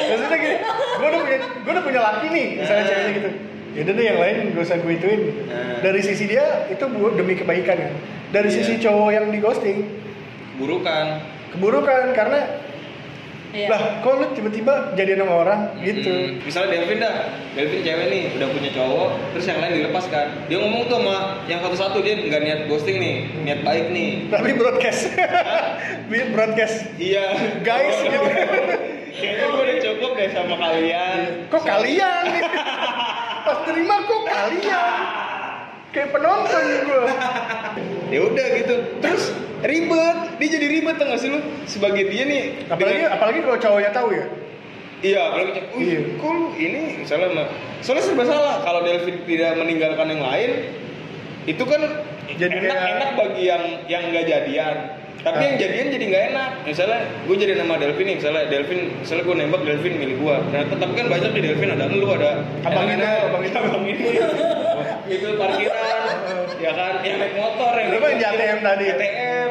Maksudnya 0.09 0.37
gini, 0.37 0.57
gue 0.99 1.07
udah 1.07 1.21
punya 1.21 1.39
gue 1.39 1.71
udah 1.71 1.85
punya 1.85 2.01
laki 2.03 2.27
nih, 2.29 2.47
misalnya 2.59 2.81
Ah. 2.81 2.89
ceweknya 2.89 3.13
gitu. 3.15 3.29
Ya 3.69 3.81
udah 3.85 3.93
deh 3.95 4.05
yang 4.05 4.19
lain 4.19 4.35
gak 4.51 4.63
usah 4.65 4.77
gue 4.77 4.93
ituin. 4.93 5.19
gitu. 5.23 5.33
Ah. 5.49 5.79
Dari 5.81 6.01
sisi 6.03 6.25
dia 6.27 6.45
itu 6.67 6.85
bu- 6.89 7.15
demi 7.15 7.33
kebaikan 7.33 7.77
kan. 7.79 7.93
Dari 8.31 8.49
Iya. 8.49 8.57
sisi 8.57 8.73
cowok 8.79 9.09
yang 9.11 9.25
di 9.29 9.39
ghosting 9.39 9.79
burukan. 10.57 11.07
Keburukan 11.55 12.13
karena 12.13 12.41
Iya. 13.49 13.73
lah 13.73 14.05
kok 14.05 14.13
lu 14.21 14.27
tiba-tiba 14.37 14.93
jadian 14.93 15.25
sama 15.25 15.35
orang 15.41 15.61
gitu. 15.81 16.13
Hmm, 16.13 16.37
misalnya 16.45 16.69
Delvin 16.69 17.01
dah, 17.01 17.17
Delvin 17.57 17.81
cewek 17.81 18.07
nih 18.13 18.23
udah 18.37 18.49
punya 18.53 18.71
cowok, 18.77 19.11
terus 19.33 19.45
yang 19.49 19.59
lain 19.65 19.73
dilepas 19.81 20.05
kan. 20.13 20.27
Dia 20.53 20.61
ngomong 20.61 20.85
tuh 20.85 21.01
sama 21.01 21.17
yang 21.49 21.61
satu-satu 21.65 22.05
dia 22.05 22.21
nggak 22.29 22.43
niat 22.45 22.61
ghosting 22.69 23.01
nih, 23.01 23.25
niat 23.49 23.65
baik 23.65 23.89
nih. 23.89 24.29
Tapi 24.29 24.53
broadcast. 24.53 25.17
broadcast. 26.37 26.77
Iya, 27.01 27.25
Guys, 27.65 27.97
gitu. 28.05 28.21
Kayaknya 29.19 29.45
gue 29.49 29.63
udah 29.65 29.79
cukup 29.81 30.11
deh 30.15 30.29
sama 30.31 30.55
kalian. 30.61 31.19
Kok 31.49 31.63
kalian 31.65 32.23
nih? 32.29 32.43
Pas 33.49 33.59
terima 33.65 33.97
kok 34.05 34.23
kalian? 34.29 34.93
Kayak 35.99 36.11
penonton 36.15 36.65
gue. 36.87 37.03
Ya 38.09 38.25
udah 38.25 38.47
gitu. 38.57 38.75
Terus 39.05 39.37
ribet, 39.61 40.17
dia 40.41 40.49
jadi 40.49 40.67
ribet 40.71 40.97
tuh 40.97 41.05
gak 41.05 41.21
sih 41.21 41.29
lu? 41.29 41.45
Sebagai 41.67 42.09
dia 42.09 42.25
nih. 42.25 42.65
Apalagi 42.65 43.05
dengan- 43.05 43.13
apalagi 43.13 43.39
kalau 43.43 43.59
cowoknya 43.59 43.91
tahu 43.93 44.09
ya. 44.17 44.27
Iya, 44.99 45.19
apalagi 45.29 45.51
"Wih, 45.77 45.85
Iya. 45.85 46.01
kok 46.17 46.31
lu 46.33 46.47
ini 46.57 46.81
misalnya 46.99 47.47
soalnya 47.79 48.03
serba 48.03 48.25
salah 48.25 48.65
kalau 48.65 48.83
Delvin 48.83 49.23
tidak 49.23 49.55
meninggalkan 49.55 50.07
yang 50.09 50.23
lain 50.25 50.51
itu 51.45 51.63
kan 51.63 51.81
Jadi 52.29 52.55
enak 52.59 52.67
kayak- 52.73 52.91
enak 52.99 53.11
bagi 53.15 53.43
yang 53.45 53.63
yang 53.87 54.03
nggak 54.11 54.27
jadian 54.27 54.75
tapi 55.19 55.39
Ah. 55.39 55.47
yang 55.47 55.57
jadian 55.57 55.87
jadi 55.89 56.05
nggak 56.05 56.25
enak 56.31 56.51
misalnya 56.63 56.99
gue 57.23 57.37
jadi 57.37 57.53
nama 57.57 57.75
Delvin 57.79 58.07
nih 58.07 58.17
misalnya 58.19 58.43
Delvin 58.47 58.81
misalnya 58.99 59.23
gue 59.23 59.37
nembak 59.37 59.63
Delvin 59.63 59.95
milik 59.97 60.17
gue 60.19 60.35
ternyata 60.51 60.75
tapi 60.75 60.93
kan 60.95 61.07
banyak 61.09 61.31
di 61.31 61.41
Delvin 61.43 61.71
ada 61.71 61.85
lu 61.87 62.07
ada 62.11 62.31
Abang 62.63 62.87
itu, 62.87 63.07
abang 63.07 63.43
abang 63.47 63.85
itu 63.87 64.03
itu 65.09 65.27
parkiran. 65.37 66.01
Ya 66.59 66.75
kan 66.75 67.07
yang 67.07 67.23
naik 67.23 67.39
motor 67.39 67.71
yang 67.79 67.95
naik 67.95 68.19
di 68.19 68.25
ATM 68.27 68.59
tadi? 68.67 68.85
ATM 68.91 69.51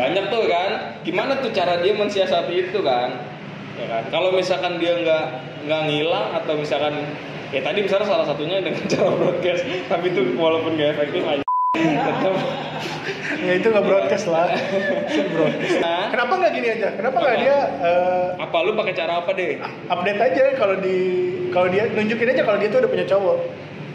banyak 0.00 0.24
tuh 0.32 0.44
kan. 0.48 0.70
Gimana 1.04 1.32
tuh 1.44 1.52
cara 1.52 1.76
dia 1.84 1.92
mensiasati 1.92 2.54
itu 2.56 2.80
kan? 2.80 3.20
Ya 3.76 3.86
kan? 3.88 4.02
Kalau 4.08 4.32
misalkan 4.32 4.80
dia 4.80 4.96
nggak 4.96 5.24
nggak 5.68 5.80
ngilang 5.92 6.32
atau 6.40 6.56
misalkan 6.56 7.04
ya 7.52 7.60
tadi 7.60 7.84
misalnya 7.84 8.08
salah 8.08 8.24
satunya 8.24 8.64
dengan 8.64 8.80
cara 8.92 9.12
broadcast 9.12 9.62
tapi 9.92 10.08
itu 10.08 10.22
walaupun 10.40 10.80
gak 10.80 10.96
efektif 10.96 11.22
aja. 11.28 11.44
Tetap 11.76 12.34
Ya 13.46 13.52
itu 13.58 13.66
nggak 13.68 13.84
broadcast 13.84 14.26
lah. 14.30 14.54
Broadcast. 15.34 15.76
Nah, 15.82 16.08
Kenapa 16.14 16.32
nggak 16.38 16.52
gini 16.54 16.68
aja? 16.70 16.88
Kenapa 16.94 17.16
nggak 17.18 17.36
dia 17.42 17.56
eh, 17.82 18.26
apa? 18.38 18.56
Lu 18.62 18.72
pakai 18.78 18.94
cara 18.94 19.12
apa 19.20 19.30
deh? 19.34 19.58
update 19.90 20.20
aja 20.22 20.44
kalau 20.56 20.76
di 20.78 20.96
kalau 21.50 21.68
dia 21.68 21.90
nunjukin 21.90 22.32
aja 22.32 22.42
kalau 22.46 22.58
dia 22.62 22.68
tuh 22.70 22.80
udah 22.86 22.90
punya 22.90 23.06
cowok. 23.08 23.38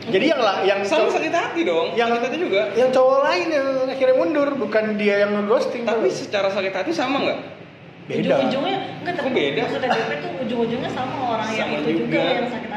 Jadi 0.08 0.26
yang 0.32 0.39
lah 0.39 0.63
yang 0.63 0.80
sama 0.88 1.12
sakit 1.12 1.34
hati 1.36 1.67
dong 1.67 1.91
Yang- 1.91 2.15
sakit 2.15 2.26
hati 2.32 2.38
juga 2.39 2.62
yang 2.74 2.89
cowok 2.89 3.20
lain 3.28 3.48
yang 3.52 3.67
akhirnya 3.86 4.15
mundur 4.15 4.50
bukan 4.56 4.96
dia 4.96 5.28
yang 5.28 5.36
ngeghosting. 5.36 5.84
tapi 5.84 6.08
tau. 6.08 6.15
secara 6.15 6.48
sakit 6.48 6.74
hati 6.74 6.91
sama 6.96 7.20
nggak 7.28 7.39
beda. 8.08 8.39
ujung-ujungnya 8.39 8.78
enggak 9.04 9.15
tapi 9.20 9.30
beda? 9.36 9.62
maksudnya 9.67 9.89
DP 9.91 10.12
tuh 10.24 10.32
ujung-ujungnya 10.48 10.89
sama 10.96 11.15
orang 11.36 11.50
yang 11.52 11.67
Sama 11.67 11.76
itu 11.84 11.89
juga. 11.91 12.08
juga. 12.08 12.22
yang 12.24 12.48
sakit 12.48 12.70
hati 12.72 12.77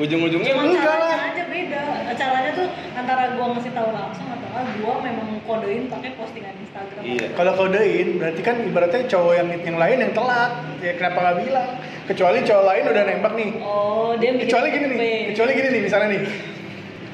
ujung-ujungnya 0.00 0.52
cuma 0.56 0.62
enggak 0.64 0.84
caranya 0.88 1.04
lah. 1.04 1.28
aja 1.28 1.44
beda 1.44 1.82
caranya 2.16 2.50
tuh 2.56 2.66
antara 2.96 3.22
gua 3.36 3.46
ngasih 3.52 3.72
tahu 3.76 3.88
langsung 3.92 4.26
atau 4.32 4.48
ah 4.56 4.64
gua 4.80 4.94
memang 5.04 5.28
kodein 5.44 5.84
pakai 5.92 6.10
postingan 6.16 6.54
Instagram 6.56 7.02
Iya. 7.04 7.26
Kalau 7.32 7.52
kodein 7.56 8.08
berarti 8.20 8.40
kan 8.44 8.56
ibaratnya 8.60 9.02
cowok 9.08 9.32
yang 9.36 9.48
yang 9.64 9.76
lain 9.80 9.98
yang 10.04 10.12
telat. 10.12 10.52
Ya 10.80 10.92
kenapa 10.96 11.18
nggak 11.20 11.36
bilang? 11.44 11.68
Kecuali 12.06 12.38
cowok 12.44 12.64
lain 12.66 12.84
udah 12.92 13.02
nembak 13.08 13.32
nih. 13.36 13.50
oh 13.62 14.12
dia 14.20 14.30
Kecuali 14.36 14.66
gini 14.72 14.86
nih, 14.94 15.18
kecuali 15.32 15.50
gini 15.56 15.68
nih 15.72 15.82
misalnya 15.84 16.08
nih. 16.16 16.22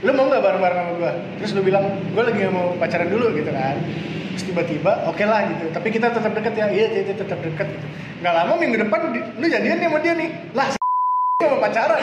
Lu 0.04 0.10
mau 0.12 0.24
nggak 0.28 0.42
bareng-bareng 0.44 0.78
sama 0.78 0.92
gua? 1.00 1.12
Terus 1.40 1.50
lu 1.56 1.62
bilang, 1.64 1.84
gua 2.12 2.22
lagi 2.28 2.38
nggak 2.44 2.54
mau 2.54 2.66
pacaran 2.76 3.08
dulu 3.08 3.26
gitu 3.32 3.50
kan. 3.50 3.76
Terus 4.36 4.44
tiba-tiba, 4.52 4.92
oke 5.08 5.24
lah 5.24 5.40
gitu. 5.48 5.64
Tapi 5.72 5.88
kita 5.88 6.12
tetap 6.12 6.32
deket 6.36 6.52
ya, 6.52 6.66
iya 6.68 6.86
iya 6.92 7.14
tetap 7.16 7.38
deket 7.40 7.66
gitu. 7.72 7.86
Nggak 8.20 8.34
lama 8.36 8.52
minggu 8.60 8.76
depan 8.84 9.00
lu 9.40 9.46
jadian 9.48 9.76
nih 9.80 9.88
sama 9.88 9.98
dia 10.04 10.14
nih. 10.14 10.28
Lah 10.52 10.85
mau 11.52 11.60
pacaran. 11.62 12.00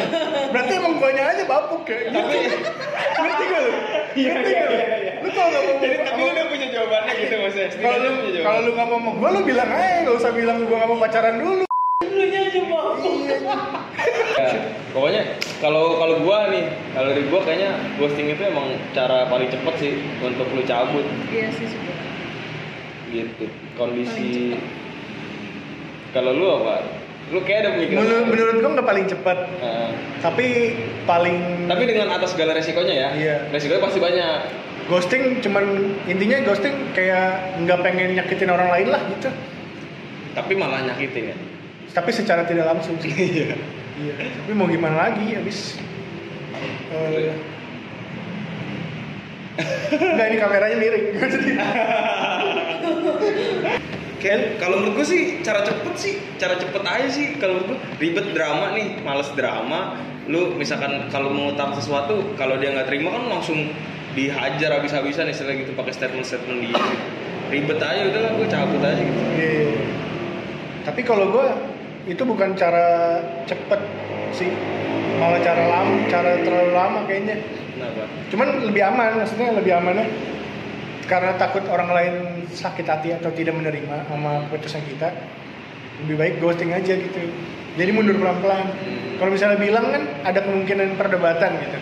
Berarti 0.54 0.72
emang 0.78 0.94
guanya 1.00 1.24
aja 1.34 1.44
bapuk 1.44 1.82
kayak 1.84 2.10
gitu. 2.10 2.20
tapi 3.14 3.28
Ngerti 3.28 3.44
gak 3.48 3.62
lu? 3.62 3.72
Iya, 4.14 4.36
iya, 4.46 4.62
lu? 4.68 4.74
iya, 4.76 4.96
iya. 5.00 5.14
Lu 5.24 5.30
kalau 5.32 5.50
nggak 5.50 5.64
mau 5.64 5.76
jadi 5.82 5.96
tapi 6.04 6.20
lu 6.20 6.30
udah 6.32 6.46
punya 6.52 6.68
jawabannya 6.70 7.14
gitu 7.18 7.36
maksudnya 7.42 7.68
kalau 7.80 7.98
lu 7.98 8.10
kalau 8.44 8.60
lu 8.62 8.72
nggak 8.76 8.88
mau 8.88 8.98
sama 9.00 9.12
gua 9.18 9.30
lu 9.32 9.42
bilang 9.44 9.70
aja. 9.72 9.98
Nggak 10.04 10.16
usah 10.20 10.32
bilang 10.32 10.58
gua 10.68 10.76
nggak 10.80 10.90
mau 10.92 11.00
pacaran 11.00 11.36
dulu. 11.40 11.64
Lu 12.04 12.24
nya 12.30 12.40
aja 12.46 12.60
bapuk 12.68 13.16
Ya, 14.34 14.50
pokoknya 14.92 15.24
kalau 15.62 15.98
kalau 16.02 16.16
gua 16.22 16.52
nih 16.52 16.64
kalau 16.94 17.08
dari 17.14 17.24
gua 17.32 17.40
kayaknya 17.46 17.70
ghosting 17.98 18.28
itu 18.34 18.42
emang 18.44 18.76
cara 18.92 19.30
paling 19.30 19.50
cepet 19.50 19.76
sih 19.80 19.94
untuk 20.22 20.48
lu 20.52 20.62
cabut. 20.66 21.06
Iya 21.30 21.48
sih 21.54 21.66
sebenarnya 21.70 22.14
gitu. 23.14 23.46
Kondisi 23.78 24.58
kalau 26.14 26.34
lu 26.34 26.46
apa 26.62 27.03
lu 27.32 27.40
kayak 27.48 27.60
ada 27.64 27.70
pemikiran. 27.80 28.00
Menurut, 28.04 28.26
menurut 28.28 28.56
gua 28.60 28.72
nggak 28.76 28.88
paling 28.88 29.06
cepat. 29.08 29.38
Nah, 29.64 29.90
tapi 30.20 30.48
paling 31.08 31.70
tapi 31.72 31.84
dengan 31.88 32.08
atas 32.12 32.36
segala 32.36 32.52
resikonya 32.58 32.94
ya. 32.94 33.10
Iya. 33.16 33.36
resikonya 33.54 33.82
pasti 33.82 34.00
banyak. 34.04 34.38
Ghosting 34.92 35.40
cuman 35.40 35.96
intinya 36.12 36.44
ghosting 36.44 36.76
kayak 36.92 37.56
nggak 37.64 37.80
pengen 37.80 38.20
nyakitin 38.20 38.52
orang 38.52 38.68
lain 38.68 38.88
lah 38.92 39.02
gitu. 39.08 39.32
Tapi 40.36 40.54
malah 40.60 40.84
nyakitin 40.84 41.32
ya. 41.32 41.38
Tapi 41.94 42.10
secara 42.12 42.44
tidak 42.44 42.68
langsung 42.68 43.00
sih. 43.00 43.14
Iya. 43.34 43.56
Iya. 43.94 44.16
Tapi 44.44 44.52
mau 44.58 44.68
gimana 44.68 45.08
lagi 45.10 45.38
habis. 45.38 45.78
Eh 46.92 47.32
Enggak 49.94 50.28
ini 50.34 50.38
kameranya 50.42 50.78
miring 50.82 51.06
jadi 51.34 51.52
Kayak 54.24 54.56
kalau 54.56 54.80
menurut 54.80 55.04
gue 55.04 55.08
sih 55.12 55.22
cara 55.44 55.68
cepet 55.68 55.94
sih, 56.00 56.16
cara 56.40 56.56
cepet 56.56 56.80
aja 56.80 57.08
sih. 57.12 57.36
Kalau 57.44 57.60
menurut 57.60 57.76
gue 57.76 57.80
ribet 58.00 58.32
drama 58.32 58.72
nih, 58.72 59.04
males 59.04 59.28
drama. 59.36 60.00
Lu 60.32 60.56
misalkan 60.56 61.12
kalau 61.12 61.28
mengutar 61.36 61.76
sesuatu, 61.76 62.32
kalau 62.40 62.56
dia 62.56 62.72
nggak 62.72 62.88
terima 62.88 63.12
kan 63.12 63.28
langsung 63.28 63.68
dihajar 64.16 64.80
habis-habisan 64.80 65.28
istilah 65.28 65.60
gitu 65.60 65.76
pakai 65.76 65.92
statement-statement 65.92 66.60
dia. 66.64 66.72
Gitu. 66.72 66.80
Ribet 67.52 67.80
aja 67.84 68.02
udahlah 68.08 68.32
gue 68.40 68.48
cabut 68.48 68.80
aja 68.80 69.02
gitu. 69.04 69.22
Iya. 69.36 69.76
Tapi 70.88 71.02
kalau 71.04 71.28
gue 71.36 71.48
itu 72.08 72.24
bukan 72.24 72.56
cara 72.56 73.20
cepet 73.44 73.82
sih, 74.32 74.48
malah 75.20 75.44
cara 75.44 75.68
lama, 75.68 75.96
cara 76.08 76.40
terlalu 76.40 76.72
lama 76.72 77.00
kayaknya. 77.12 77.44
Kenapa? 77.76 78.08
Cuman 78.32 78.48
lebih 78.72 78.84
aman, 78.88 79.20
maksudnya 79.20 79.52
lebih 79.52 79.76
amannya 79.76 80.08
karena 81.08 81.36
takut 81.36 81.64
orang 81.68 81.90
lain 81.92 82.14
sakit 82.52 82.86
hati 82.88 83.10
atau 83.16 83.30
tidak 83.36 83.56
menerima 83.58 84.08
sama 84.08 84.48
keputusan 84.50 84.84
kita. 84.88 85.10
lebih 86.04 86.20
baik 86.20 86.36
ghosting 86.42 86.74
aja 86.74 87.00
gitu. 87.00 87.22
Jadi 87.80 87.92
mundur 87.94 88.18
pelan-pelan. 88.18 88.66
Hmm. 88.66 89.22
kalau 89.22 89.32
misalnya 89.32 89.62
bilang 89.62 89.88
kan 89.94 90.04
ada 90.26 90.42
kemungkinan 90.42 91.00
perdebatan 91.00 91.54
gitu. 91.64 91.80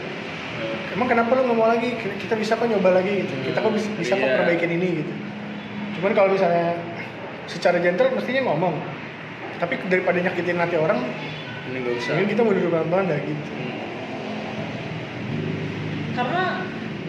Emang 0.94 1.08
kenapa 1.08 1.32
lu 1.40 1.48
nggak 1.48 1.58
mau 1.58 1.66
lagi? 1.72 1.96
Kita 1.96 2.36
bisa 2.36 2.60
kok 2.60 2.68
nyoba 2.68 3.02
lagi 3.02 3.24
gitu. 3.24 3.34
Kita 3.50 3.64
kok 3.64 3.72
bisa, 3.72 3.88
bisa 3.96 4.14
kok 4.20 4.28
Iya. 4.28 4.36
perbaikin 4.44 4.72
ini 4.78 4.88
gitu. 5.02 5.14
Cuman 5.98 6.12
kalau 6.12 6.30
misalnya 6.36 6.76
secara 7.48 7.80
gentle 7.80 8.12
mestinya 8.14 8.52
ngomong. 8.52 8.76
Tapi 9.58 9.74
daripada 9.88 10.20
nyakitin 10.20 10.60
hati 10.60 10.76
orang 10.76 11.00
ini 11.72 11.78
gak 11.88 11.94
usah. 12.04 12.12
mungkin 12.20 12.30
kita 12.36 12.42
mundur 12.44 12.68
pelan-pelan 12.68 13.06
dah 13.10 13.20
gitu. 13.24 13.44
Hmm. 13.48 13.70
karena 16.12 16.44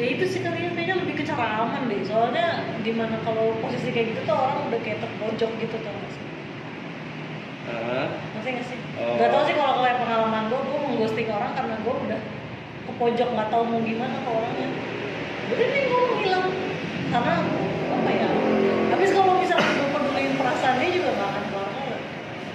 ya 0.00 0.06
itu 0.08 0.24
sih 0.24 0.40
kayaknya 0.40 0.72
kayaknya 0.72 0.96
lebih 1.04 1.14
ke 1.20 1.24
cara 1.28 1.64
aman 1.64 1.88
deh. 1.88 2.00
Soalnya 2.08 2.64
gimana 2.80 3.16
kalau 3.22 3.52
posisi 3.60 3.92
kayak 3.92 4.16
gitu 4.16 4.20
tuh 4.24 4.36
orang 4.36 4.58
udah 4.72 4.80
kayak 4.80 4.98
terpojok 5.04 5.50
gitu 5.60 5.76
tuh 5.78 5.92
mas 5.92 6.16
Ah, 7.62 8.10
ngerti 8.34 8.48
nggak 8.58 8.66
sih? 8.66 8.78
Oh. 8.98 9.14
nggak 9.16 9.30
tahu 9.30 9.42
sih 9.46 9.54
kalau 9.54 9.86
kayak 9.86 10.02
pengalaman 10.02 10.50
gue 10.50 10.60
gue 10.66 10.78
mengghosting 10.82 11.28
orang 11.30 11.52
karena 11.54 11.74
gue 11.78 11.94
udah 11.94 12.20
ke 12.82 12.92
pojok 12.98 13.28
nggak 13.32 13.48
tahu 13.54 13.62
mau 13.70 13.80
gimana 13.80 14.16
ke 14.18 14.30
orangnya. 14.30 14.68
Udah 15.52 15.66
nih 15.70 15.82
gue 15.86 16.02
hilang. 16.26 16.46
Karena 17.12 17.34
apa 17.92 18.10
ya? 18.10 18.28
Habis 18.90 19.10
kalau 19.14 19.38
misalnya 19.38 19.70
gue 19.78 19.88
peduliin 19.94 20.32
perasaan 20.34 20.74
dia 20.82 20.90
juga 20.90 21.10
nggak 21.14 21.28
akan 21.30 21.44
keluar 21.48 21.68
keluar 21.70 22.00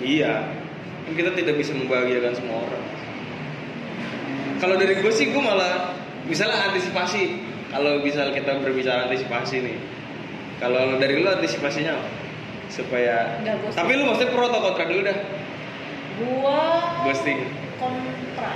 iya. 0.03 0.33
Kan 1.07 1.13
kita 1.15 1.31
tidak 1.39 1.55
bisa 1.55 1.71
membahagiakan 1.71 2.33
semua 2.35 2.57
orang. 2.67 2.83
Kalau 4.59 4.75
dari 4.75 4.95
gue 4.99 5.11
sih 5.13 5.31
gue 5.31 5.39
malah 5.41 5.95
misalnya 6.27 6.71
antisipasi 6.71 7.41
kalau 7.71 7.99
misal 7.99 8.31
kita 8.31 8.59
berbicara 8.63 9.11
antisipasi 9.11 9.63
nih. 9.63 9.77
Kalau 10.57 10.97
dari 10.97 11.21
lu 11.21 11.29
antisipasinya 11.29 11.97
apa? 11.97 12.09
supaya 12.67 13.39
Nggak 13.41 13.73
tapi 13.73 13.91
lu 13.95 14.03
maksudnya 14.11 14.31
pro 14.35 14.45
atau 14.51 14.59
kontra 14.59 14.85
dulu 14.85 15.01
dah? 15.07 15.17
Gue 16.17 16.61
ghosting 17.07 17.39
kontra. 17.79 18.51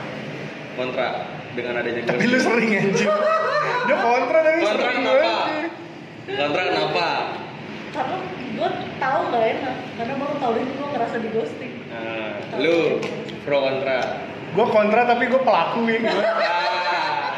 Kontra 0.76 1.08
dengan 1.52 1.74
adanya 1.84 2.02
tapi 2.08 2.24
lu 2.28 2.38
sering 2.40 2.72
anjir 2.76 3.08
dia 3.88 3.98
kontra 4.00 4.40
tapi 4.40 4.60
kontra 4.64 4.88
sering 4.88 5.04
kenapa? 5.04 5.34
kontra 6.32 6.62
kenapa? 6.64 7.08
Karena 7.92 8.18
gue 8.52 8.70
tahu 9.00 9.20
nggak 9.32 9.46
enak 9.60 9.76
karena 10.00 10.14
baru 10.16 10.36
tahu 10.40 10.54
itu 10.60 10.72
gue 10.76 10.88
ngerasa 10.96 11.16
di 11.20 11.30
ghosting. 11.36 11.74
Nah 11.92 12.32
lu 12.60 12.76
pro 13.44 13.58
kontra? 13.64 14.00
Gue 14.52 14.68
kontra 14.68 15.02
tapi 15.08 15.24
gue 15.32 15.42
pelaku 15.44 15.82
ya 15.88 16.00
ah. 16.04 16.71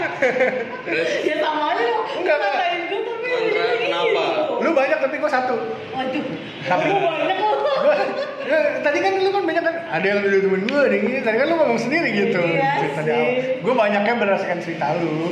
ya 1.28 1.36
sama 1.40 1.64
aja 1.74 1.84
dong. 1.84 2.04
Enggak, 2.22 2.38
ngatain 2.40 2.80
gue 2.88 3.02
tapi 3.04 3.28
Kontra, 3.34 3.66
kenapa? 3.80 4.24
gitu. 4.24 4.54
lu 4.64 4.70
banyak 4.72 4.98
tapi 5.00 5.16
gue 5.18 5.32
satu. 5.32 5.56
Waduh. 5.94 6.26
Tapi- 6.64 6.90
lu 6.90 6.98
banyak 7.00 7.38
Gua, 7.84 8.00
ya, 8.48 8.60
tadi 8.80 8.98
kan 9.04 9.14
lu 9.20 9.30
kan 9.36 9.44
banyak 9.44 9.64
kan 9.66 9.76
ada 9.92 10.06
yang 10.08 10.20
udah 10.24 10.40
temen 10.40 10.62
gue 10.64 10.80
ada 10.80 10.96
yang 10.96 11.06
ini. 11.12 11.20
Tadi 11.20 11.36
kan 11.36 11.48
lu 11.52 11.56
ngomong 11.60 11.80
sendiri 11.80 12.10
gitu. 12.16 12.40
Iya 12.40 12.72
cerita 12.80 13.02
di 13.04 13.12
sih. 13.12 13.12
awal. 13.12 13.32
Gue 13.60 13.74
banyaknya 13.76 14.14
berdasarkan 14.16 14.60
cerita 14.64 14.86
lu. 15.04 15.12
Oh, 15.12 15.30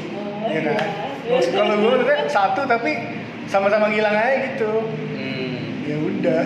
ya 0.52 0.60
kan? 0.68 0.76
iya. 0.76 0.88
Terus 1.32 1.48
kalau 1.56 1.76
gue 1.80 1.94
satu 2.28 2.62
tapi 2.68 2.92
sama-sama 3.48 3.88
ngilang 3.88 4.16
aja 4.16 4.36
gitu. 4.52 4.72
Hmm. 5.16 5.88
ya 5.88 5.96
udah. 5.96 6.44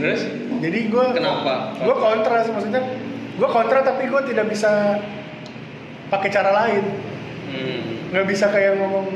Terus? 0.00 0.20
Jadi 0.62 0.78
gue 0.88 1.04
Kenapa? 1.12 1.74
gue 1.76 1.94
kontra 2.00 2.36
sih, 2.46 2.52
maksudnya. 2.54 2.82
Gue 3.36 3.48
kontra 3.50 3.78
tapi 3.82 4.08
gue 4.08 4.20
tidak 4.30 4.46
bisa 4.48 4.96
pakai 6.08 6.28
cara 6.28 6.50
lain 6.64 7.11
hmm. 7.52 8.10
nggak 8.10 8.26
bisa 8.28 8.48
kayak 8.48 8.80
ngomong 8.80 9.06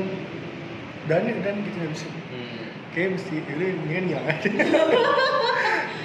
dan 1.09 1.25
dan 1.41 1.55
gitu 1.65 1.77
nggak 1.81 1.91
bisa. 1.93 2.05
Hmm. 2.07 2.69
kayak 2.93 3.09
mesti 3.17 3.35
lu 3.57 3.65
mendingan 3.81 4.03
ngilang 4.09 4.27
aja 4.29 4.49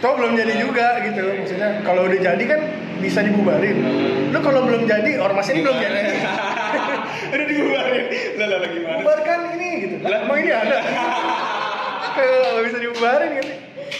Toh 0.03 0.19
belum 0.19 0.35
jadi 0.35 0.59
juga 0.59 0.99
gitu. 1.07 1.23
Maksudnya 1.23 1.79
kalau 1.87 2.11
udah 2.11 2.19
jadi 2.19 2.43
kan 2.43 2.61
bisa 2.99 3.23
dibubarin. 3.23 3.79
Hmm. 3.79 4.35
lu 4.35 4.39
kalau 4.43 4.67
belum 4.67 4.83
jadi 4.91 5.23
ormas 5.23 5.47
ini 5.55 5.63
belum 5.63 5.79
jadi. 5.79 6.01
Udah 7.33 7.47
dibubarin. 7.47 8.05
Lah 8.35 8.47
lah 8.51 8.59
gimana? 8.67 8.99
Bubarkan 8.99 9.41
ini 9.55 9.69
gitu. 9.87 9.95
Lah. 10.03 10.27
Emang 10.27 10.39
ini 10.43 10.51
ada? 10.51 10.77
Nggak 12.19 12.65
bisa 12.67 12.79
dibubarin 12.83 13.31
gitu. 13.39 13.53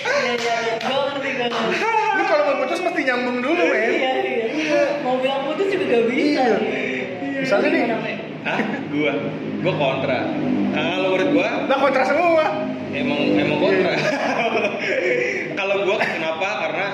Iya 0.03 0.33
iya. 0.35 0.57
Iya 0.59 0.79
gue 0.83 1.03
ngerti. 1.07 1.31
Gue 1.79 1.91
lu 2.19 2.23
kalau 2.27 2.43
mau 2.51 2.57
putus 2.67 2.79
mesti 2.83 3.01
nyambung 3.07 3.39
dulu 3.39 3.63
men. 3.63 3.91
Iya 3.95 4.13
iya. 4.51 4.83
Mau 5.07 5.23
bilang 5.23 5.47
putus 5.47 5.67
juga 5.71 5.85
gak 5.87 6.05
bisa. 6.11 6.43
Iya. 6.43 6.59
Iya. 6.59 7.41
Misalnya 7.47 7.69
nih. 7.71 7.83
Hah? 8.43 8.59
gua. 8.91 9.13
Gua 9.63 9.75
kontra. 9.79 10.19
Kalau 10.73 11.09
menurut 11.15 11.29
gua 11.31 11.49
nah 11.71 11.77
kontra 11.79 12.03
semua. 12.03 12.47
emang 12.93 13.21
emang 13.39 13.59
kontra. 13.63 13.93
Kalau 15.59 15.77
gua 15.87 15.97
kenapa? 16.03 16.49
Karena 16.67 16.87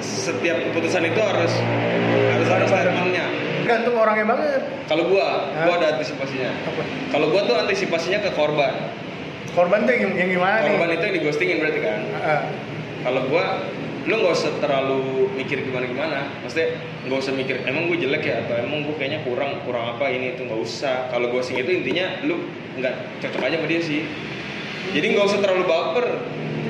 setiap 0.00 0.56
keputusan 0.70 1.02
itu 1.08 1.20
harus 1.20 1.52
harus 2.32 2.48
ada 2.48 2.66
statementnya 2.68 3.26
gantung 3.64 3.96
orangnya 3.96 4.26
banget. 4.28 4.62
Kalau 4.86 5.04
gua 5.10 5.50
Hah? 5.56 5.66
gua 5.66 5.74
ada 5.80 5.86
antisipasinya. 5.98 6.50
Kalau 7.10 7.26
gua 7.32 7.42
tuh 7.48 7.56
antisipasinya 7.58 8.20
ke 8.22 8.30
korban. 8.36 8.72
Korban 9.54 9.86
tuh 9.86 9.94
yang, 9.94 10.12
yang 10.18 10.30
gimana 10.34 10.66
korban 10.66 10.88
nih? 10.90 10.96
itu 10.98 11.04
yang 11.06 11.14
di 11.14 11.22
ghostingin 11.22 11.56
berarti 11.62 11.80
kan? 11.82 12.00
Ah, 12.22 12.40
kalau 13.06 13.22
gua 13.30 13.44
lu 14.04 14.20
nggak 14.20 14.34
usah 14.36 14.52
terlalu 14.60 15.32
mikir 15.32 15.64
gimana 15.64 15.88
gimana 15.88 16.18
maksudnya 16.44 16.76
nggak 17.08 17.18
usah 17.24 17.32
mikir 17.32 17.56
emang 17.64 17.88
gue 17.88 17.98
jelek 18.04 18.24
ya? 18.24 18.44
Atau 18.44 18.60
emang 18.60 18.84
gue 18.84 18.94
kayaknya 19.00 19.24
kurang 19.24 19.64
kurang 19.64 19.96
apa 19.96 20.12
ini 20.12 20.36
itu 20.36 20.44
nggak 20.44 20.60
usah. 20.60 21.08
Kalau 21.08 21.32
ghosting 21.32 21.60
itu 21.60 21.70
intinya 21.72 22.20
lu 22.24 22.36
nggak 22.76 22.94
cocok 23.24 23.42
aja 23.48 23.56
sama 23.56 23.66
dia 23.68 23.80
sih. 23.80 24.02
Jadi 24.92 25.06
nggak 25.16 25.24
usah 25.24 25.40
terlalu 25.40 25.64
baper. 25.64 26.06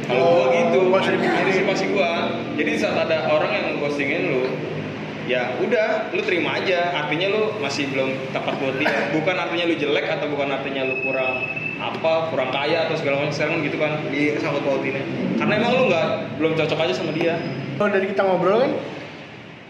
Kalau 0.04 0.20
Oh, 0.20 0.52
gua 0.52 0.52
gitu 0.52 0.78
usah 0.92 1.12
dipikirin. 1.16 1.42
antisipasi 1.42 1.84
gua. 1.96 2.12
Jadi 2.60 2.70
saat 2.76 2.96
ada 3.08 3.32
orang 3.32 3.50
yang 3.50 3.66
ghostingin 3.80 4.22
lu 4.30 4.42
ya 5.24 5.56
udah 5.58 6.12
lu 6.14 6.20
terima 6.22 6.60
aja. 6.62 6.92
Artinya 6.94 7.34
lu 7.34 7.42
masih 7.58 7.90
belum 7.90 8.14
tepat 8.30 8.54
buat 8.62 8.76
dia. 8.78 8.94
Bukan 9.16 9.34
artinya 9.34 9.64
lu 9.66 9.74
jelek 9.74 10.06
atau 10.06 10.30
bukan 10.30 10.54
artinya 10.54 10.86
lu 10.86 11.00
kurang 11.02 11.63
apa 11.90 12.32
kurang 12.32 12.48
kaya 12.48 12.88
atau 12.88 12.96
segala 12.96 13.20
macam. 13.20 13.34
Sekarang 13.34 13.60
gitu 13.60 13.76
kan 13.76 14.00
di 14.08 14.32
sangkut 14.40 14.64
pautinnya 14.64 15.04
karena 15.36 15.52
emang 15.58 15.70
lu 15.74 15.82
nggak 15.90 16.06
belum 16.40 16.52
cocok 16.56 16.78
aja 16.80 16.94
sama 16.96 17.12
dia. 17.12 17.34
Kalau 17.74 17.90
dari 17.90 18.06
kita 18.06 18.22
ngobrol 18.22 18.62
kan 18.62 18.72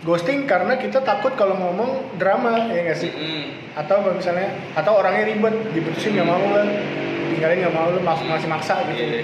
ghosting 0.04 0.44
karena 0.44 0.76
kita 0.76 1.00
takut 1.00 1.32
kalau 1.32 1.56
ngomong 1.56 2.20
drama 2.20 2.68
ya 2.68 2.84
nggak 2.84 2.98
sih? 2.98 3.08
Mm. 3.10 3.44
atau 3.74 4.04
kalau 4.04 4.14
misalnya 4.14 4.52
atau 4.76 5.00
orangnya 5.00 5.26
ribet 5.26 5.50
diputusin 5.72 6.14
nggak 6.14 6.28
mau 6.28 6.44
lah 6.52 6.62
tinggalin 7.32 7.58
nggak 7.64 7.74
mau 7.74 7.88
lu 7.90 7.98
mas- 8.04 8.22
masih 8.22 8.46
maksa 8.46 8.84
gitu. 8.86 9.00
Iya. 9.00 9.22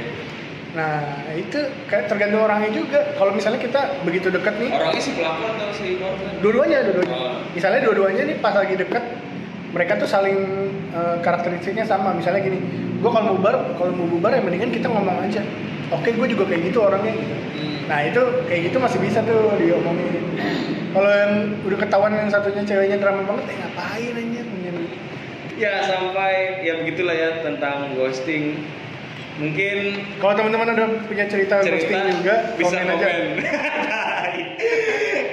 nah 0.70 1.02
itu 1.34 1.58
kayak 1.86 2.06
tergantung 2.06 2.46
orangnya 2.46 2.70
juga. 2.72 3.02
Kalau 3.14 3.34
misalnya 3.34 3.58
kita 3.58 4.00
begitu 4.02 4.30
dekat 4.30 4.54
nih 4.56 4.70
orangnya 4.72 5.02
si 5.02 5.12
pelaku 5.14 5.42
atau 5.46 5.68
si 5.74 5.86
korban 5.98 6.32
dua-duanya 6.40 6.78
dua-duanya. 6.86 7.14
Oh. 7.14 7.34
misalnya 7.52 7.80
dua-duanya 7.84 8.22
nih 8.26 8.36
pas 8.40 8.54
lagi 8.56 8.74
deket 8.74 9.04
mereka 9.70 9.98
tuh 9.98 10.08
saling 10.10 10.38
eh, 10.90 11.16
karakteristiknya 11.22 11.86
sama. 11.86 12.14
Misalnya 12.14 12.42
gini 12.42 12.58
gue 13.00 13.10
kalau 13.10 13.24
mau 13.32 13.36
bubar 13.40 13.74
kalau 13.80 13.92
mau 13.96 14.06
bubar 14.06 14.34
ya 14.36 14.42
mendingan 14.42 14.70
kita 14.70 14.86
ngomong 14.90 15.24
aja. 15.24 15.42
Oke 15.90 16.14
gue 16.14 16.26
juga 16.30 16.46
kayak 16.50 16.70
gitu 16.70 16.78
orangnya. 16.82 17.14
Gitu 17.14 17.34
nah 17.90 18.06
itu 18.06 18.22
kayak 18.46 18.70
gitu 18.70 18.78
masih 18.78 19.02
bisa 19.02 19.18
tuh 19.26 19.58
diomongin. 19.58 20.22
Kalau 20.94 21.10
yang 21.10 21.32
udah 21.66 21.78
ketahuan 21.78 22.14
yang 22.14 22.30
satunya 22.30 22.62
ceweknya 22.62 23.02
drama 23.02 23.26
banget 23.26 23.50
ya 23.50 23.56
ngapain 23.66 24.14
Mendingan- 24.14 24.50
ya 25.60 25.72
sampai 25.84 26.64
ya 26.64 26.72
begitulah 26.80 27.12
ya 27.12 27.30
tentang 27.44 27.92
ghosting. 27.98 28.64
Mungkin 29.42 29.76
kalau 30.20 30.36
teman-teman 30.36 30.68
ada 30.72 30.84
punya 31.04 31.24
cerita, 31.26 31.60
cerita 31.60 31.98
ghosting 31.98 32.16
juga 32.22 32.34
bisa 32.60 32.76
komen 32.76 32.86
komen, 32.92 33.28
aja 33.40 34.46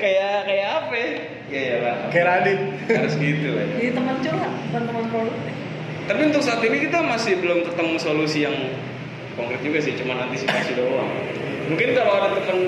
kayak 0.01 0.35
kayak 0.47 0.67
apa 0.81 0.93
ya 0.95 1.09
ya 1.47 1.61
ya 1.63 1.77
lah 1.79 1.95
kayak 2.11 2.25
Radit. 2.27 2.59
Harus 2.91 3.13
gitu 3.15 3.47
lah 3.55 3.63
ya. 3.63 3.75
jadi 3.79 3.89
teman 3.95 4.15
curhat 4.19 4.51
bukan 4.67 4.81
teman 4.83 5.05
produktif 5.07 5.53
tapi 6.07 6.21
untuk 6.23 6.39
saat 6.39 6.61
ini 6.63 6.77
kita 6.87 6.99
masih 7.03 7.33
belum 7.43 7.67
ketemu 7.67 7.95
solusi 7.99 8.39
yang 8.47 8.55
konkret 9.35 9.59
juga 9.59 9.79
sih 9.83 9.91
cuman 9.99 10.23
antisipasi 10.23 10.71
doang. 10.73 11.11
Mungkin 11.67 11.89
kalau 11.93 12.15
ada 12.15 12.31
teman 12.31 12.59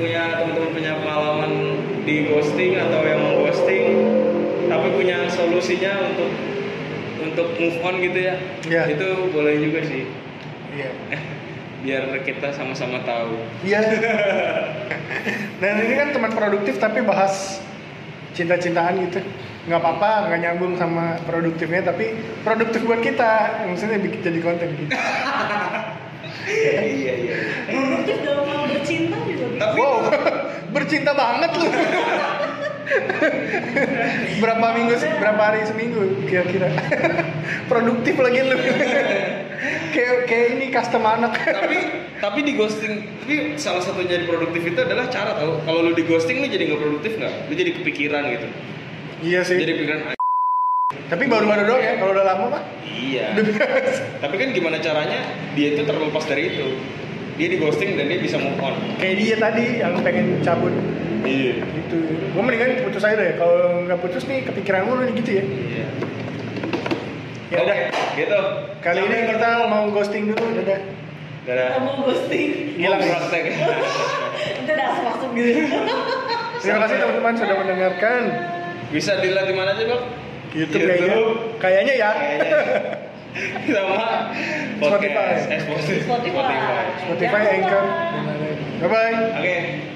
punya 0.00 0.40
teman-teman 0.40 0.70
punya 0.72 0.92
pengalaman 1.04 1.52
di 2.08 2.24
ghosting 2.24 2.80
atau 2.80 3.04
yang 3.04 3.20
mau 3.20 3.44
ghosting 3.44 3.84
tapi 4.66 4.88
punya 4.96 5.28
solusinya 5.28 5.92
untuk 6.08 6.30
untuk 7.20 7.48
move 7.60 7.78
on 7.84 8.00
gitu 8.00 8.16
ya 8.16 8.34
Iya. 8.64 8.82
itu 8.96 9.08
boleh 9.28 9.60
juga 9.60 9.84
sih. 9.84 10.08
Iya. 10.72 10.90
Biar 11.84 12.04
kita 12.24 12.48
sama-sama 12.56 13.04
tahu. 13.04 13.36
Iya. 13.60 13.84
Dan 15.60 15.74
ini 15.84 15.94
kan 16.00 16.16
teman 16.16 16.32
produktif 16.32 16.80
tapi 16.80 17.04
bahas 17.04 17.60
cinta-cintaan 18.36 19.00
gitu. 19.08 19.24
Nggak 19.66 19.80
apa-apa, 19.82 20.28
nggak 20.28 20.40
nyambung 20.44 20.76
sama 20.76 21.16
produktifnya 21.24 21.80
tapi 21.88 22.12
produktif 22.44 22.84
buat 22.84 23.00
kita. 23.00 23.64
Maksudnya 23.72 23.98
bikin 23.98 24.20
jadi 24.20 24.40
konten 24.44 24.68
gitu. 24.76 24.92
iya 26.46 26.82
iya 26.86 27.14
iya 27.26 27.36
produktif 27.66 28.22
dalam 28.22 28.46
hal 28.46 28.70
bercinta 28.70 29.18
juga 29.26 29.44
bisa 29.50 29.58
tapi 29.58 29.78
Wow, 29.82 29.96
bercinta 30.78 31.10
banget 31.10 31.50
lu. 31.58 31.68
berapa 34.38 34.66
minggu, 34.78 34.94
berapa 35.18 35.42
hari 35.42 35.66
seminggu 35.66 36.22
kira-kira? 36.30 36.70
produktif 37.70 38.14
lagi 38.14 38.40
lu. 38.46 38.56
Kayak 39.92 40.16
kayak 40.28 40.46
ini 40.58 40.66
custom 40.72 41.02
anak. 41.04 41.32
Tapi 41.36 41.76
tapi 42.20 42.38
di 42.44 42.52
ghosting 42.56 42.94
tapi 43.22 43.58
salah 43.58 43.82
satu 43.82 44.04
jadi 44.04 44.24
produktif 44.28 44.62
itu 44.62 44.78
adalah 44.80 45.08
cara 45.08 45.36
tau. 45.36 45.60
Kalau 45.64 45.80
lu 45.84 45.92
di 45.96 46.04
ghosting 46.04 46.44
lu 46.44 46.48
jadi 46.48 46.68
nggak 46.70 46.80
produktif 46.80 47.12
nggak? 47.16 47.34
Lu 47.48 47.54
jadi 47.56 47.70
kepikiran 47.80 48.22
gitu. 48.32 48.46
Iya 49.24 49.40
sih. 49.42 49.56
Jadi 49.56 49.72
pikiran 49.80 50.00
"Ah, 50.12 50.16
tapi 51.08 51.24
baru-baru 51.26 51.62
doang 51.66 51.82
ya 51.82 51.92
kalau 51.96 52.12
udah 52.12 52.26
lama 52.26 52.44
mah 52.58 52.62
iya. 52.84 53.32
Tapi 54.22 54.34
kan 54.36 54.48
gimana 54.52 54.76
caranya 54.80 55.20
dia 55.56 55.74
itu 55.74 55.82
terlepas 55.84 56.24
dari 56.28 56.42
itu. 56.52 56.66
Dia 57.36 57.52
di 57.52 57.56
ghosting 57.60 58.00
dan 58.00 58.08
dia 58.08 58.20
bisa 58.20 58.40
move 58.40 58.56
on. 58.64 58.76
Kayak 58.96 59.16
dia 59.20 59.34
tadi 59.36 59.64
yang 59.84 59.92
pengen 60.00 60.40
cabut. 60.40 60.72
Iya. 61.20 61.60
Gitu. 61.60 61.96
Gue 62.32 62.42
mendingan 62.44 62.80
putus 62.86 63.04
aja 63.04 63.16
deh. 63.16 63.36
Kalau 63.36 63.84
nggak 63.84 64.00
putus 64.00 64.24
nih 64.24 64.44
kepikiran 64.48 64.88
mulu 64.88 65.04
nih 65.04 65.14
gitu 65.20 65.30
ya. 65.40 65.44
Iya 65.44 65.86
ya. 67.50 67.58
Udah 67.62 67.76
Oke, 67.76 67.86
gitu. 68.18 68.40
Kali 68.82 69.00
ini 69.02 69.16
kita 69.34 69.48
mau 69.66 69.84
ghosting 69.90 70.24
dulu 70.30 70.44
dadah. 70.62 70.80
Dadah. 71.46 71.68
Kamu 71.78 71.90
ghosting. 72.06 72.50
Hilang 72.74 73.00
ya? 73.02 73.08
praktek. 73.16 73.44
Itu 74.62 74.70
udah 74.74 74.88
masuk 75.06 75.30
gitu 75.32 75.60
terima 76.66 76.78
kasih 76.82 76.96
teman-teman 76.98 77.34
sudah 77.38 77.56
mendengarkan. 77.62 78.22
Bisa 78.90 79.12
dilihat 79.22 79.46
di 79.46 79.54
mana 79.54 79.70
aja 79.74 79.84
bang? 79.86 80.02
YouTube 80.56 80.82
kayaknya. 80.82 81.18
Kayaknya 81.62 81.94
ya. 81.94 82.10
Sama. 83.68 84.32
Spotify. 84.80 85.12
podcast. 85.12 85.44
Eh, 85.52 85.60
Spotify. 85.60 86.00
Spotify. 86.02 86.84
Spotify. 87.04 87.42
Anchor 87.52 87.84
dan 87.84 88.22
lain-lain. 88.24 88.56
Bye 88.76 88.88
bye 88.92 89.14
oke 89.40 89.95